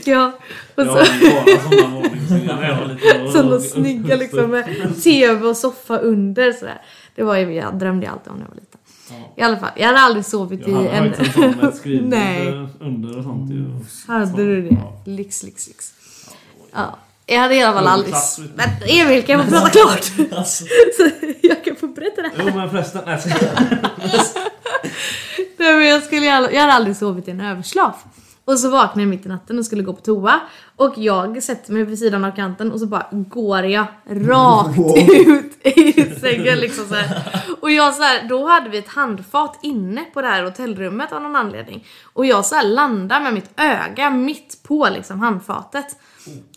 ja. 0.06 0.32
Och 0.76 0.84
Jag 0.84 0.98
så... 0.98 1.06
sådana 3.32 3.52
jag 3.54 3.62
snygga 3.72 4.16
liksom 4.16 4.52
med 4.52 4.96
tv 5.04 5.48
och 5.48 5.58
soffa 5.58 5.98
under 5.98 6.52
sådär. 6.52 6.82
Det 7.16 7.24
var 7.24 7.38
ju, 7.38 7.54
jag 7.54 7.80
drömde 7.80 8.06
ju 8.06 8.12
alltid 8.12 8.32
om 8.32 8.38
när 8.38 8.46
jag 8.46 8.50
var 8.50 8.56
liten. 8.56 8.80
Ja. 9.10 9.44
I 9.44 9.46
alla 9.46 9.58
fall, 9.58 9.72
jag 9.76 9.88
hade 9.88 10.00
aldrig 10.00 10.26
sovit 10.26 10.62
Jag 10.62 10.70
i 10.70 10.74
hade 10.74 10.90
en... 10.90 11.14
en 11.14 11.26
sån 11.26 11.56
med 11.62 11.74
skrivbord 11.76 12.70
under 12.80 13.18
och 13.18 13.24
sånt 13.24 13.52
ju. 13.52 13.66
Hade 14.08 14.46
du 14.46 14.62
det? 14.62 14.76
Ja. 14.76 15.02
Lyx, 15.06 15.44
lyx, 15.44 15.68
lyx. 15.68 15.94
Ja. 16.72 16.98
Jag 17.32 17.40
hade 17.40 17.56
i 17.56 17.62
alla 17.64 17.74
fall 17.74 17.88
aldrig... 17.88 18.16
Men 18.56 18.70
Emil, 18.88 19.26
kan 19.26 19.40
jag 19.40 19.46
få 19.46 19.52
prata 19.52 19.70
klart? 19.70 20.12
Alltså, 20.38 20.66
Så 20.98 21.10
jag 21.42 21.64
kan 21.64 21.76
få 21.76 21.88
berätta 21.88 22.22
det 22.22 22.28
här. 22.28 22.44
Jo 22.48 22.56
men 22.56 22.70
förresten, 22.70 23.02
nej, 23.06 23.20
Nej, 25.58 25.74
men 25.74 25.86
jag, 25.88 26.04
skulle, 26.04 26.26
jag 26.26 26.62
hade 26.62 26.74
aldrig 26.74 26.96
sovit 26.96 27.28
i 27.28 27.32
en 27.32 27.42
överslav. 27.42 27.94
Och 28.52 28.60
så 28.60 28.70
vaknade 28.70 29.02
jag 29.02 29.10
mitt 29.10 29.26
i 29.26 29.30
natten 29.30 29.60
och 29.60 29.66
skulle 29.66 29.84
gå 29.84 29.94
på 29.94 30.02
toa. 30.02 30.40
Och 30.76 30.94
jag 30.98 31.44
sätter 31.44 31.74
mig 31.74 31.84
vid 31.84 32.00
sidan 32.00 32.26
av 32.26 32.32
kanten 32.36 32.72
och 32.72 32.80
så 32.80 32.86
bara 32.86 33.08
går 33.12 33.66
jag 33.66 33.86
rakt 34.10 34.78
Wow. 34.78 34.98
ut 34.98 35.68
i 35.68 35.94
sängen 36.22 36.58
liksom 36.60 36.86
så 36.88 36.96
här. 36.96 37.42
Och 37.62 37.72
jag 37.72 37.94
så 37.96 38.04
här, 38.04 38.28
då 38.30 38.48
hade 38.48 38.70
vi 38.70 38.78
ett 38.78 38.88
handfat 38.88 39.60
inne 39.64 40.04
på 40.14 40.22
det 40.22 40.28
här 40.28 40.44
hotellrummet 40.44 41.12
av 41.14 41.22
någon 41.22 41.36
anledning. 41.36 41.86
Och 42.14 42.26
jag 42.26 42.46
så 42.46 42.56
här 42.56 42.64
landar 42.68 43.22
med 43.22 43.34
mitt 43.34 43.50
öga 43.58 44.10
mitt 44.10 44.60
på 44.64 44.90
liksom 44.94 45.20
handfatet. 45.20 45.86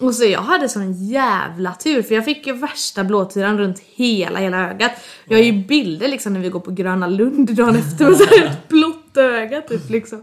Och 0.01 0.15
så 0.15 0.25
jag 0.25 0.41
hade 0.41 0.69
sån 0.69 0.93
jävla 1.09 1.73
tur 1.75 2.03
för 2.03 2.15
jag 2.15 2.25
fick 2.25 2.47
ju 2.47 2.53
värsta 2.53 3.05
blåturan 3.05 3.59
runt 3.59 3.79
hela, 3.95 4.39
hela 4.39 4.71
ögat. 4.71 4.93
Jag 5.29 5.37
har 5.39 5.45
ju 5.45 5.53
bilder 5.53 6.09
liksom 6.09 6.33
när 6.33 6.41
vi 6.41 6.49
går 6.49 6.61
på 6.61 6.71
Gröna 6.71 7.07
Lund 7.07 7.55
dagen 7.57 7.77
efter 7.77 8.05
med 8.09 8.17
så 8.17 8.25
här 8.25 8.45
ett 8.47 8.69
blått 8.69 9.04
öga 9.21 9.61
typ 9.61 9.91
liksom. 9.91 10.23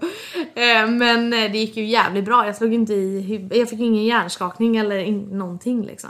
Eh, 0.56 0.90
Men 0.90 1.34
eh, 1.34 1.52
det 1.52 1.58
gick 1.58 1.78
ju 1.78 1.86
jävligt 1.86 2.26
bra. 2.26 2.46
Jag 2.46 2.56
slog 2.56 2.74
inte 2.74 2.94
i. 2.94 3.50
Jag 3.54 3.70
fick 3.70 3.80
ingen 3.80 4.04
hjärnskakning 4.06 4.78
eller 4.78 5.00
in- 5.00 5.30
någonting 5.32 5.86
liksom. 5.86 6.10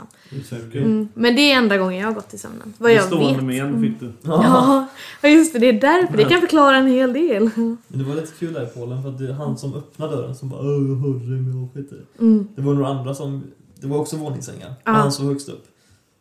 Mm. 0.74 1.08
Men 1.14 1.36
det 1.36 1.52
är 1.52 1.56
enda 1.58 1.78
gången 1.78 2.00
jag 2.00 2.06
har 2.06 2.14
gått 2.14 2.34
i 2.34 2.38
sömnen. 2.38 2.74
Vad 2.78 2.90
jag 2.92 2.98
Bestående 3.10 3.46
vet. 3.54 3.64
men 3.64 3.82
fick 3.82 4.00
du. 4.00 4.12
Ja, 5.22 5.28
just 5.28 5.52
det. 5.52 5.58
Det 5.58 5.68
är 5.68 5.72
därför. 5.80 6.16
Det 6.16 6.24
kan 6.24 6.40
förklara 6.40 6.76
en 6.76 6.86
hel 6.86 7.12
del. 7.12 7.50
men 7.54 7.78
det 7.88 8.04
var 8.04 8.14
lite 8.14 8.32
kul 8.38 8.52
där 8.52 8.62
i 8.62 8.66
Polen 8.66 9.02
för 9.02 9.08
att 9.08 9.18
det 9.18 9.24
är 9.28 9.32
han 9.32 9.58
som 9.58 9.74
öppnade 9.74 10.16
dörren 10.16 10.34
som 10.34 10.48
bara 10.48 10.60
Åh, 10.60 10.66
jag 10.66 11.20
det 11.20 11.26
men 11.42 11.60
jag 11.60 11.68
skiter 11.74 11.96
det." 11.96 12.22
Mm. 12.24 12.48
Det 12.56 12.62
var 12.62 12.74
några 12.74 12.88
andra 12.88 13.14
som, 13.14 13.42
det 13.80 13.86
var 13.86 13.98
också 13.98 14.16
våningssängar. 14.16 14.74
Och 14.86 14.92
han 14.92 15.12
såg 15.12 15.26
högst 15.26 15.48
upp. 15.48 15.64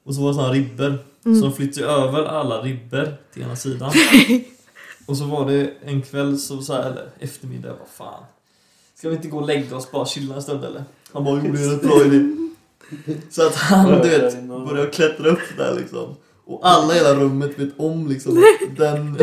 Och 0.05 0.15
så 0.15 0.21
var 0.21 0.27
det 0.29 0.33
sådana 0.35 0.53
ribbor. 0.53 0.97
Mm. 1.25 1.39
Så 1.39 1.45
de 1.47 1.53
flyttade 1.53 1.87
över 1.87 2.25
alla 2.25 2.61
ribbor 2.61 3.07
till 3.33 3.41
ena 3.43 3.55
sidan. 3.55 3.91
och 5.11 5.17
så 5.17 5.25
var 5.25 5.45
det 5.45 5.73
en 5.85 6.01
kväll, 6.01 6.39
så, 6.39 6.61
så 6.61 6.73
här, 6.73 6.91
eller 6.91 7.09
eftermiddag, 7.19 7.69
vad 7.69 7.87
fan. 7.87 8.23
Ska 8.95 9.09
vi 9.09 9.15
inte 9.15 9.27
gå 9.27 9.37
och 9.37 9.47
lägga 9.47 9.75
oss 9.75 9.91
bara 9.91 10.05
chilla 10.05 10.35
en 10.35 10.41
stund 10.41 10.63
eller? 10.65 10.83
Han 11.13 11.23
bara, 11.23 11.41
jo 11.45 11.51
det 11.53 11.63
är 11.63 11.73
en 11.73 11.79
bra 11.79 12.05
idé. 12.05 12.35
Så 13.29 13.47
att 13.47 13.55
han, 13.55 13.91
du 14.01 14.09
vet, 14.09 14.43
började 14.47 14.91
klättra 14.91 15.27
upp 15.29 15.57
där 15.57 15.75
liksom. 15.75 16.15
Och 16.45 16.59
alla 16.67 16.93
i 16.93 16.97
hela 16.97 17.15
rummet 17.15 17.59
vet 17.59 17.79
om 17.79 18.07
liksom 18.07 18.37
att 18.37 18.77
den, 18.77 19.17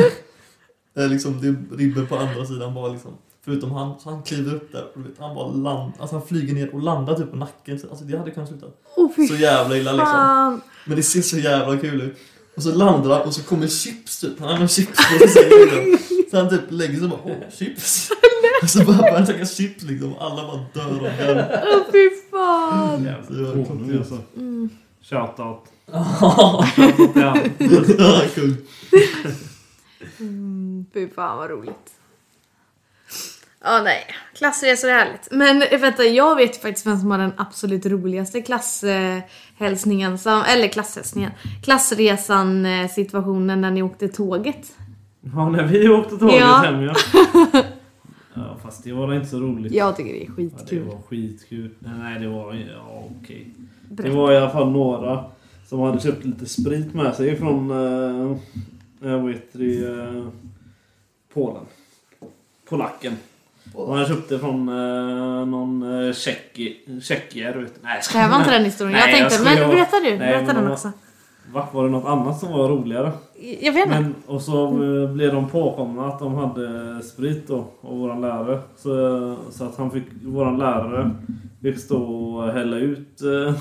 eh, 0.96 1.08
liksom 1.08 1.40
det 1.40 1.76
ribbor 1.76 2.06
på 2.06 2.16
andra 2.16 2.46
sidan 2.46 2.74
bara 2.74 2.88
liksom. 2.92 3.10
Förutom 3.44 3.70
han, 3.70 4.00
så 4.00 4.10
han 4.10 4.22
kliver 4.22 4.54
upp 4.54 4.72
där 4.72 4.84
och 4.94 5.00
vet, 5.00 5.18
han 5.18 5.34
bara 5.34 5.48
land, 5.52 5.92
alltså 5.98 6.16
han 6.16 6.26
flyger 6.26 6.54
ner 6.54 6.74
och 6.74 6.82
landar 6.82 7.14
typ 7.14 7.30
på 7.30 7.36
nacken. 7.36 7.78
Så, 7.78 7.88
Alltså 7.88 8.04
det 8.04 8.18
hade 8.18 8.30
kunnat 8.30 8.48
sluta 8.48 8.66
Oh, 8.96 9.26
så 9.28 9.34
jävla 9.34 9.76
illa 9.76 9.92
liksom. 9.92 10.60
Men 10.86 10.96
det 10.96 11.02
ser 11.02 11.22
så 11.22 11.38
jävla 11.38 11.76
kul 11.76 12.00
ut. 12.02 12.16
Och 12.58 12.64
så 12.64 12.74
landar 12.74 13.10
han 13.18 13.26
och 13.26 13.34
så 13.34 13.42
kommer 13.42 13.66
chips 13.66 14.20
typ. 14.20 14.40
Han 14.40 14.60
har 14.60 14.66
chips 14.66 14.98
på 15.20 15.28
sig. 15.28 15.50
Så 16.30 16.36
han 16.36 16.50
typ 16.50 16.60
lägger 16.68 16.94
sig 16.94 17.02
och 17.04 17.10
bara 17.10 17.20
åh, 17.24 17.50
chips. 17.58 18.10
Och 18.62 18.70
så 18.70 18.84
bara 18.84 18.96
börjar 18.96 19.16
han 19.16 19.26
käka 19.26 19.46
chips 19.46 19.82
liksom. 19.82 20.14
Alla 20.20 20.42
bara 20.42 20.64
dör 20.74 20.96
av 20.96 21.18
garv. 21.18 21.44
Åh 21.64 21.92
fy 21.92 22.10
fan. 22.30 23.04
Jävla 23.04 23.58
Ja, 23.58 23.64
konung 23.64 23.96
alltså. 23.98 24.18
Mm. 24.36 24.68
Shoutout. 25.02 25.64
Shoutout 26.76 27.12
till 27.12 27.22
han. 27.22 27.38
Ja, 27.98 28.22
kul. 28.34 28.54
Mm, 30.20 30.86
fy 30.94 31.08
fan 31.08 31.38
vad 31.38 31.50
roligt. 31.50 31.92
Ja 33.64 33.82
nej, 33.84 34.04
klassresor 34.34 34.88
är 34.90 34.94
härligt. 34.94 35.28
Men 35.30 35.62
eh, 35.62 35.80
vänta, 35.80 36.02
jag 36.04 36.36
vet 36.36 36.56
ju 36.56 36.60
faktiskt 36.60 36.86
vem 36.86 36.98
som 36.98 37.10
har 37.10 37.18
den 37.18 37.32
absolut 37.36 37.86
roligaste 37.86 38.40
klasshälsningen, 38.42 40.18
som, 40.18 40.42
eller 40.48 40.68
klasshälsningen, 40.68 41.30
klassresan 41.64 42.66
eh, 42.66 42.88
situationen 42.88 43.60
när 43.60 43.70
ni 43.70 43.82
åkte 43.82 44.08
tåget. 44.08 44.72
Ja, 45.34 45.50
när 45.50 45.66
vi 45.66 45.88
åkte 45.88 46.16
tåget 46.16 46.40
Ja. 46.40 46.56
hem 46.56 46.82
ja. 46.82 46.94
Ja, 48.34 48.56
fast 48.62 48.84
det 48.84 48.92
var 48.92 49.14
inte 49.14 49.26
så 49.28 49.40
roligt. 49.40 49.72
Jag 49.72 49.96
tycker 49.96 50.12
det 50.12 50.22
är 50.22 50.26
Ja, 50.26 50.32
det 50.36 50.42
skitkul. 50.50 50.82
var 50.84 50.98
skitkul. 51.08 51.70
Nej, 51.78 52.20
det 52.20 52.28
var... 52.28 52.54
Ja, 52.54 53.04
okej. 53.22 53.54
Det 53.88 53.94
Berätta. 53.94 54.16
var 54.16 54.32
i 54.32 54.36
alla 54.36 54.50
fall 54.50 54.70
några 54.70 55.24
som 55.66 55.80
hade 55.80 56.00
köpt 56.00 56.24
lite 56.24 56.46
sprit 56.46 56.94
med 56.94 57.14
sig 57.14 57.36
från... 57.36 57.70
Uh, 57.70 58.36
jag 59.00 59.18
vet 59.18 59.52
det, 59.52 59.86
uh, 59.88 60.28
Polen. 61.34 61.62
Polacken. 62.68 63.16
Och 63.74 63.96
han 63.96 64.06
köpte 64.06 64.38
från 64.38 64.68
uh, 64.68 65.46
någon 65.46 65.84
tjecki, 66.14 66.76
tjeckier. 67.02 67.54
vet. 67.54 67.72
Nej, 67.82 68.00
Det 68.12 68.18
här 68.18 68.30
var 68.30 68.38
inte 68.38 68.50
den 68.50 68.64
historien. 68.64 68.98
jag 68.98 69.06
Nej, 69.06 69.20
jag 69.20 69.30
tänkte, 69.30 69.44
skojar. 69.50 69.60
men 69.68 69.76
berätta 69.76 69.96
du. 69.96 70.08
Nej, 70.10 70.18
Berätta 70.18 70.46
men 70.46 70.54
den 70.54 70.64
vad- 70.64 70.72
också. 70.72 70.92
Va? 71.52 71.68
Var 71.72 71.84
det 71.84 71.90
något 71.90 72.04
annat 72.06 72.38
som 72.40 72.52
var 72.52 72.68
roligare? 72.68 73.12
Jag 73.60 73.72
vet 73.72 73.86
inte. 73.86 74.00
Men, 74.00 74.14
och 74.26 74.42
så 74.42 74.66
eh, 75.04 75.10
blev 75.12 75.32
de 75.34 75.48
påkomna 75.48 76.06
att 76.06 76.18
de 76.18 76.34
hade 76.34 77.02
sprit 77.02 77.48
då, 77.48 77.64
av 77.80 77.98
våran 77.98 78.20
lärare. 78.20 78.60
Så, 78.76 79.36
så 79.50 79.64
att 79.64 79.76
han 79.76 79.90
fick, 79.90 80.04
våran 80.24 80.58
lärare 80.58 81.10
fick 81.62 81.78
stå 81.78 82.02
och 82.02 82.52
hälla 82.52 82.76
ut 82.76 83.22
eh, 83.22 83.54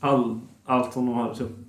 all, 0.00 0.40
allt 0.66 0.92
som 0.92 1.06
de 1.06 1.14
hade 1.14 1.34
köpt. 1.34 1.67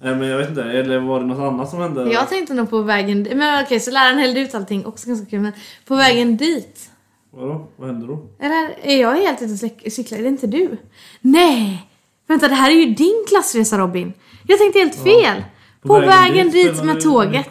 Nej 0.00 0.16
men 0.16 0.28
jag 0.28 0.38
vet 0.38 0.48
inte, 0.48 0.62
eller 0.62 0.98
var 0.98 1.20
det 1.20 1.26
något 1.26 1.52
annat 1.52 1.70
som 1.70 1.78
hände? 1.80 2.12
Jag 2.12 2.28
tänkte 2.28 2.54
nog 2.54 2.70
på 2.70 2.82
vägen 2.82 3.28
Men 3.34 3.64
okej, 3.64 3.80
så 3.80 3.90
läraren 3.90 4.18
hällde 4.18 4.40
ut 4.40 4.54
allting. 4.54 4.86
Också 4.86 5.08
ganska 5.08 5.26
kul. 5.26 5.40
Men 5.40 5.52
på 5.84 5.96
vägen 5.96 6.36
dit. 6.36 6.90
Vadå? 7.30 7.66
Vad 7.76 7.88
hände 7.88 8.06
då? 8.06 8.26
Eller 8.38 8.76
är 8.82 9.00
jag 9.00 9.14
helt 9.14 9.42
ute 9.42 9.70
och 9.86 9.92
cyklar? 9.92 10.18
Är 10.18 10.22
det 10.22 10.28
inte 10.28 10.46
du? 10.46 10.76
Nej! 11.20 11.88
Vänta, 12.26 12.48
det 12.48 12.54
här 12.54 12.70
är 12.70 12.74
ju 12.74 12.94
din 12.94 13.24
klassresa 13.28 13.78
Robin. 13.78 14.12
Jag 14.46 14.58
tänkte 14.58 14.78
helt 14.78 14.94
fel. 14.94 15.44
På, 15.82 16.00
vägen, 16.00 16.50
dit, 16.50 16.66
spelade 16.66 16.94
med 16.94 17.02
tåget. 17.02 17.50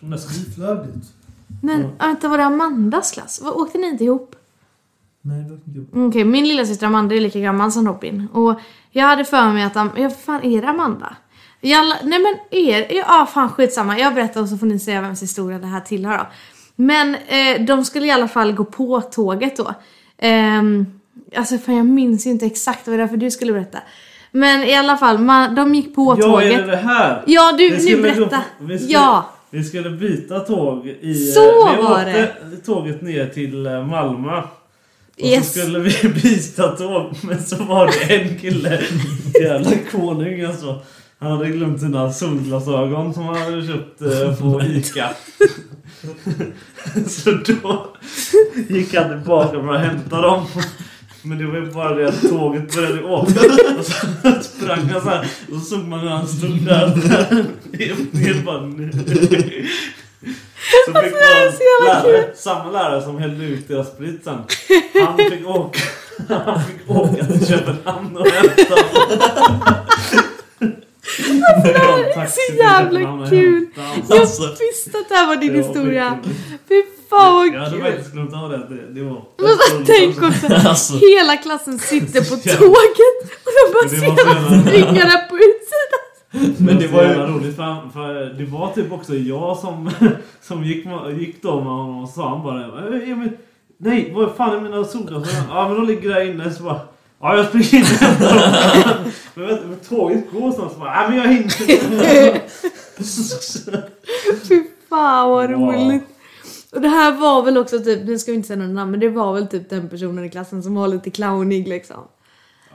Nästan. 0.00 0.86
Dit. 0.86 1.04
Men 1.62 1.80
ja. 1.80 2.06
vänta, 2.06 2.28
var 2.28 2.38
det 2.38 2.44
Amandas 2.44 3.12
klass? 3.12 3.42
Åkte 3.44 3.78
ni 3.78 3.86
inte 3.86 4.04
ihop? 4.04 4.36
Nej, 5.22 5.42
det 5.42 5.48
var 5.50 5.60
inte. 5.66 5.96
Mm, 5.96 6.08
Okej, 6.08 6.24
min 6.24 6.48
lilla 6.48 6.66
syster 6.66 6.86
Amanda 6.86 7.14
är 7.14 7.20
lika 7.20 7.40
gammal 7.40 7.72
som 7.72 7.86
Robin. 7.86 8.28
Och 8.32 8.60
jag 8.90 9.06
hade 9.06 9.24
för 9.24 9.52
mig 9.52 9.62
att... 9.62 9.76
Am- 9.76 9.90
Ja, 9.96 10.10
fan 10.10 10.42
är 10.42 10.62
det 10.62 10.68
Amanda? 10.68 11.16
Jalla, 11.60 11.96
nej 12.04 12.18
men 12.18 12.34
er... 12.60 12.86
Ja, 12.90 13.28
fan 13.34 13.48
skitsamma. 13.50 13.98
Jag 13.98 14.14
berättar 14.14 14.40
och 14.40 14.48
så 14.48 14.58
får 14.58 14.66
ni 14.66 14.78
säga 14.78 15.00
vems 15.00 15.22
historia 15.22 15.58
det 15.58 15.66
här 15.66 15.80
tillhör 15.80 16.18
då. 16.18 16.26
Men 16.76 17.14
eh, 17.14 17.60
de 17.66 17.84
skulle 17.84 18.06
i 18.06 18.10
alla 18.10 18.28
fall 18.28 18.52
gå 18.52 18.64
på 18.64 19.00
tåget 19.00 19.56
då. 19.56 19.74
Ehm, 20.18 20.86
alltså 21.36 21.58
fan 21.58 21.76
jag 21.76 21.86
minns 21.86 22.26
ju 22.26 22.30
inte 22.30 22.46
exakt, 22.46 22.84
det 22.84 22.90
var 22.90 22.98
därför 22.98 23.16
du 23.16 23.30
skulle 23.30 23.52
berätta. 23.52 23.78
Men 24.30 24.62
i 24.64 24.74
alla 24.74 24.96
fall, 24.96 25.18
man, 25.18 25.54
de 25.54 25.74
gick 25.74 25.94
på 25.94 26.16
Ja, 26.18 26.24
tåget. 26.26 26.52
är 26.52 26.58
det 26.62 26.70
det 26.70 26.76
här? 26.76 27.22
Ja, 27.26 27.52
du, 27.58 27.70
nu 27.70 27.80
skulle 27.80 27.96
gå- 27.96 28.02
berätta. 28.02 28.42
vi 28.60 28.78
skulle- 28.78 28.92
Ja, 28.92 29.30
Vi 29.50 29.64
skulle 29.64 29.90
byta 29.90 30.40
tåg 30.40 30.86
i... 30.86 31.14
Så 31.14 31.40
vi 31.76 31.82
var 31.82 31.92
åkte 31.92 32.32
tåget 32.66 33.02
ner 33.02 33.26
till 33.26 33.66
eh, 33.66 33.86
Malmö. 33.86 34.38
Och 34.38 35.24
Yes. 35.24 35.52
så 35.52 35.58
skulle 35.60 35.78
vi 35.78 36.08
byta 36.22 36.68
tåg 36.68 37.12
men 37.22 37.42
så 37.42 37.56
var 37.64 37.86
det 37.86 38.14
en 38.14 38.38
kille, 38.38 38.80
jävla 39.40 39.70
konung 39.92 40.44
alltså. 40.44 40.80
Han 41.20 41.30
hade 41.32 41.50
glömt 41.50 41.80
sina 41.80 42.12
solglasögon 42.12 43.14
som 43.14 43.24
han 43.24 43.36
hade 43.36 43.66
köpt 43.66 44.02
eh, 44.02 44.36
på 44.40 44.62
Ica. 44.66 45.10
Så 47.08 47.30
då 47.30 47.96
gick 48.68 48.94
han 48.94 49.08
tillbaka 49.08 49.50
för 49.50 49.74
att 49.74 49.80
hämta 49.80 50.20
dem. 50.20 50.46
Men 51.22 51.38
det 51.38 51.46
var 51.46 51.56
ju 51.56 51.70
bara 51.70 51.94
det 51.94 52.08
att 52.08 52.28
tåget 52.28 52.74
började 52.74 53.02
åka. 53.02 53.40
Och 53.78 53.84
så 53.84 54.42
sprang 54.42 54.80
han 54.80 55.02
så 55.02 55.08
här. 55.08 55.26
Och 55.52 55.54
så 55.54 55.60
såg 55.60 55.84
man 55.84 56.00
hur 56.00 56.08
han 56.08 56.26
stod 56.26 56.64
där. 56.64 56.86
Helt, 57.78 58.44
bara... 58.44 58.60
Så 60.86 60.92
fick 60.92 61.12
det 61.12 61.24
här 61.24 61.46
är 61.46 61.50
så 61.50 61.58
man 61.82 61.86
jävla 61.86 62.02
lärare, 62.02 62.30
samma 62.34 62.70
lärare 62.70 63.02
som 63.02 63.18
hällde 63.18 63.44
ut 63.44 63.68
deras 63.68 63.88
sprit 63.88 64.24
sen. 64.24 64.38
Han 65.06 65.16
fick 65.16 65.46
åka, 65.46 65.80
han 66.44 66.64
fick 66.64 66.90
åka 66.90 67.24
till 67.24 67.46
Köpenhamn 67.46 68.16
och 68.16 68.26
hämta 68.26 68.74
är 71.18 72.26
så 72.26 72.54
jävla 72.56 73.28
kul. 73.30 73.66
Jag 74.08 74.20
visste 74.58 74.98
att 74.98 75.08
det 75.08 75.14
här 75.14 75.26
var 75.26 75.36
din 75.36 75.54
historia. 75.54 76.18
Fy 76.68 76.82
fan 77.10 77.34
vad 77.34 77.46
Jag 77.46 77.60
hade 77.60 77.70
kul. 77.76 77.80
faktiskt 77.84 78.12
glömt 78.12 78.34
av 78.34 78.50
det. 78.50 78.58
Det, 78.68 78.94
det 79.00 79.02
var... 79.02 79.22
Men 79.38 79.84
tänk 79.86 80.22
också, 80.22 80.46
Alltså. 80.68 80.94
hela 80.96 81.36
klassen 81.36 81.78
sitter 81.78 82.20
på 82.20 82.36
tåget 82.58 83.16
och 83.44 83.52
de 83.56 83.72
bara 83.72 83.82
det 83.82 83.88
ser 83.88 84.06
jävla- 84.06 84.62
springa 84.62 85.04
där 85.04 85.28
på 85.28 85.36
utsidan. 85.36 86.64
Men 86.66 86.78
det 86.78 86.86
var 86.88 87.02
ju 87.02 87.14
roligt 87.14 87.56
för, 87.56 87.62
han- 87.62 87.92
för 87.92 88.14
det 88.38 88.44
var 88.44 88.72
typ 88.72 88.92
också 88.92 89.14
jag 89.14 89.56
som, 89.58 89.90
som 90.42 90.64
gick, 90.64 90.86
gick 91.18 91.42
då 91.42 91.54
med 91.56 91.72
honom 91.72 92.02
och 92.02 92.08
sa 92.08 92.28
han 92.28 92.42
bara 92.42 92.60
"Eh, 92.64 93.16
Nej, 93.80 94.12
vad 94.14 94.34
fan 94.36 94.56
är 94.56 94.60
mina 94.60 94.84
solglasögon? 94.84 95.44
Ja 95.50 95.68
men 95.68 95.76
de 95.76 95.86
ligger 95.86 96.08
där 96.14 96.30
inne 96.30 96.50
så 96.50 96.62
bara 96.62 96.80
Ja 97.20 97.36
jag 97.36 97.46
springer 97.46 97.74
in 97.74 97.82
och 97.82 97.86
hämtar 97.88 98.34
dem." 98.34 98.44
Men 99.34 99.46
men 99.68 99.78
tåget 99.88 100.32
går 100.32 100.52
snart 100.52 100.72
så 100.72 100.78
bara 100.78 101.08
men 101.08 101.18
jag 101.18 101.28
hinner 101.28 101.48
Fy 104.48 104.62
fan 104.88 105.30
vad 105.30 105.50
roligt. 105.50 106.02
Och 106.72 106.80
det 106.80 106.88
här 106.88 107.12
var 107.12 107.42
väl 107.42 107.58
också 107.58 107.78
typ, 107.78 108.04
nu 108.06 108.18
ska 108.18 108.30
vi 108.30 108.36
inte 108.36 108.46
säga 108.48 108.58
någon 108.58 108.74
namn, 108.74 108.90
men 108.90 109.00
det 109.00 109.08
var 109.08 109.32
väl 109.34 109.46
typ 109.46 109.70
den 109.70 109.88
personen 109.88 110.24
i 110.24 110.28
klassen 110.30 110.62
som 110.62 110.74
var 110.74 110.88
lite 110.88 111.10
clownig 111.10 111.68
liksom. 111.68 111.96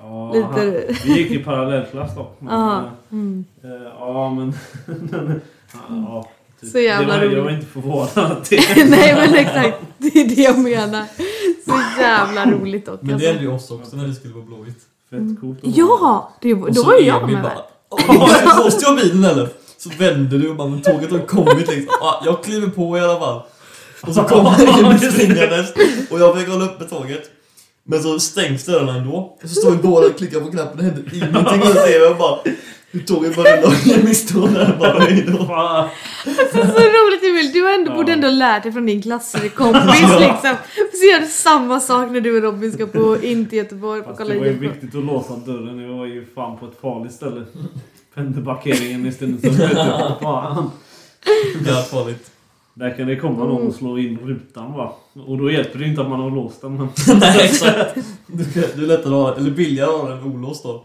Ja, 0.02 0.34
Lite- 0.34 0.94
Vi 1.06 1.18
gick 1.18 1.32
i 1.32 1.44
parallellklass 1.44 2.16
dock. 2.16 2.36
Men, 2.40 2.54
Ja. 2.54 2.78
eh, 2.78 2.84
Mm. 3.12 3.46
eh, 3.64 3.70
Ja 4.00 4.30
men... 4.34 4.54
ja. 5.90 6.30
Så 6.72 6.80
jävla 6.80 7.08
var, 7.08 7.24
Jag 7.24 7.32
roligt. 7.32 7.44
var 7.44 7.52
inte 7.52 7.66
förvånad 7.66 8.10
att 8.32 8.50
det... 8.50 8.86
Nej 8.90 9.14
men 9.16 9.34
exakt, 9.36 9.78
det 9.98 10.08
är 10.22 10.28
det 10.36 10.42
jag 10.42 10.60
menar. 10.60 11.06
Så 11.66 12.02
jävla 12.02 12.46
roligt 12.52 12.86
dock. 12.86 13.00
Men 13.02 13.08
det 13.08 13.14
alltså. 13.14 13.28
hände 13.28 13.44
ju 13.44 13.50
oss 13.52 13.72
också 13.72 13.96
när 13.96 14.08
det 14.08 14.16
skulle 14.16 14.34
vara 14.34 14.46
blåvitt. 14.46 14.80
Fett 15.10 15.42
coolt. 15.42 15.58
att 15.58 15.64
vara- 15.64 15.74
Ja, 15.78 16.34
det, 16.42 16.54
då 16.54 16.84
var 16.84 16.96
ju 17.00 17.06
jag 17.06 17.30
med. 17.32 17.44
bara, 17.44 17.58
"Åh, 17.90 18.58
Måste 18.66 18.86
jag 18.86 18.96
bilen 18.96 19.24
eller? 19.24 19.50
Så 19.78 19.90
vänder 20.00 20.38
du 20.38 20.50
och 20.50 20.56
bara, 20.56 20.68
men 20.68 20.82
tåget 20.82 21.12
har 21.12 21.20
kommit 21.20 21.58
liksom. 21.68 21.88
Ah, 22.02 22.22
jag 22.26 22.44
kliver 22.44 22.68
på 22.68 22.98
i 22.98 23.02
alla 23.02 23.20
fall. 23.20 23.42
Och 24.02 24.14
så 24.16 24.24
kommer 24.24 24.80
Emil 24.86 25.12
springandes 25.12 25.74
och 26.12 26.20
jag 26.20 26.40
fick 26.40 26.48
hålla 26.50 26.66
uppe 26.66 26.84
tåget. 26.86 27.24
Men 27.86 28.04
så 28.04 28.20
stängs 28.20 28.66
dörrarna 28.66 28.96
ändå. 28.96 29.38
Så 29.44 29.48
står 29.48 29.72
vi 29.72 29.78
båda 29.78 30.08
och 30.08 30.18
klickar 30.18 30.40
på 30.40 30.52
knappen 30.52 30.78
det 30.78 30.84
händer 30.84 31.04
ingenting. 31.14 31.62
Och 31.62 31.68
så 31.68 31.74
ser 31.74 32.00
jag 32.04 32.18
bara 32.18 32.40
hur 32.94 33.00
tåget 33.00 33.36
bara 33.36 33.46
rullar 33.58 33.68
och 33.68 33.88
Emil 34.00 34.16
står 34.16 34.48
där 34.48 34.76
bara 34.80 35.00
hejdå. 35.00 35.46
Fan. 35.46 35.90
Så, 36.52 36.58
roligt 36.60 37.24
Emil, 37.24 37.52
du 37.54 37.62
har 37.64 37.74
ändå, 37.74 37.92
Ja. 37.92 37.96
borde 37.96 38.12
ändå 38.14 38.30
lärt 38.30 38.64
dig 38.64 38.72
från 38.72 38.86
din 38.86 39.02
klasskompis 39.02 39.52
liksom. 40.20 40.56
Så 40.94 41.06
gör 41.12 41.20
du 41.20 41.28
samma 41.28 41.80
sak 41.80 42.12
när 42.12 42.22
du 42.22 42.38
och 42.38 42.44
Robin 42.44 42.72
ska 42.72 42.86
på, 42.88 43.18
in 43.24 43.46
till 43.46 43.58
Göteborg 43.58 44.00
och 44.00 44.06
Fast 44.06 44.18
kolla 44.18 44.34
det 44.34 44.40
var 44.40 44.46
ju 44.46 44.54
viktigt 44.54 44.96
att 44.96 45.06
låsa 45.06 45.36
dörren. 45.36 45.80
Jag 45.80 45.98
var 45.98 46.06
ju 46.06 46.26
fan 46.36 46.58
på 46.58 46.66
ett 46.66 46.82
farligt 46.82 47.14
ställe. 47.14 47.44
Pendelparkeringen 48.16 49.06
i 49.06 49.12
Stenungsund. 49.12 49.58
du. 49.58 49.68
Fan. 50.22 50.72
Jävligt 51.56 51.88
farligt. 51.90 52.30
Där 52.74 52.98
kan 52.98 53.08
det 53.08 53.16
komma 53.16 53.46
någon 53.46 53.68
och 53.68 53.74
slå 53.76 53.98
in 53.98 54.20
rutan 54.24 54.74
va. 54.74 54.96
Och 55.28 55.38
då 55.38 55.52
hjälper 55.52 55.80
det 55.80 55.86
inte 55.86 56.02
att 56.02 56.10
man 56.10 56.20
har 56.20 56.32
låst 56.32 56.62
den. 56.62 56.76
Men... 56.78 56.88
Nej 57.20 57.40
exakt. 57.44 57.96
Du, 58.28 58.44
du 58.76 58.84
är 58.84 58.88
lättare 58.88 59.16
att 59.16 59.22
ha, 59.22 59.36
eller 59.36 59.52
billigare 59.52 59.90
att 59.90 60.02
ha 60.02 60.10
den 60.10 60.24
olåst 60.24 60.64
då. 60.64 60.84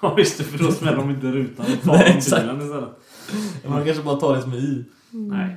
Ja 0.02 0.14
visst 0.14 0.40
för 0.40 0.58
då 0.64 0.72
smäller 0.72 0.96
de 0.96 1.10
inte 1.10 1.26
rutan 1.26 1.66
och 1.66 1.82
tar 1.82 1.92
Nej, 1.92 2.04
de 2.04 2.06
bilen 2.06 2.18
istället. 2.18 2.94
Man 3.68 3.84
kanske 3.84 4.02
bara 4.02 4.16
tar 4.16 4.36
det 4.36 4.42
som 4.42 4.52
är 4.52 4.56
i. 4.56 4.84
Nej. 5.10 5.56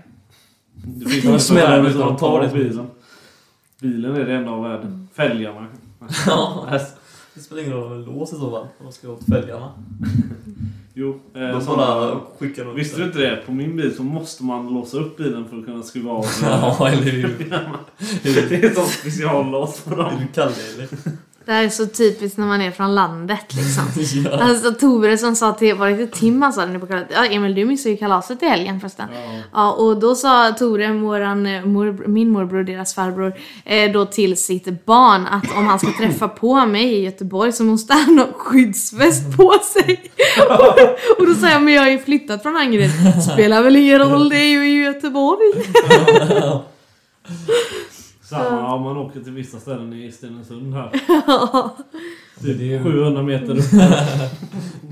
Det 0.74 1.10
finns 1.10 1.26
inte 1.26 1.40
smäller 1.40 1.70
värde 1.78 1.90
utan 1.90 2.02
som 2.02 2.14
att 2.14 2.20
ta 2.20 2.42
det 2.42 2.50
som- 2.50 2.58
bilen. 2.60 2.88
Bilen 3.82 4.16
är 4.16 4.26
det 4.26 4.34
enda 4.34 4.52
av 4.52 4.64
värde. 4.64 5.00
Fälgarna. 5.14 5.68
Ja. 6.28 6.68
Det 7.34 7.40
spelar 7.42 7.62
ingen 7.62 7.74
roll 7.74 7.92
om 7.92 7.98
det 8.06 8.12
är 8.12 8.16
lås 8.16 8.34
i 8.34 8.36
så 8.36 8.52
fall. 8.52 8.68
De 8.84 8.92
ska 8.92 9.10
åt 9.10 9.26
fälgarna. 9.26 9.72
Jo. 10.96 11.20
Eh, 11.34 11.42
De 11.42 11.62
såna- 11.62 12.20
skickar 12.40 12.66
dem 12.66 12.76
Visste 12.76 12.98
du 13.02 13.06
inte 13.06 13.18
det? 13.20 13.36
På 13.46 13.52
min 13.52 13.76
bil 13.78 13.96
så 13.96 14.04
måste 14.04 14.44
man 14.44 14.74
låsa 14.74 14.98
upp 14.98 15.18
bilen 15.18 15.46
för 15.50 15.58
att 15.60 15.66
kunna 15.66 15.84
skruva 15.84 16.12
av. 16.12 16.26
Ja, 16.42 16.88
eller 16.90 17.02
hur? 17.12 17.50
det 18.24 18.56
är 18.56 18.66
ett 18.66 18.76
sånt 18.76 18.88
speciallås 18.90 19.82
på 19.82 19.92
Är 19.94 19.98
dem. 19.98 20.12
du 20.20 20.28
Kalle 20.34 20.54
eller? 20.74 20.88
Det 21.46 21.52
här 21.52 21.64
är 21.64 21.70
så 21.70 21.86
typiskt 21.86 22.38
när 22.38 22.46
man 22.46 22.62
är 22.62 22.72
från 22.72 22.96
landet 22.96 23.54
liksom. 23.54 23.84
Ja. 24.32 24.44
Alltså 24.44 24.72
Tore 24.72 25.18
som 25.18 25.36
sa 25.36 25.54
till, 25.54 25.76
var 25.76 25.90
det 25.90 26.02
inte 26.02 26.20
Tim 26.20 26.42
han 26.42 26.54
sa 26.54 26.66
det 26.66 26.80
på 26.80 26.88
kalaset? 26.88 27.10
Ja 27.14 27.26
Emil 27.26 27.56
du 27.56 27.66
missade 27.66 27.90
ju 27.90 27.98
kalaset 27.98 28.44
i 28.44 28.46
helgen 28.46 28.80
förresten. 28.80 29.06
Ja. 29.14 29.20
Ja 29.54 29.72
och 29.72 30.00
då 30.00 30.16
sa 30.16 30.52
Tore, 30.52 30.94
våran, 30.94 31.46
eh, 31.46 31.66
mor, 31.66 32.04
min 32.08 32.30
morbror 32.30 32.64
deras 32.64 32.94
farbror, 32.94 33.34
eh, 33.66 33.92
då 33.92 34.06
till 34.06 34.38
sitt 34.38 34.86
barn 34.86 35.28
att 35.28 35.58
om 35.58 35.68
han 35.68 35.80
ska 35.80 35.88
träffa 35.98 36.28
på 36.28 36.66
mig 36.66 36.94
i 36.94 37.04
Göteborg 37.04 37.52
så 37.52 37.64
måste 37.64 37.94
han 37.94 38.20
ha 38.20 38.28
skyddsväst 38.34 39.38
på 39.38 39.54
sig. 39.74 40.12
och, 40.50 40.80
och 41.20 41.28
då 41.28 41.34
sa 41.34 41.50
jag, 41.50 41.62
men 41.62 41.74
jag 41.74 41.82
har 41.82 41.90
ju 41.90 42.00
flyttat 42.00 42.44
från 42.44 42.58
Angered. 42.58 42.92
Spelar 43.34 43.64
väl 43.64 43.76
ingen 43.76 44.00
roll, 44.00 44.30
det 44.30 44.38
är 44.38 44.50
ju 44.50 44.70
i 44.70 44.84
Göteborg. 44.84 45.54
Samma 48.34 48.74
om 48.76 48.82
man 48.82 48.98
åker 48.98 49.22
till 49.24 49.32
vissa 49.34 49.60
ställen 49.60 49.94
i 49.94 50.12
Stenungsund 50.12 50.74
här. 50.74 50.90
Det 52.40 52.50
är 52.52 52.56
ju- 52.56 52.84
700 52.84 53.24
meter 53.24 53.58
upp. 53.58 53.66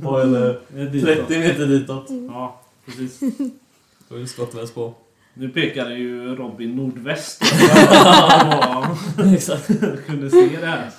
Ja, 0.03 0.21
eller 0.21 0.49
eh, 0.75 0.83
ditåt. 0.85 1.09
30 1.27 1.39
meter 1.39 1.65
ditåt. 1.67 2.07
Ja, 2.29 2.61
precis. 2.85 3.19
Då 4.09 4.15
är 4.15 4.19
det 4.19 4.27
skottväst 4.27 4.75
på. 4.75 4.93
Nu 5.33 5.49
pekade 5.49 5.93
ju 5.95 6.35
Robin 6.35 6.75
nordväst. 6.75 7.43
Ja, 7.73 8.97
Exakt. 9.35 9.67
Kunde 10.05 10.29
se 10.29 10.57
det 10.61 10.65
här. 10.67 10.89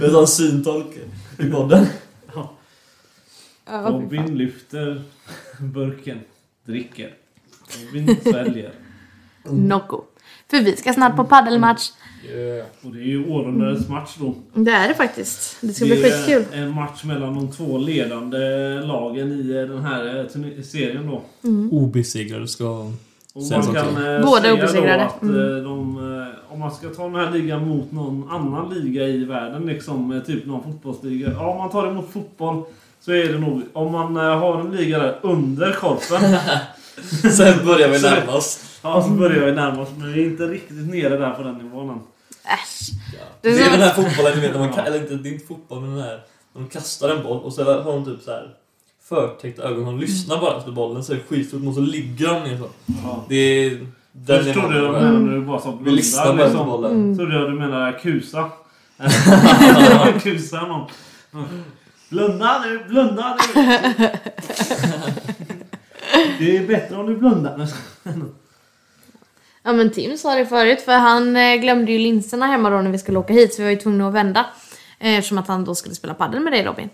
Med 0.00 0.10
sån 0.10 0.26
syntolk 0.26 0.86
i 1.38 1.50
podden. 1.50 1.86
Ja. 2.34 2.52
Robin 3.90 4.38
lyfter 4.38 5.02
burken, 5.60 6.20
dricker. 6.64 7.14
Robin 7.86 8.16
sväljer. 8.22 8.72
Nocco. 9.44 10.02
För 10.50 10.60
vi 10.60 10.76
ska 10.76 10.92
snart 10.92 11.16
på 11.16 11.24
paddelmatch. 11.24 11.90
Och 12.82 12.92
det 12.92 12.98
är 13.00 13.04
ju 13.06 13.28
århundradets 13.30 13.88
match 13.88 14.10
då. 14.18 14.34
Det 14.54 14.70
är 14.70 14.88
det 14.88 14.94
faktiskt. 14.94 15.56
Det 15.60 15.72
ska 15.72 15.84
bli 15.84 16.02
det 16.02 16.08
är 16.08 16.12
skitkul. 16.26 16.44
en 16.52 16.70
match 16.70 17.04
mellan 17.04 17.34
de 17.34 17.52
två 17.52 17.78
ledande 17.78 18.38
lagen 18.80 19.32
i 19.32 19.42
den 19.52 19.82
här 19.84 20.18
eh, 20.20 20.62
serien 20.62 21.06
då. 21.06 21.22
Obesegrade 21.76 22.48
ska... 22.48 22.90
Kan 23.50 23.58
också. 23.60 23.76
eh, 23.78 24.24
Båda 24.24 24.52
obesegrade. 24.52 25.04
Att, 25.04 25.22
Mm. 25.22 25.36
eh, 25.56 25.62
de, 25.62 25.96
eh, 26.22 26.52
om 26.52 26.58
man 26.60 26.70
ska 26.74 26.88
ta 26.88 27.02
den 27.02 27.14
här 27.14 27.30
ligan 27.30 27.68
mot 27.68 27.92
någon 27.92 28.30
annan 28.30 28.74
liga 28.74 29.06
i 29.08 29.24
världen, 29.24 29.62
liksom 29.66 30.12
eh, 30.12 30.22
typ 30.22 30.46
någon 30.46 30.62
fotbollsliga. 30.62 31.30
Ja, 31.32 31.46
om 31.50 31.58
man 31.58 31.70
tar 31.70 31.86
det 31.86 31.92
mot 31.92 32.12
fotboll 32.12 32.62
så 33.00 33.12
är 33.12 33.32
det 33.32 33.38
nog, 33.38 33.62
om 33.72 33.92
man 33.92 34.16
eh, 34.16 34.22
har 34.38 34.60
en 34.60 34.70
liga 34.76 34.98
där 34.98 35.18
under 35.22 35.72
korpen, 35.72 36.36
Sen 37.32 37.66
börjar 37.66 37.88
vi 37.88 38.02
närma 38.02 38.32
oss. 38.32 38.75
Ja 38.82 39.02
så 39.02 39.10
börjar 39.10 39.46
vi 39.46 39.52
närma 39.52 39.82
oss. 39.82 39.88
Men 39.98 40.12
vi 40.12 40.22
är 40.22 40.26
inte 40.26 40.42
riktigt 40.46 40.90
nere 40.90 41.16
där 41.16 41.30
på 41.30 41.42
den 41.42 41.54
nivån 41.54 41.90
än. 41.90 42.00
Äsch. 42.44 42.90
Det 43.42 43.50
Det 43.50 43.60
är 43.62 43.66
är 43.66 43.70
den 43.70 43.80
här 43.80 43.94
fotbollen, 43.94 44.34
du 44.34 44.40
vet, 44.40 44.52
när 44.52 44.58
man, 44.58 44.78
eller 44.78 44.96
inte, 45.00 45.14
det 45.14 45.28
är 45.28 45.32
inte 45.32 45.46
fotboll, 45.46 45.80
men 45.80 45.90
den 45.90 46.00
här... 46.02 46.20
När 46.52 46.62
de 46.62 46.68
kastar 46.68 47.08
en 47.08 47.22
boll 47.22 47.40
och 47.42 47.52
så 47.52 47.64
har 47.64 47.92
de 47.92 48.04
typ 48.04 48.22
så 48.22 48.30
här 48.30 48.50
förtäckta 49.08 49.62
ögon. 49.62 49.84
De 49.84 49.98
lyssnar 50.00 50.40
bara 50.40 50.58
efter 50.58 50.72
bollen 50.72 51.04
så 51.04 51.12
är 51.12 51.16
det 51.16 51.22
skitstort 51.22 51.66
och 51.66 51.74
så 51.74 51.80
ligger 51.80 52.26
de 52.26 52.50
ner 52.50 52.58
så. 52.58 52.68
Ja. 53.04 53.24
Det 53.28 53.36
är... 53.36 53.86
Den 54.12 54.44
Förstår 54.44 54.62
du 54.68 54.74
nivån. 54.74 54.92
vad 54.92 55.02
jag 55.02 55.12
menar 55.12 55.20
när 55.20 55.32
du 55.34 55.40
bara 55.40 55.60
sa 55.60 55.78
Vi 55.82 55.90
lyssnar 55.90 56.24
bara 56.24 56.34
blundar 56.34 56.46
efter 56.46 56.58
liksom? 56.58 56.70
bollen. 56.70 56.92
Mm. 56.92 57.16
Trodde 57.18 57.34
jag 57.34 57.50
du 57.50 57.54
menade 57.58 57.92
kusa. 57.92 58.50
kusa 60.22 60.66
någon. 60.66 60.90
Blunda 62.08 62.62
nu, 62.64 62.84
blunda 62.88 63.36
nu! 63.54 63.62
Det 66.38 66.56
är 66.56 66.66
bättre 66.66 66.96
om 66.96 67.06
du 67.06 67.16
blundar. 67.16 67.68
Ja 69.66 69.72
men 69.72 69.90
Tim 69.90 70.18
sa 70.18 70.34
det 70.34 70.46
förut 70.46 70.80
för 70.80 70.92
han 70.92 71.36
eh, 71.36 71.54
glömde 71.54 71.92
ju 71.92 71.98
linserna 71.98 72.46
hemma 72.46 72.70
då 72.70 72.76
när 72.76 72.90
vi 72.90 72.98
skulle 72.98 73.18
åka 73.18 73.32
hit 73.32 73.54
så 73.54 73.62
vi 73.62 73.64
var 73.64 73.70
ju 73.70 73.76
tvungna 73.76 74.08
att 74.08 74.14
vända. 74.14 74.46
Eh, 74.98 75.18
eftersom 75.18 75.38
att 75.38 75.48
han 75.48 75.64
då 75.64 75.74
skulle 75.74 75.94
spela 75.94 76.14
padel 76.14 76.40
med 76.40 76.52
dig 76.52 76.64
Robin. 76.64 76.88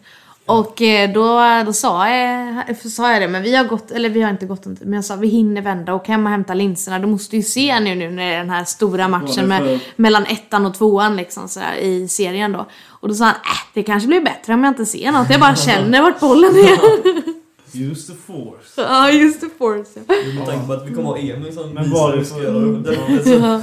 Och 0.47 0.83
eh, 0.83 1.13
då, 1.13 1.41
då 1.67 1.73
sa, 1.73 2.11
jag, 2.11 2.77
sa 2.77 3.13
jag 3.13 3.23
det, 3.23 3.29
men 3.29 3.43
vi 3.43 3.57
har 3.57 3.65
gått, 3.65 3.91
eller 3.91 4.09
vi 4.09 4.23
har 4.23 4.31
inte 4.31 4.47
gått 4.47 4.67
men 4.67 4.93
jag 4.93 5.05
sa 5.05 5.17
vi 5.17 5.29
hinner 5.29 5.63
vända 5.63 5.95
och 5.95 6.09
hem 6.09 6.27
och 6.27 6.33
hämta 6.33 6.55
linserna. 6.55 6.99
Du 6.99 7.07
måste 7.07 7.37
ju 7.37 7.43
se 7.43 7.81
nu, 7.81 7.95
nu 7.95 8.11
när 8.11 8.29
det 8.29 8.35
är 8.35 8.39
den 8.39 8.51
här 8.51 8.65
stora 8.65 9.09
matchen 9.09 9.49
med, 9.49 9.81
mellan 9.97 10.27
ettan 10.27 10.67
och 10.67 10.75
tvåan 10.75 11.17
liksom 11.17 11.49
sådär, 11.49 11.77
i 11.77 12.09
serien 12.09 12.53
då. 12.53 12.67
Och 12.89 13.09
då 13.09 13.15
sa 13.15 13.25
han, 13.25 13.35
äh, 13.35 13.41
det 13.75 13.83
kanske 13.83 14.07
blir 14.07 14.21
bättre 14.21 14.55
om 14.55 14.65
jag 14.65 14.71
inte 14.71 14.87
ser 14.87 15.13
något. 15.13 15.31
Jag 15.31 15.41
bara 15.41 15.57
känner 15.57 16.03
vart 16.03 16.21
bollen 16.21 16.51
är. 16.51 17.33
Use 17.75 18.13
the 18.13 18.19
force. 18.19 18.75
Ja, 18.83 19.11
just 19.11 19.41
det, 19.41 19.49
force. 19.59 20.01
ja. 20.09 20.15
Med 20.39 20.47
tanke 20.47 20.67
på 20.67 20.73
att 20.73 20.87
vi 20.91 20.95
kommer 20.95 21.09
ha 21.09 21.19
Emil 21.19 21.55
som 21.55 21.71
Men 21.71 21.91
var 21.91 22.17
det 22.17 22.25
så-. 22.25 22.43
Ja. 23.41 23.63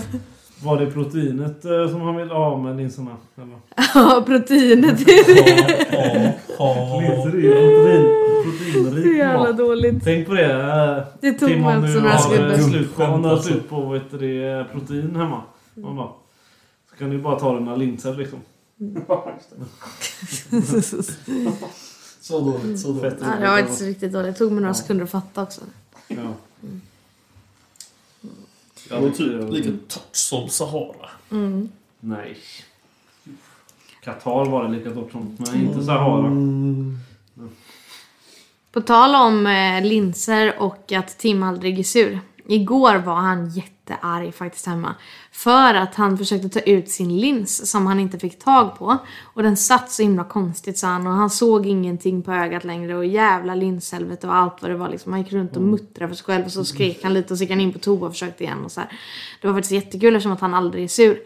Var 0.64 0.80
det 0.80 0.92
proteinet 0.92 1.66
eh, 1.66 1.90
som 1.90 2.02
han 2.02 2.16
ville 2.16 2.34
ha 2.34 2.58
med 2.58 2.78
linserna? 2.78 3.18
Eller? 3.38 3.58
Ja, 3.96 4.24
proteinet. 4.26 5.02
Är 5.02 5.06
Det 5.06 5.24
proteinrik 8.44 9.18
jävla 9.18 9.52
dåligt. 9.52 10.04
Tänk 10.04 10.28
på 10.28 10.34
det. 10.34 10.54
eh, 10.54 10.98
Det 11.22 11.34
tog 11.34 11.50
mig 11.50 11.78
också 11.78 11.88
några 12.00 12.10
har 12.10 12.18
sekunder. 12.18 12.60
eh, 12.60 12.66
om 13.14 13.22
du 13.22 13.28
har 13.28 13.36
Alltså. 13.36 13.50
slut 13.52 13.70
på 13.70 13.90
vet 13.90 14.12
du, 14.12 14.18
det, 14.18 14.66
protein 14.72 15.16
hemma. 15.16 15.42
Man 15.76 15.96
bara, 15.96 16.08
så 16.90 16.96
kan 17.00 17.10
du 17.10 17.18
bara 17.18 17.40
ta 17.40 17.60
dina 17.60 17.76
linser 17.76 18.14
liksom. 18.16 18.40
Så 22.30 22.40
dåligt, 22.40 22.80
så 22.80 22.88
dåligt. 22.94 23.18
Ja, 23.22 23.36
det 23.40 23.48
var 23.48 23.60
inte 23.60 23.76
så 23.76 23.86
riktigt 23.86 24.14
dåligt. 24.14 24.34
Det 24.34 24.38
tog 24.38 24.52
mig 24.52 24.62
några 24.62 24.74
sekunder 24.74 25.04
att 25.04 25.12
fatta 25.12 25.44
också. 25.44 25.62
Ja. 26.08 26.34
Det 28.90 29.00
var 29.00 29.10
typ 29.10 29.52
lika 29.52 29.70
torrt 29.88 30.16
som 30.16 30.50
Sahara. 30.50 31.10
Mm. 31.32 31.70
Nej. 32.00 32.38
Qatar 34.04 34.46
var 34.46 34.64
det 34.64 34.72
lika 34.78 34.92
torrt 34.92 35.12
som, 35.12 35.38
men 35.38 35.62
inte 35.62 35.84
Sahara. 35.84 36.28
Mm. 36.28 37.00
På 38.72 38.82
tal 38.82 39.16
om 39.16 39.48
eh, 39.48 39.84
linser 39.84 40.60
och 40.60 40.92
att 40.92 41.18
Tim 41.18 41.44
aldrig 41.44 41.80
är 41.80 41.84
sur. 41.84 42.20
Igår 42.46 42.96
var 42.96 43.16
han 43.16 43.50
jättearg 43.90 44.34
faktiskt 44.34 44.66
hemma. 44.66 44.96
För 45.32 45.74
att 45.74 45.96
han 45.96 46.18
försökte 46.18 46.50
ta 46.50 46.60
ut 46.60 46.90
sin 46.90 47.18
lins 47.20 47.72
som 47.72 47.88
han 47.88 48.00
inte 48.00 48.20
fick 48.20 48.40
tag 48.40 48.78
på. 48.78 48.98
Och 49.24 49.44
den 49.44 49.58
satt 49.58 49.92
så 49.92 50.02
himla 50.02 50.24
konstigt 50.24 50.78
sa 50.78 50.88
han 50.88 51.08
och 51.08 51.14
han 51.14 51.30
såg 51.30 51.66
ingenting 51.66 52.24
på 52.24 52.32
ögat 52.32 52.64
längre 52.64 52.98
och 52.98 53.06
jävla 53.06 53.56
linshelvete 53.56 54.28
och 54.28 54.36
allt 54.36 54.62
vad 54.62 54.72
det 54.72 54.78
var 54.78 54.90
liksom. 54.90 55.14
Han 55.14 55.22
gick 55.22 55.34
runt 55.34 55.56
och 55.56 55.62
muttrade 55.62 56.10
för 56.10 56.16
sig 56.16 56.26
själv 56.26 56.46
och 56.46 56.52
så 56.52 56.66
skrek 56.66 57.04
han 57.04 57.14
lite 57.14 57.34
och 57.34 57.38
så 57.38 57.44
gick 57.44 57.52
han 57.52 57.62
in 57.62 57.74
på 57.74 57.80
toa 57.80 58.08
och 58.08 58.14
försökte 58.14 58.44
igen 58.44 58.66
och 58.66 58.72
så 58.72 58.80
här. 58.80 58.90
Det 59.42 59.48
var 59.48 59.54
faktiskt 59.54 59.72
jättekul 59.72 60.16
eftersom 60.16 60.32
att 60.32 60.42
han 60.42 60.54
aldrig 60.54 60.84
är 60.84 60.88
sur. 60.88 61.20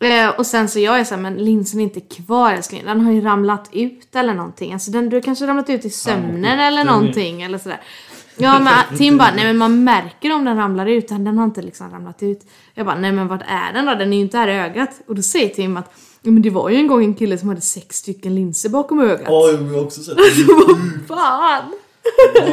Eh, 0.00 0.28
och 0.28 0.46
sen 0.46 0.68
så 0.68 0.78
jag 0.78 1.00
är 1.00 1.04
så 1.04 1.14
här, 1.14 1.22
men 1.22 1.36
linsen 1.44 1.80
är 1.80 1.84
inte 1.84 2.00
kvar 2.00 2.52
älskling. 2.52 2.84
Den 2.84 3.00
har 3.00 3.12
ju 3.12 3.20
ramlat 3.20 3.68
ut 3.72 4.16
eller 4.16 4.34
någonting. 4.34 4.72
Alltså 4.72 4.90
den, 4.90 5.08
du 5.08 5.16
har 5.16 5.22
kanske 5.22 5.46
ramlat 5.46 5.70
ut 5.70 5.84
i 5.84 5.90
sömnen 5.90 6.60
eller 6.60 6.84
någonting 6.84 7.42
eller 7.42 7.58
sådär. 7.58 7.80
Ja 8.36 8.58
men 8.58 8.74
Tim 8.98 9.18
bara, 9.18 9.34
nej 9.34 9.44
men 9.44 9.58
man 9.58 9.84
märker 9.84 10.34
om 10.34 10.44
den 10.44 10.56
ramlar 10.56 10.86
ut. 10.86 11.08
Den 11.08 11.38
har 11.38 11.44
inte 11.44 11.62
liksom 11.62 11.90
ramlat 11.90 12.22
ut. 12.22 12.46
Jag 12.74 12.86
bara, 12.86 12.98
nej 12.98 13.12
men 13.12 13.28
vart 13.28 13.42
är 13.46 13.72
den 13.72 13.86
då? 13.86 13.94
Den 13.94 14.12
är 14.12 14.16
ju 14.16 14.22
inte 14.22 14.38
här 14.38 14.48
i 14.48 14.52
ögat. 14.58 14.90
Och 15.06 15.14
då 15.14 15.22
säger 15.22 15.48
Tim 15.48 15.76
att, 15.76 15.94
men 16.22 16.42
det 16.42 16.50
var 16.50 16.70
ju 16.70 16.76
en 16.76 16.86
gång 16.86 17.04
en 17.04 17.14
kille 17.14 17.38
som 17.38 17.48
hade 17.48 17.60
sex 17.60 17.96
stycken 17.96 18.34
linser 18.34 18.68
bakom 18.68 19.00
ögat. 19.00 19.26
Ja, 19.26 19.48
jag 19.50 19.58
har 19.58 19.84
också 19.84 20.02
sett 20.02 20.16
det. 20.36 21.06
Fan! 21.08 21.72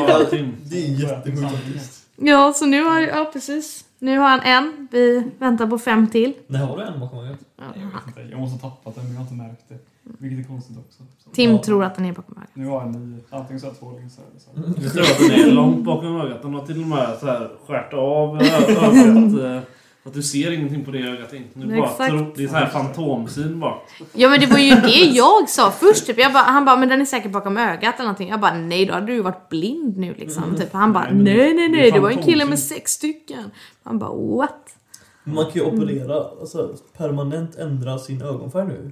Ja, 0.07 0.19
Tim. 0.29 0.55
Det 0.63 0.77
är 0.77 0.89
jättesjukt 0.89 1.41
faktiskt. 1.51 2.03
Ja 2.15 2.53
så 2.53 2.65
nu 2.65 2.83
har, 2.83 2.99
ja 2.99 3.29
precis. 3.33 3.85
Nu 3.99 4.17
har 4.17 4.29
han 4.29 4.39
en, 4.39 4.87
vi 4.91 5.23
väntar 5.39 5.67
på 5.67 5.79
fem 5.79 6.07
till. 6.07 6.33
Nej, 6.47 6.61
har 6.61 6.77
du 6.77 6.83
en 6.83 6.99
bakom 6.99 7.19
ögat? 7.19 7.39
Jag 7.57 7.65
vet 7.85 8.07
inte, 8.07 8.21
jag 8.31 8.39
måste 8.39 8.65
ha 8.65 8.69
tappat 8.71 8.95
den 8.95 9.03
men 9.03 9.13
jag 9.13 9.19
har 9.19 9.23
inte 9.23 9.35
märkt 9.43 9.63
det. 9.69 9.77
Vilket 10.03 10.45
är 10.45 10.49
konstigt 10.49 10.77
också. 10.77 11.03
Så. 11.23 11.29
Tim 11.29 11.51
Ja. 11.51 11.57
tror 11.63 11.83
att 11.83 11.95
den 11.95 12.05
är 12.05 12.13
bakom 12.13 12.37
ögat. 12.37 12.49
Nu 12.53 12.65
har 12.67 12.85
nio. 12.85 13.19
Antingen 13.29 13.59
så 13.59 13.65
har 13.65 13.71
jag 13.71 13.79
två 13.79 13.99
linser 13.99 14.23
eller 14.31 14.39
så. 14.39 14.81
Jag 14.83 14.93
tror 14.93 15.03
att 15.03 15.17
den 15.29 15.49
är 15.49 15.51
långt 15.51 15.85
bakom 15.85 16.21
ögat. 16.21 16.41
Den 16.41 16.53
har 16.53 16.65
till 16.65 16.81
och 16.81 16.87
med 16.87 17.17
så 17.19 17.25
här 17.25 17.51
skärt 17.67 17.93
av 17.93 18.35
ögat. 18.41 19.41
eh, 19.43 19.59
att 20.03 20.13
du 20.13 20.23
ser 20.23 20.51
ingenting 20.51 20.85
på 20.85 20.91
det 20.91 20.99
ögat. 20.99 21.33
inte. 21.33 21.59
Nu 21.59 21.77
bara 21.77 21.89
Exakt. 21.89 22.09
tro, 22.11 22.31
det 22.35 22.43
är 22.43 22.47
så 22.47 22.55
här 22.55 22.65
fantomsyn 22.65 23.59
bara. 23.59 23.75
Ja 24.13 24.29
men 24.29 24.39
det 24.39 24.45
var 24.47 24.57
ju 24.57 24.75
det 24.75 25.05
jag 25.15 25.49
sa 25.49 25.71
först 25.71 26.05
typ. 26.05 26.17
Jag 26.17 26.33
bara, 26.33 26.43
han 26.43 26.65
bara, 26.65 26.75
men 26.77 26.89
den 26.89 27.01
är 27.01 27.05
säkert 27.05 27.31
bakom 27.31 27.57
ögat 27.57 27.95
eller 27.95 28.03
någonting. 28.03 28.29
Jag 28.29 28.39
bara, 28.39 28.53
nej 28.53 28.85
då 28.85 28.93
hade 28.93 29.05
du 29.05 29.13
ju 29.13 29.21
varit 29.21 29.49
blind 29.49 29.97
nu 29.97 30.13
liksom. 30.13 30.55
Typ. 30.57 30.73
Han 30.73 30.93
bara, 30.93 31.07
Nej, 31.11 31.13
nej 31.33 31.53
nej 31.53 31.69
nej, 31.69 31.91
det 31.91 31.99
var 31.99 32.09
en 32.09 32.23
kille 32.23 32.45
med 32.45 32.59
sex 32.59 32.91
stycken. 32.91 33.51
Han 33.83 33.99
bara, 33.99 34.13
what? 34.37 34.75
Man 35.23 35.45
kan 35.45 35.53
ju 35.53 35.61
operera, 35.61 36.23
alltså 36.41 36.75
permanent 36.97 37.55
ändra 37.55 37.97
sin 37.99 38.21
ögonfärg 38.21 38.67
nu. 38.67 38.91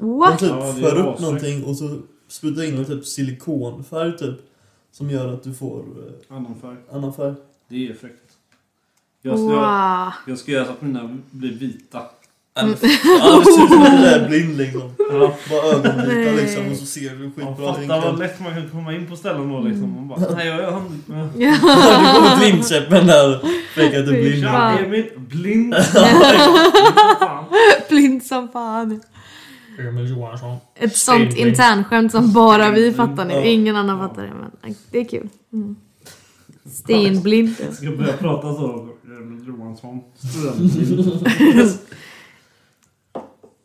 What? 0.00 0.38
typ 0.38 0.48
Ja, 0.48 0.72
för 0.72 0.96
upp 0.98 1.06
asfräckt. 1.06 1.20
någonting 1.20 1.64
och 1.64 1.76
så 1.76 1.98
sprutar 2.28 2.62
in 2.62 2.78
en 2.78 2.84
typ 2.84 3.06
silikonfärg 3.06 4.18
typ. 4.18 4.36
Som 4.92 5.10
gör 5.10 5.32
att 5.34 5.42
du 5.42 5.54
får 5.54 5.78
eh, 5.78 6.36
Annan 6.36 6.54
färg. 6.62 6.76
annan 6.92 7.12
färg. 7.14 7.34
Det 7.68 7.88
är 7.88 7.94
fräckt. 7.94 8.32
Jag 9.22 9.38
ska, 9.38 9.46
Wow. 9.48 10.12
jag 10.26 10.38
ska 10.38 10.52
göra 10.52 10.64
så 10.64 10.70
att 10.70 10.82
mina 10.82 11.18
blir 11.30 11.52
vita. 11.52 12.02
Ja, 12.54 12.62
det 12.62 12.76
ser 12.76 12.86
ut 12.86 13.00
som 13.70 13.82
att 13.82 14.00
du 14.00 14.06
är 14.06 14.28
blind 14.28 14.56
liksom. 14.58 14.92
Ja. 14.98 15.34
Bara 15.50 15.66
ögonvita 15.74 16.32
liksom 16.42 16.70
och 16.70 16.76
så 16.76 16.86
ser 16.86 17.10
du 17.10 17.30
skitbra 17.30 17.46
fattar 17.54 17.62
vad 17.62 17.80
vinkel. 17.80 18.18
lätt 18.18 18.40
man 18.40 18.52
kan 18.54 18.68
komma 18.70 18.94
in 18.94 19.06
på 19.06 19.16
ställen 19.16 19.48
då 19.48 19.60
liksom. 19.60 19.94
Man 19.94 20.08
bara, 20.08 20.34
nej 20.34 20.46
jag 20.48 20.58
är 20.60 20.70
han. 20.70 21.02
Ja, 21.08 21.28
du 21.34 22.14
kommer 22.14 22.36
blindkäppen 22.38 23.06
där. 23.06 23.40
Fejkar 23.74 23.98
att 24.00 24.06
du 24.06 24.16
är 24.18 24.22
blind. 24.22 24.42
Tja 24.42 24.78
Emil, 24.78 25.10
blind. 25.16 25.74
Fan. 27.20 27.44
Blind 27.88 28.22
som 28.22 28.48
fan. 28.48 29.00
Emil 29.88 30.10
Johansson. 30.10 30.56
Ett 30.74 30.96
sånt 30.96 31.36
internskämt 31.36 32.12
som 32.12 32.32
bara 32.32 32.70
vi 32.70 32.92
fattar 32.92 33.24
nu. 33.24 33.46
Ingen 33.46 33.76
annan 33.76 33.98
fattar 33.98 34.22
det 34.22 34.32
men 34.34 34.74
det 34.90 34.98
är 34.98 35.04
kul. 35.04 35.28
Mm. 35.52 35.76
Stenblind. 36.64 37.54
Jag 37.60 37.74
ska 37.74 37.90
börja 37.90 38.16
prata 38.16 38.54
så. 38.54 38.88
Emil 39.04 39.46
Johansson. 39.46 40.00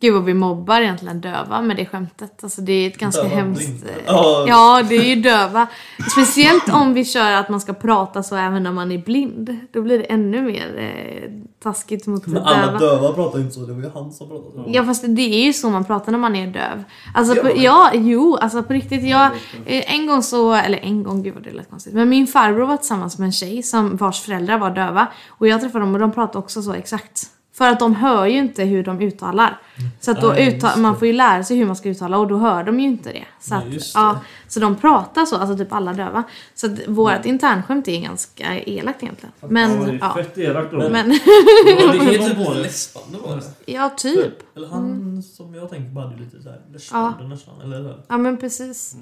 Gud 0.05 0.13
vad 0.13 0.23
vi 0.23 0.33
mobbar 0.33 0.81
egentligen 0.81 1.21
döva 1.21 1.61
med 1.61 1.77
det 1.77 1.85
skämtet. 1.85 2.43
Alltså 2.43 2.61
det 2.61 2.73
är 2.73 2.87
ett 2.87 2.97
ganska 2.97 3.21
Döva 3.23 3.35
hemskt... 3.35 3.85
eh, 3.85 4.13
Ja. 4.47 4.83
Det 4.89 4.95
är 4.95 5.15
ju 5.15 5.21
döva. 5.21 5.67
Speciellt 6.11 6.69
om 6.73 6.93
vi 6.93 7.05
kör 7.05 7.31
att 7.31 7.49
man 7.49 7.61
ska 7.61 7.73
prata 7.73 8.23
så 8.23 8.35
även 8.35 8.63
när 8.63 8.71
man 8.71 8.91
är 8.91 8.97
blind. 8.97 9.57
Då 9.73 9.81
blir 9.81 9.97
det 9.99 10.03
ännu 10.03 10.41
mer 10.41 10.77
eh, 10.77 11.31
taskigt 11.63 12.07
mot 12.07 12.27
Men 12.27 12.43
alla 12.43 12.65
döva. 12.71 12.79
döva 12.79 13.13
pratar 13.13 13.37
ju 13.37 13.43
inte 13.43 13.55
så, 13.55 13.61
det 13.65 13.73
var 13.73 13.81
ju 13.81 13.89
han 13.93 14.11
som 14.13 14.27
pratade 14.29 14.51
så. 14.53 14.63
Ja 14.67 14.83
fast 14.85 15.03
det 15.07 15.21
är 15.21 15.45
ju 15.45 15.53
så 15.53 15.69
man 15.69 15.85
pratar 15.85 16.11
när 16.11 16.19
man 16.19 16.35
är 16.35 16.47
döv. 16.47 16.83
Alltså 17.13 17.41
på, 17.41 17.49
ja, 17.55 17.91
jo, 17.93 18.35
alltså 18.35 18.63
på 18.63 18.73
riktigt. 18.73 19.03
Jag, 19.03 19.25
eh, 19.65 19.93
en 19.95 20.07
gång 20.07 20.23
så, 20.23 20.53
eller 20.53 20.77
en 20.77 21.03
gång, 21.03 21.23
gud 21.23 21.33
vad 21.33 21.43
det 21.43 21.51
lät 21.51 21.69
konstigt. 21.69 21.93
Men 21.93 22.09
min 22.09 22.27
farbror 22.27 22.65
var 22.65 22.77
tillsammans 22.77 23.17
med 23.17 23.25
en 23.25 23.31
tjej 23.31 23.63
som 23.63 23.95
vars 23.97 24.21
föräldrar 24.21 24.57
var 24.57 24.69
döva. 24.69 25.07
Och 25.29 25.47
jag 25.47 25.61
träffade 25.61 25.83
dem 25.85 25.93
och 25.93 25.99
de 25.99 26.11
pratade 26.11 26.37
också 26.39 26.61
så 26.61 26.73
exakt. 26.73 27.21
För 27.57 27.69
att 27.69 27.79
de 27.79 27.95
hör 27.95 28.25
ju 28.25 28.37
inte 28.37 28.63
hur 28.63 28.83
de 28.83 29.01
uttalar. 29.01 29.61
Så 29.99 30.11
att 30.11 30.21
då 30.21 30.27
Nej, 30.27 30.45
just 30.45 30.57
utta- 30.65 30.75
det. 30.75 30.81
man 30.81 30.99
får 30.99 31.07
ju 31.07 31.13
lära 31.13 31.43
sig 31.43 31.57
hur 31.57 31.65
man 31.65 31.75
ska 31.75 31.89
uttala 31.89 32.17
och 32.17 32.27
då 32.27 32.37
hör 32.37 32.63
de 32.63 32.79
ju 32.79 32.85
inte 32.85 33.11
det. 33.11 33.25
Så, 33.39 33.55
Nej, 33.55 33.67
att, 33.67 33.73
just 33.73 33.93
det. 33.93 33.99
ja, 33.99 34.19
så 34.47 34.59
de 34.59 34.75
pratar 34.75 35.25
så, 35.25 35.35
alltså 35.37 35.57
typ 35.57 35.73
alla 35.73 35.93
döva. 35.93 36.23
Så 36.55 36.65
att 36.67 36.87
vårt 36.87 37.25
internskämt 37.25 37.87
är 37.87 38.01
ganska 38.01 38.59
elakt 38.63 39.03
egentligen. 39.03 39.33
Ja, 39.41 39.47
Men, 39.51 39.83
det 39.85 39.91
är 39.91 39.97
ja. 40.01 40.13
fett 40.15 40.37
elakt 40.37 40.71
då. 40.71 40.77
Men- 40.77 40.91
Men, 40.91 41.11
Ja, 41.11 41.91
det 41.91 41.97
är 41.97 42.17
typ 42.29 42.37
lite 42.37 42.53
läspande 42.53 43.17
var 43.25 43.35
det. 43.35 43.71
ja 43.73 43.89
typ. 43.97 44.55
Eller 44.57 44.67
han 44.67 45.23
som 45.23 45.55
jag 45.55 45.69
tänker 45.69 45.93
på 45.95 45.99
hade 46.01 46.17
lite 46.23 46.41
såhär 46.43 46.61
läspande 46.73 47.27
nästan. 47.27 47.61
Eller 47.61 47.77
hur? 47.81 47.95
Ja 48.07 48.17
men 48.17 48.37
precis. 48.37 48.95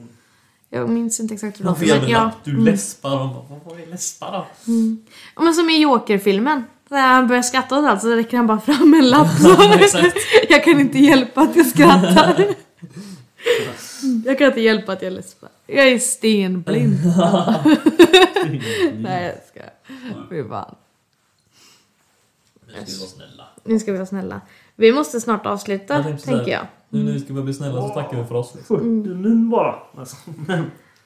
Jag 0.69 0.89
minns 0.89 1.19
inte 1.19 1.33
exakt 1.33 1.59
hur 1.59 1.65
det 1.65 1.69
låter. 1.71 2.09
ja. 2.09 2.31
Du 2.43 2.57
läspar. 2.65 3.11
Och 3.19 3.25
man 3.25 3.35
bara, 3.49 3.59
vad 3.65 3.79
är 3.79 3.85
läspar 3.87 4.31
då? 4.31 4.45
Ja, 5.35 5.41
Men 5.41 5.53
som 5.53 5.69
i 5.69 5.81
Joker-filmen. 5.81 6.63
Där 6.93 7.07
han 7.07 7.27
börjar 7.27 7.41
skratta 7.41 7.79
åt 7.79 7.85
allt 7.85 8.01
så 8.01 8.15
räcker 8.15 8.37
han 8.37 8.47
bara 8.47 8.59
fram 8.59 8.93
en 8.93 9.09
lapp. 9.09 9.27
Jag 10.49 10.63
kan 10.63 10.79
inte 10.79 10.99
hjälpa 10.99 11.41
att 11.41 11.55
jag 11.55 11.65
skrattar. 11.65 12.45
Jag 14.25 14.37
kan 14.37 14.47
inte 14.47 14.61
hjälpa 14.61 14.93
att 14.93 15.01
jag 15.01 15.13
läspar. 15.13 15.49
Jag 15.67 15.87
är 15.87 15.99
stenblind. 15.99 16.99
Nej 18.99 19.25
jag 19.25 19.35
ska. 19.47 19.61
Fy 20.29 20.43
fan. 20.49 20.75
Nu 22.67 22.85
ska 22.85 22.91
vi 22.91 22.97
vara 22.97 23.09
snälla. 23.09 23.47
Nu 23.63 23.79
ska 23.79 23.91
vi 23.91 23.97
vara 23.97 24.07
snälla. 24.07 24.41
Vi 24.75 24.91
måste 24.91 25.21
snart 25.21 25.45
avsluta, 25.45 25.93
Jag 26.09 26.23
tänker 26.23 26.51
jag. 26.51 26.67
Nu 26.89 27.03
när 27.03 27.11
vi 27.11 27.19
ska 27.19 27.33
börja 27.33 27.45
bli 27.45 27.53
snälla 27.53 27.81
så 27.81 27.89
tackar 27.89 28.17
vi 28.17 28.23
för 28.23 28.35
oss. 28.35 28.55
Liksom. 28.55 28.77
40 28.77 29.09
min 29.09 29.49
bara. 29.49 29.75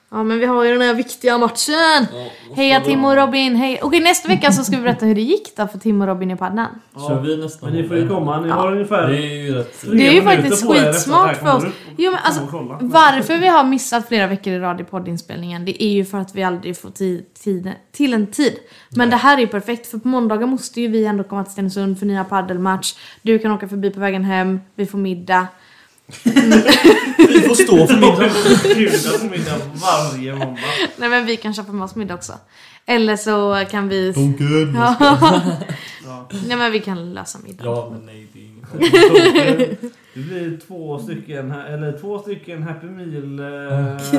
Ja 0.10 0.24
men 0.24 0.40
vi 0.40 0.46
har 0.46 0.64
ju 0.64 0.72
den 0.72 0.82
här 0.82 0.94
viktiga 0.94 1.38
matchen. 1.38 2.08
Ja, 2.14 2.56
Heja 2.56 2.82
Tim 2.82 3.06
och 3.06 3.16
Robin, 3.16 3.56
hej. 3.56 3.80
Okej 3.84 4.00
nästa 4.00 4.28
vecka 4.28 4.52
så 4.52 4.64
ska 4.64 4.76
vi 4.76 4.82
berätta 4.82 5.06
hur 5.06 5.16
det 5.16 5.22
gick 5.22 5.56
då 5.56 5.68
för 5.68 5.80
Tim 5.80 6.02
och 6.02 6.08
Robin 6.08 6.32
i 6.32 6.36
paddan. 6.36 6.68
Kör 7.08 7.22
vi 7.22 7.38
nästa 7.38 7.66
Men 7.66 7.76
ni 7.76 7.88
får 7.88 7.98
ju 7.98 8.08
komma. 8.08 8.42
Ni 8.42 8.50
har 8.50 8.72
ungefär 8.72 9.08
Det 9.08 9.18
är 9.18 9.46
ju 9.46 9.54
rätt. 9.56 9.86
Det 9.92 10.08
är 10.08 10.12
ju 10.12 10.22
faktiskt 10.22 10.68
skitsmart 10.68 11.38
för 11.38 11.56
oss. 11.56 11.64
Jo, 11.98 12.12
men 12.12 12.20
alltså. 12.24 12.42
Varför 12.82 13.38
vi 13.38 13.48
har 13.48 13.64
missat 13.64 14.08
flera 14.08 14.28
veckor 14.28 14.54
i 14.54 14.60
rad 14.60 14.82
i 14.82 14.84
poddinspelningen 14.84 15.66
det 15.66 15.84
är 15.84 15.92
ju 15.92 16.06
för 16.06 16.18
att 16.18 16.36
vi 16.36 16.44
aldrig 16.44 16.78
får 16.78 16.90
tid, 16.90 17.34
tid, 17.34 17.72
till 17.92 18.14
en 18.14 18.28
tid. 18.28 18.54
Men 18.90 19.10
det 19.10 19.16
här 19.16 19.38
är 19.38 19.42
ju 19.42 19.48
perfekt 19.48 19.88
för 19.88 19.98
på 19.98 20.08
måndagar 20.08 20.48
måste 20.48 20.82
ju 20.82 20.88
vi 20.88 21.06
ändå 21.06 21.24
komma 21.24 21.44
till 21.44 21.54
Stenungsund 21.54 22.00
för 22.00 22.06
nya 22.06 22.24
paddelmatch. 22.24 22.94
Du 23.22 23.40
kan 23.40 23.52
åka 23.52 23.68
förbi 23.68 23.90
på 23.90 24.00
vägen 24.00 24.24
hem, 24.24 24.60
vi 24.76 24.86
får 24.86 24.98
middag. 24.98 25.48
Vi 27.18 27.42
får 27.42 27.56
stå 27.56 27.88
för 27.88 27.96
middag. 27.96 28.32
Bjuda 28.76 29.18
på 29.20 29.26
middag 29.26 29.58
varje 29.74 30.36
måndag. 30.36 30.62
Nej 30.98 31.10
men 31.10 31.26
vi 31.26 31.38
kan 31.38 31.54
köpa 31.54 31.72
med 31.72 31.84
oss 31.86 31.96
middag 31.96 32.14
också. 32.14 32.34
Eller 32.86 33.18
så 33.18 33.66
kan 33.72 33.90
vi... 33.90 34.12
Donken. 34.12 34.76
Ja. 34.76 34.96
Ja. 36.06 36.30
Nej 36.48 36.58
men 36.58 36.72
vi 36.72 36.80
kan 36.80 37.14
lösa 37.14 37.40
middag. 37.44 37.66
Ja, 37.66 37.90
men 37.92 38.06
nej. 38.06 38.28
Det 38.34 38.40
är 38.40 38.44
inget 38.44 39.82
Det 40.18 40.24
blir 40.24 40.60
två 40.68 41.00
stycken, 41.00 41.52
eller 41.52 41.98
två 42.00 42.20
stycken 42.20 42.64
Happy 42.64 42.88
Meal. 42.88 43.40
eh, 43.40 44.14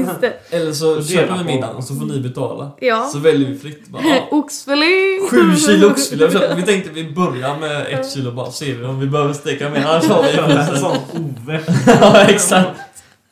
Just 0.00 0.20
det. 0.20 0.32
Eller 0.56 0.72
så 0.72 1.02
köper 1.02 1.38
vi 1.38 1.44
middagen 1.44 1.76
och 1.76 1.84
så 1.84 1.94
får 1.94 2.04
ni 2.06 2.20
betala. 2.20 2.70
Ja. 2.80 3.08
Så 3.12 3.18
väljer 3.18 3.48
vi 3.50 3.58
fritt. 3.58 3.88
Bara, 3.88 4.02
ja, 4.04 4.28
Oxfilé! 4.30 5.20
Sju 5.30 5.56
kilo 5.56 5.86
oxfilé. 5.90 6.26
Vi 6.26 6.38
Vi 6.56 6.62
tänkte 6.62 6.90
vi 6.90 7.10
börjar 7.12 7.58
med 7.58 7.86
ett 8.00 8.12
kilo 8.12 8.32
bara 8.32 8.50
ser 8.50 8.74
vi 8.74 8.84
om 8.84 9.00
vi 9.00 9.06
behöver 9.06 9.32
steka 9.32 9.70
mer. 9.70 9.84
Annars 9.84 10.04
har 10.08 10.22
vi 10.22 10.28
priset. 10.54 10.78
sån 10.80 10.96
Ove. 11.46 11.60
Ja, 11.86 12.20
exakt. 12.28 12.80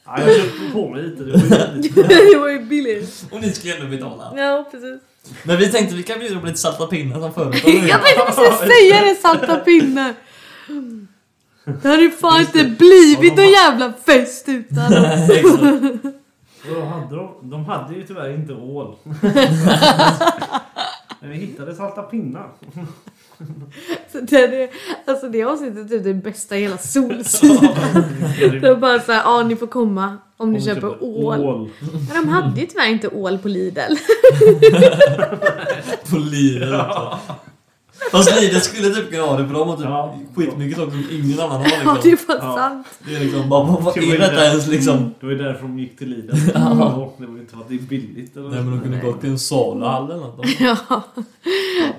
Ja, 0.07 0.21
jag 0.27 0.37
köpte 0.37 0.73
på 0.73 0.91
mig 0.91 1.03
lite. 1.03 1.23
Det 1.25 1.31
var 1.31 1.67
ju 1.75 1.83
lite. 1.83 2.03
det 2.33 2.39
var 2.39 2.49
ju 2.49 2.61
billigt. 2.65 3.25
Och 3.31 3.41
ni 3.41 3.51
skulle 3.53 3.75
ändå 3.77 3.87
betala. 3.87 4.33
Ja 4.37 4.69
precis. 4.71 5.01
Men 5.45 5.57
vi 5.57 5.69
tänkte 5.73 5.95
vi 5.95 6.03
kan 6.03 6.19
bjuda 6.19 6.41
på 6.41 6.47
lite 6.47 6.59
salta 6.59 6.87
pinnar 6.87 7.21
som 7.21 7.35
förut. 7.35 7.55
Jag 7.65 8.03
tänkte 8.05 8.23
precis 8.27 8.59
säga 8.59 9.01
det, 9.05 9.15
salta 9.23 9.57
pinnar. 9.57 10.15
Det 11.65 11.89
hade 11.89 12.03
ju 12.03 12.11
fan 12.11 12.41
inte 12.41 12.65
blivit 12.65 13.37
någon 13.37 13.51
jävla 13.51 13.93
fest 14.07 14.45
utan. 14.49 14.93
Exakt. 14.93 15.45
Och 16.69 16.75
då 16.75 16.81
hade 16.85 17.17
de, 17.17 17.51
de 17.51 17.65
hade 17.65 17.95
ju 17.95 18.03
tyvärr 18.03 18.35
inte 18.35 18.53
ål. 18.53 18.95
Men 21.21 21.31
vi 21.31 21.37
hittade 21.37 21.75
salta 21.75 22.03
pinnar. 22.03 22.47
Så 24.13 24.21
det, 24.21 24.37
är- 24.63 24.71
alltså 25.07 25.29
det 25.29 25.45
avsnittet 25.45 25.79
är 25.79 25.89
typ 25.89 26.05
det 26.05 26.15
bästa 26.15 26.57
i 26.57 26.61
hela 26.61 26.79
Solsidan. 26.79 27.75
Var 28.63 28.77
bara 28.77 29.01
såhär, 29.01 29.23
ja 29.25 29.43
ni 29.43 29.57
får 29.57 29.67
komma 29.67 30.17
om 30.37 30.53
ni 30.53 30.59
Om 30.59 30.65
vi 30.65 30.75
köper 30.75 31.03
ål. 31.05 31.41
ål. 31.41 31.71
Men 32.13 32.23
de 32.23 32.29
hade 32.29 32.61
ju 32.61 32.67
tyvärr 32.67 32.89
inte 32.89 33.09
ål 33.09 33.39
på 33.39 33.49
Lidl. 33.49 33.81
På 36.11 36.17
Lidl 36.17 36.75
också. 36.75 37.19
Fast 38.11 38.41
Lidl 38.41 38.57
skulle 38.61 38.91
typ 38.95 39.11
kunna 39.11 39.23
ha 39.23 39.37
det 39.39 39.47
för 39.47 39.55
de 39.55 39.69
har 39.69 39.77
typ 39.77 39.85
Ja. 39.87 40.19
skitmycket 40.37 40.79
saker 40.79 40.91
som 40.91 41.05
ingen 41.11 41.41
annan 41.41 41.51
har 41.61 41.67
Ja 41.85 41.99
det 42.03 42.09
är 42.09 42.11
liksom. 42.11 42.27
fan 42.27 42.39
Ja. 42.49 42.57
sant. 42.57 42.87
Det 43.07 43.15
är 43.17 43.21
liksom 43.21 43.49
bara, 43.49 43.65
vad, 43.65 43.97
är 43.99 44.19
detta 44.19 44.35
det. 44.37 44.47
ens 44.47 44.67
liksom? 44.67 45.15
Det 45.21 45.27
var 45.27 45.33
ju 45.33 45.39
därför 45.39 45.63
de 45.63 45.79
gick 45.79 45.99
till 45.99 46.09
Lidl. 46.09 46.37
Ja, 46.55 47.13
Det 47.19 47.27
var 47.27 47.35
ju 47.35 47.41
inte 47.41 47.53
för 47.55 47.61
att 47.61 47.69
det 47.69 47.75
är 47.75 47.79
billigt. 47.79 48.37
Eller? 48.37 48.49
Nej 48.49 48.63
men 48.63 48.71
de 48.71 48.81
kunde 48.81 48.99
gått 48.99 49.21
till 49.21 49.31
en 49.31 49.39
saluhall 49.39 50.11
eller 50.11 50.21
något. 50.21 50.47
Ja. 50.61 51.03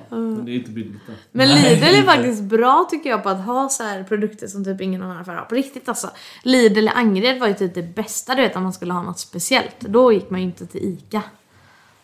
Men 0.09 0.45
det 0.45 0.51
är 0.51 0.55
inte 0.55 0.71
billigt. 0.71 1.01
Då. 1.07 1.13
Men 1.31 1.47
Nej, 1.47 1.69
Lidl 1.75 1.83
är 1.83 1.89
inte. 1.97 2.03
faktiskt 2.11 2.41
bra 2.43 2.87
tycker 2.91 3.09
jag 3.09 3.23
på 3.23 3.29
att 3.29 3.45
ha 3.45 3.69
så 3.69 3.83
här 3.83 4.03
produkter 4.03 4.47
som 4.47 4.65
typ 4.65 4.81
ingen 4.81 5.03
annan 5.03 5.17
affär 5.17 5.33
har. 5.35 5.41
På 5.45 5.55
riktigt 5.55 5.89
alltså. 5.89 6.09
Lidl 6.43 6.79
i 6.85 6.89
Angered 6.89 7.39
var 7.39 7.47
ju 7.47 7.53
typ 7.53 7.73
det 7.75 7.95
bästa 7.95 8.35
du 8.35 8.41
vet 8.41 8.55
om 8.55 8.63
man 8.63 8.73
skulle 8.73 8.93
ha 8.93 9.01
något 9.03 9.19
speciellt. 9.19 9.75
Då 9.79 10.13
gick 10.13 10.29
man 10.29 10.39
ju 10.39 10.45
inte 10.45 10.65
till 10.65 10.81
ICA. 10.83 11.21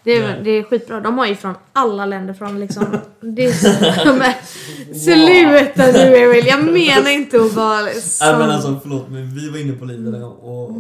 Det 0.03 0.11
är, 0.17 0.21
Nej. 0.21 0.41
det 0.43 0.49
är 0.49 0.63
skitbra. 0.63 0.99
De 0.99 1.17
har 1.17 1.25
ju 1.25 1.35
från 1.35 1.53
alla 1.73 2.05
länder 2.05 2.33
från 2.33 2.59
liksom... 2.59 2.85
Det 3.21 3.45
är 3.45 3.51
så, 3.51 4.13
men, 4.13 4.33
sluta 4.99 5.91
nu 5.91 6.15
Emil, 6.15 6.47
jag 6.47 6.63
menar 6.63 7.11
inte 7.11 7.37
att 7.41 7.53
vara 7.53 7.89
så... 7.93 8.25
Nej 8.25 8.37
men 8.37 8.51
alltså 8.51 8.79
förlåt 8.81 9.09
men 9.09 9.35
vi 9.35 9.49
var 9.49 9.57
inne 9.57 9.73
på 9.73 9.85
Lidl 9.85 10.07
Mm. 10.07 10.23
och... 10.23 10.71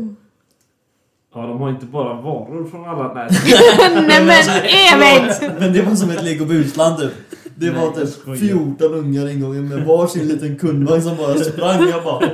Ja, 1.35 1.41
de 1.41 1.61
har 1.61 1.69
inte 1.69 1.85
bara 1.85 2.13
varor 2.21 2.69
från 2.71 2.85
alla... 2.89 3.13
Nej, 3.13 3.27
Nej 4.07 4.25
men 4.25 4.45
Emil! 4.65 5.33
Men 5.59 5.73
det 5.73 5.81
var 5.81 5.95
som 5.95 6.09
ett 6.09 6.23
Lego 6.23 6.45
Busland 6.45 6.99
typ. 6.99 7.11
Det 7.55 7.65
Nej, 7.65 7.75
var 7.75 7.81
jag 7.83 7.95
typ 7.95 8.09
skojar. 8.09 8.37
14 8.37 8.93
ungar 8.93 9.29
ingången 9.29 9.67
med 9.69 9.85
varsin 9.85 10.27
liten 10.27 10.57
kundvagn 10.57 11.01
som 11.01 11.17
bara 11.17 11.37
sprang. 11.37 11.89
Jag 11.89 12.03
bara... 12.03 12.29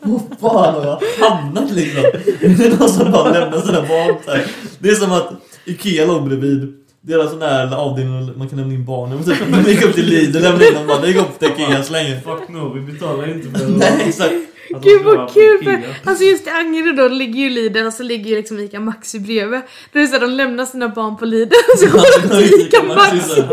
Vad 0.00 0.20
fan 0.40 0.74
har 0.74 0.84
jag 0.84 1.28
hamnat 1.28 1.70
liksom? 1.70 2.02
Det 2.40 2.66
är 2.66 2.78
någon 2.78 2.88
som 2.88 3.12
bara 3.12 3.30
lämnar 3.32 3.60
sina 3.60 3.80
barn 3.80 4.16
här. 4.26 4.46
Det 4.78 4.88
är 4.88 4.94
som 4.94 5.12
att 5.12 5.32
Ikea 5.70 6.06
låg 6.06 6.24
bredvid. 6.28 6.76
Deras 7.02 7.30
sån 7.30 7.42
här 7.42 7.74
avdelning 7.76 8.26
där 8.26 8.34
man 8.36 8.48
kan 8.48 8.58
lämna 8.58 8.74
in 8.74 8.84
barnen. 8.84 9.18
Och 9.18 9.24
typ, 9.24 9.38
de 9.64 9.70
gick 9.70 9.82
upp 9.84 9.94
till 9.94 10.06
Lidl 10.06 10.38
lämnade 10.38 10.68
in 10.68 10.74
dem 10.74 10.86
bara. 10.86 11.00
Det 11.00 11.08
gick 11.08 11.16
upp 11.16 11.38
till 11.38 11.48
Ikea 11.48 11.82
så 11.82 11.92
länge. 11.92 12.20
fuck 12.20 12.48
no, 12.48 12.72
vi 12.74 12.92
betalar 12.92 13.30
inte 13.34 13.58
för 13.58 13.68
Nej 13.68 14.02
exakt. 14.08 14.34
de 14.70 14.80
Gud 14.80 15.02
vad 15.04 15.32
kul! 15.34 15.64
För, 15.64 15.82
alltså 16.10 16.24
just 16.24 16.46
i 16.46 16.50
Angered 16.50 16.96
då 16.96 17.08
ligger 17.08 17.40
ju 17.40 17.50
Lidl 17.50 17.86
och 17.86 17.92
så 17.92 18.02
ligger 18.02 18.30
ju 18.30 18.36
liksom 18.36 18.58
Ica 18.58 18.80
Maxi 18.80 19.20
bredvid. 19.20 19.60
Då 19.92 19.98
är 19.98 20.02
det 20.02 20.08
så 20.08 20.14
att 20.14 20.20
de 20.20 20.30
lämnar 20.30 20.66
sina 20.66 20.88
barn 20.88 21.16
på 21.16 21.24
Lidl 21.24 21.52
och 21.72 21.78
så 21.78 21.86
går 21.86 22.28
de 22.28 22.28
till 22.48 22.60
Ica 22.60 22.82
Maxi. 22.82 23.44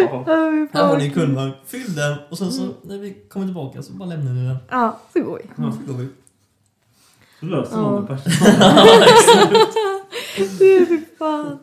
Ja. 0.00 0.24
Ja, 0.26 0.66
Här 0.72 0.82
har 0.86 0.98
ni 0.98 1.04
en 1.04 1.10
kundvagn. 1.10 1.52
Fyll 1.66 1.94
den 1.94 2.16
och 2.30 2.38
sen 2.38 2.52
så 2.52 2.68
när 2.82 2.98
vi 2.98 3.16
kommer 3.28 3.46
tillbaka 3.46 3.82
så 3.82 3.92
bara 3.92 4.08
lämnar 4.08 4.32
ni 4.32 4.46
den. 4.48 4.56
Ja, 4.70 5.00
så 5.12 5.20
går 5.20 5.38
vi. 5.42 5.62
Så 5.86 5.92
går 5.92 5.98
vi. 5.98 6.08
Då 7.40 7.46
löser 7.46 7.76
Ja. 7.76 7.82
man 7.82 8.06
det 8.06 8.16
personal. 8.16 9.66
Fy 10.58 11.00
fan. 11.18 11.58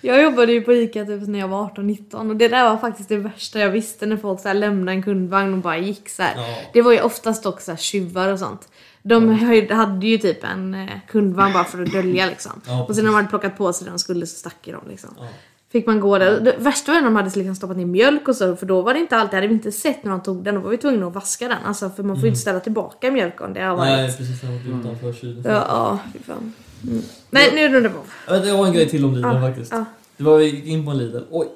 Jag 0.00 0.22
jobbade 0.22 0.52
ju 0.52 0.60
på 0.60 0.72
Ica 0.72 1.04
typ 1.04 1.28
när 1.28 1.38
jag 1.38 1.48
var 1.48 1.68
18-19 1.68 2.30
och 2.30 2.36
det 2.36 2.48
där 2.48 2.70
var 2.70 2.76
faktiskt 2.76 3.08
det 3.08 3.16
värsta 3.16 3.58
jag 3.58 3.70
visste 3.70 4.06
när 4.06 4.16
folk 4.16 4.40
så 4.40 4.48
här 4.48 4.54
lämnade 4.54 4.92
en 4.92 5.02
kundvagn 5.02 5.52
och 5.52 5.58
bara 5.58 5.78
gick 5.78 6.08
så. 6.08 6.22
Ja. 6.22 6.56
Det 6.72 6.82
var 6.82 6.92
ju 6.92 7.00
oftast 7.00 7.46
också 7.46 7.64
så 7.64 7.70
här 7.70 7.78
tjuvar 7.78 8.32
och 8.32 8.38
sånt. 8.38 8.68
De 9.02 9.28
höjde, 9.28 9.74
hade 9.74 10.06
ju 10.06 10.18
typ 10.18 10.44
en 10.44 10.74
eh, 10.74 10.88
kundvagn 11.08 11.52
bara 11.52 11.64
för 11.64 11.82
att 11.82 11.92
dölja 11.92 12.26
liksom. 12.26 12.52
Ja, 12.66 12.84
och 12.88 12.94
sen 12.94 13.04
när 13.04 13.10
de 13.10 13.16
hade 13.16 13.28
plockat 13.28 13.58
på 13.58 13.72
sig 13.72 13.84
det 13.84 13.90
de 13.90 13.98
skulle 13.98 14.26
så 14.26 14.36
stack 14.36 14.56
de 14.64 14.88
liksom. 14.88 15.10
Ja. 15.18 15.26
Fick 15.72 15.86
man 15.86 16.00
gå 16.00 16.18
där. 16.18 16.40
Det 16.40 16.56
värsta 16.58 16.92
var 16.92 17.00
när 17.00 17.04
de 17.04 17.16
hade 17.16 17.30
liksom 17.30 17.54
stoppat 17.54 17.76
ner 17.76 17.86
mjölk 17.86 18.28
och 18.28 18.36
så 18.36 18.56
för 18.56 18.66
då 18.66 18.82
var 18.82 18.94
det 18.94 19.00
inte 19.00 19.16
alltid, 19.16 19.34
hade 19.34 19.46
vi 19.46 19.54
inte 19.54 19.72
sett 19.72 20.04
när 20.04 20.10
de 20.10 20.22
tog 20.22 20.44
den, 20.44 20.54
då 20.54 20.60
var 20.60 20.70
vi 20.70 20.76
tvungna 20.76 21.06
att 21.06 21.14
vaska 21.14 21.48
den. 21.48 21.58
Alltså 21.64 21.90
för 21.90 22.02
man 22.02 22.16
får 22.16 22.22
ju 22.22 22.28
inte 22.28 22.40
ställa 22.40 22.60
tillbaka 22.60 23.10
mjölk 23.10 23.40
om 23.40 23.54
det 23.54 23.62
har 23.62 23.76
varit. 23.76 23.88
Nej 23.88 24.16
precis, 24.16 24.42
när 24.42 24.52
jag 24.52 24.58
var 24.58 24.80
utanför 24.80 25.12
kylen. 25.12 25.42
Ja, 25.46 25.66
ja, 25.68 25.98
fy 26.12 26.18
fan. 26.18 26.52
Mm. 26.82 27.02
Nej, 27.30 27.50
nu 27.54 27.68
rullar 27.68 27.80
det 27.80 27.88
på. 27.88 28.00
Ja, 28.26 28.32
Det 28.38 28.52
var 28.52 28.66
en 28.66 28.72
grej 28.72 28.88
till 28.88 29.04
om 29.04 29.14
Lidl 29.14 29.26
Ja, 29.28 29.40
faktiskt. 29.40 29.72
ja. 29.72 29.84
Det 30.16 30.24
var 30.24 30.36
vi 30.36 30.44
gick 30.44 30.64
in 30.66 30.84
på 30.84 30.90
en 30.90 30.98
Lidl. 30.98 31.18
Oj, 31.30 31.46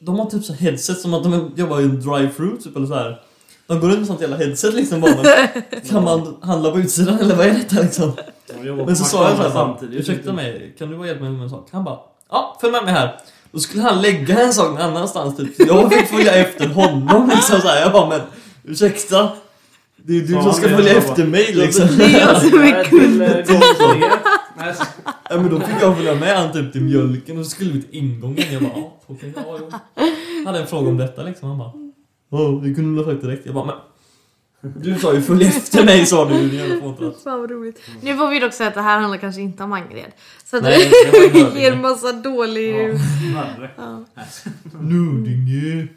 de 0.00 0.18
har 0.18 0.26
typ 0.30 0.44
så 0.44 0.52
headset 0.52 0.98
som 1.00 1.14
att 1.14 1.22
de 1.22 1.52
jobbar 1.56 1.80
i 1.80 1.84
en 1.84 2.00
drive-thru 2.02 2.62
typ 2.62 2.76
eller 2.76 2.86
så 2.86 2.94
här. 2.94 3.20
De 3.66 3.80
går 3.80 3.88
runt 3.88 3.98
med 3.98 4.06
sånt 4.06 4.20
jävla 4.20 4.36
headset 4.36 4.74
liksom 4.74 5.00
bara. 5.00 5.14
Men 5.22 5.80
kan 5.90 6.04
man 6.04 6.36
handla 6.42 6.70
på 6.70 6.78
utsidan 6.78 7.18
eller 7.18 7.34
vad 7.34 7.46
är 7.46 7.50
detta 7.54 7.80
liksom? 7.82 8.12
Men 8.86 8.96
så 8.96 9.04
sa 9.04 9.22
jag 9.28 9.32
McDonald's 9.32 9.36
så 9.36 9.42
här, 9.42 9.50
samtidigt. 9.50 10.00
ursäkta 10.00 10.32
mig, 10.32 10.74
kan 10.78 10.90
du 10.90 10.96
bara 10.96 11.06
hjälpa 11.06 11.22
mig 11.24 11.32
med 11.32 11.42
en 11.42 11.50
sak? 11.50 11.68
Han 11.72 11.84
bara, 11.84 11.98
ja 12.30 12.58
följ 12.60 12.72
med 12.72 12.84
mig 12.84 12.92
här. 12.94 13.20
Då 13.52 13.58
skulle 13.60 13.82
han 13.82 14.02
lägga 14.02 14.40
en 14.40 14.52
sak 14.52 14.68
någon 14.70 14.80
annanstans 14.80 15.36
typ. 15.36 15.48
Jag 15.68 15.92
fick 15.92 16.06
följa 16.08 16.32
efter 16.34 16.68
honom 16.68 17.30
liksom 17.34 17.60
så 17.60 17.68
här. 17.68 17.80
Jag 17.80 17.92
bara, 17.92 18.08
men 18.08 18.20
ursäkta? 18.64 19.28
Det 19.96 20.12
är 20.12 20.16
ju 20.16 20.26
du 20.26 20.32
som 20.32 20.52
ska 20.52 20.68
följa 20.68 20.92
Jag 20.92 20.96
efter 21.04 21.26
mig 21.26 21.52
liksom. 21.54 21.88
Det 21.98 22.04
är 22.04 22.20
jag 22.20 22.40
som 22.42 22.58
är 22.58 22.72
Nej, 22.72 22.84
kund. 22.84 23.22
Till, 24.72 24.78
gång 24.78 24.86
tre. 24.86 25.04
Nej, 25.04 25.04
så- 25.04 25.12
Ja 25.30 25.36
men 25.40 25.50
då 25.50 25.60
fick 25.60 25.82
jag 25.82 25.96
följa 25.96 26.14
med 26.14 26.36
han 26.38 26.52
typ 26.52 26.72
till 26.72 26.82
mjölken 26.84 27.38
och 27.38 27.44
så 27.44 27.50
skulle 27.50 27.72
vi 27.72 27.82
till 27.82 27.94
ingången. 27.98 28.52
Jag 28.52 28.62
bara, 28.62 28.72
ja 28.76 28.96
okej, 29.06 29.32
ja 29.36 29.56
jo. 29.60 29.70
Jag 30.38 30.46
hade 30.46 30.58
en 30.60 30.66
fråga 30.66 30.88
om 30.88 30.96
detta 30.96 31.22
liksom. 31.22 31.48
Han 31.48 31.58
bara, 31.58 31.72
oh, 32.30 32.62
det 32.62 32.74
kunde 32.74 33.00
du 33.00 33.04
ha 33.04 33.12
sagt 33.12 33.22
direkt. 33.24 33.46
Jag 33.46 33.54
bara, 33.54 33.64
men. 33.66 33.74
Du 34.82 34.98
sa 34.98 35.14
ju 35.14 35.22
följ 35.22 35.44
efter 35.46 35.84
mig 35.84 36.06
sa 36.06 36.24
du 36.28 36.48
din 36.48 36.58
jävla 36.58 36.80
fåntratt. 36.80 37.22
Fan 37.24 37.40
vad 37.40 37.50
roligt. 37.50 37.80
Nu 38.02 38.16
får 38.16 38.28
vi 38.30 38.40
dock 38.40 38.52
säga 38.52 38.68
att 38.68 38.74
det 38.74 38.80
här 38.82 38.98
handlar 39.00 39.18
kanske 39.18 39.40
inte 39.40 39.62
om 39.62 39.72
Angered. 39.72 40.12
Så 40.44 40.56
att 40.56 40.62
Nej, 40.62 40.90
det 41.12 41.28
vi 41.32 41.38
ger 41.40 41.50
det. 41.54 41.66
en 41.76 41.80
massa 41.82 42.12
dålig... 42.12 42.94
Ja, 43.34 43.44
Ja. 43.76 44.04
Ja. 44.14 44.80
Nudinge. 44.80 45.88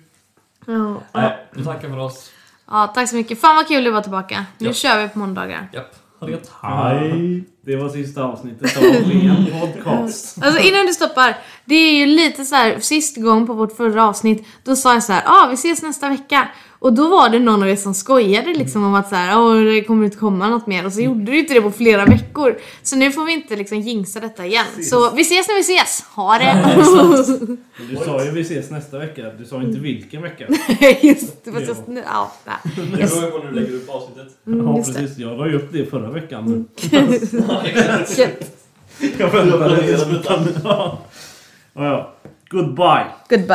Ja. 0.65 1.01
Nej, 1.13 1.37
vi 1.51 1.63
tackar 1.63 1.89
för 1.89 1.97
oss. 1.97 2.31
ja, 2.67 2.87
tack 2.95 3.09
så 3.09 3.15
mycket. 3.15 3.39
Fan 3.41 3.55
vad 3.55 3.67
kul 3.67 3.83
du 3.83 3.91
var 3.91 4.01
tillbaka. 4.01 4.45
Nu 4.57 4.67
Ja. 4.67 4.73
kör 4.73 5.01
vi 5.03 5.09
på 5.09 5.19
måndagar. 5.19 5.67
Japp, 5.73 5.95
ha 6.19 6.27
det 6.27 6.31
gött. 6.31 6.51
Hej. 6.61 7.43
Det 7.65 7.75
var 7.75 7.89
sista 7.89 8.23
avsnittet 8.23 8.77
av 8.77 8.83
Len 8.83 9.45
podcast. 9.61 10.37
Alltså 10.41 10.61
innan 10.61 10.85
du 10.85 10.93
stoppar. 10.93 11.37
Det 11.65 11.75
är 11.75 11.93
ju 11.93 12.05
lite 12.05 12.45
så 12.45 12.55
här, 12.55 12.79
sist 12.79 13.17
gång 13.17 13.47
på 13.47 13.53
vårt 13.53 13.77
förra 13.77 14.07
avsnitt, 14.07 14.47
då 14.63 14.75
sa 14.75 14.93
jag 14.93 15.03
så 15.03 15.13
här, 15.13 15.23
ah, 15.25 15.47
vi 15.47 15.53
ses 15.53 15.81
nästa 15.81 16.09
vecka. 16.09 16.47
Och 16.79 16.93
då 16.93 17.09
var 17.09 17.29
det 17.29 17.39
någon 17.39 17.63
av 17.63 17.69
er 17.69 17.75
som 17.75 17.93
skojade 17.93 18.53
liksom 18.53 18.83
om 18.83 18.95
att 18.95 19.09
så 19.09 19.15
här, 19.15 19.39
åh 19.39 19.59
det 19.63 19.83
kommer 19.83 20.05
inte 20.05 20.17
komma 20.17 20.49
något 20.49 20.67
mer. 20.67 20.85
Och 20.85 20.93
så 20.93 21.01
gjorde 21.01 21.31
du 21.31 21.39
inte 21.39 21.53
det 21.53 21.61
på 21.61 21.71
flera 21.71 22.05
veckor. 22.05 22.57
Så 22.83 22.95
nu 22.95 23.11
får 23.11 23.25
vi 23.25 23.33
inte 23.33 23.55
liksom 23.55 23.79
jinxa 23.79 24.19
detta 24.19 24.45
igen. 24.45 24.65
Så 24.83 25.11
vi 25.15 25.21
ses 25.21 25.47
när 25.47 25.55
vi 25.55 25.61
ses. 25.61 26.05
Ha 26.15 26.37
det! 26.37 26.77
Men 27.77 27.87
Du 27.89 27.95
sa 28.05 28.25
ju 28.25 28.31
vi 28.31 28.41
ses 28.41 28.69
nästa 28.69 28.99
vecka. 28.99 29.21
Du 29.39 29.45
sa 29.45 29.61
inte 29.61 29.79
vilken 29.79 30.21
vecka. 30.21 30.45
Just 31.01 31.45
det, 31.45 31.51
fast 31.51 31.67
jag, 31.87 31.97
ja. 32.05 32.31
Det 32.75 32.81
beror 32.81 33.23
ju 33.25 33.31
på 33.31 33.37
när 33.37 33.51
du 33.51 33.59
lägger 33.59 33.75
upp 33.75 33.89
avsnittet. 33.89 34.27
Mm, 34.47 34.67
Ja 34.67 34.75
precis, 34.75 35.17
jag 35.17 35.37
la 35.37 35.47
ju 35.47 35.55
upp 35.55 35.69
det 35.71 35.85
förra 35.85 36.11
veckan. 36.11 36.65
Gött. 38.17 38.57
Jag 39.17 39.29
väntade. 39.31 40.51
Ja. 40.63 40.99
Ja, 41.73 41.83
ja. 41.85 42.13
Goodbye. 42.49 43.05
Goodbye. 43.29 43.47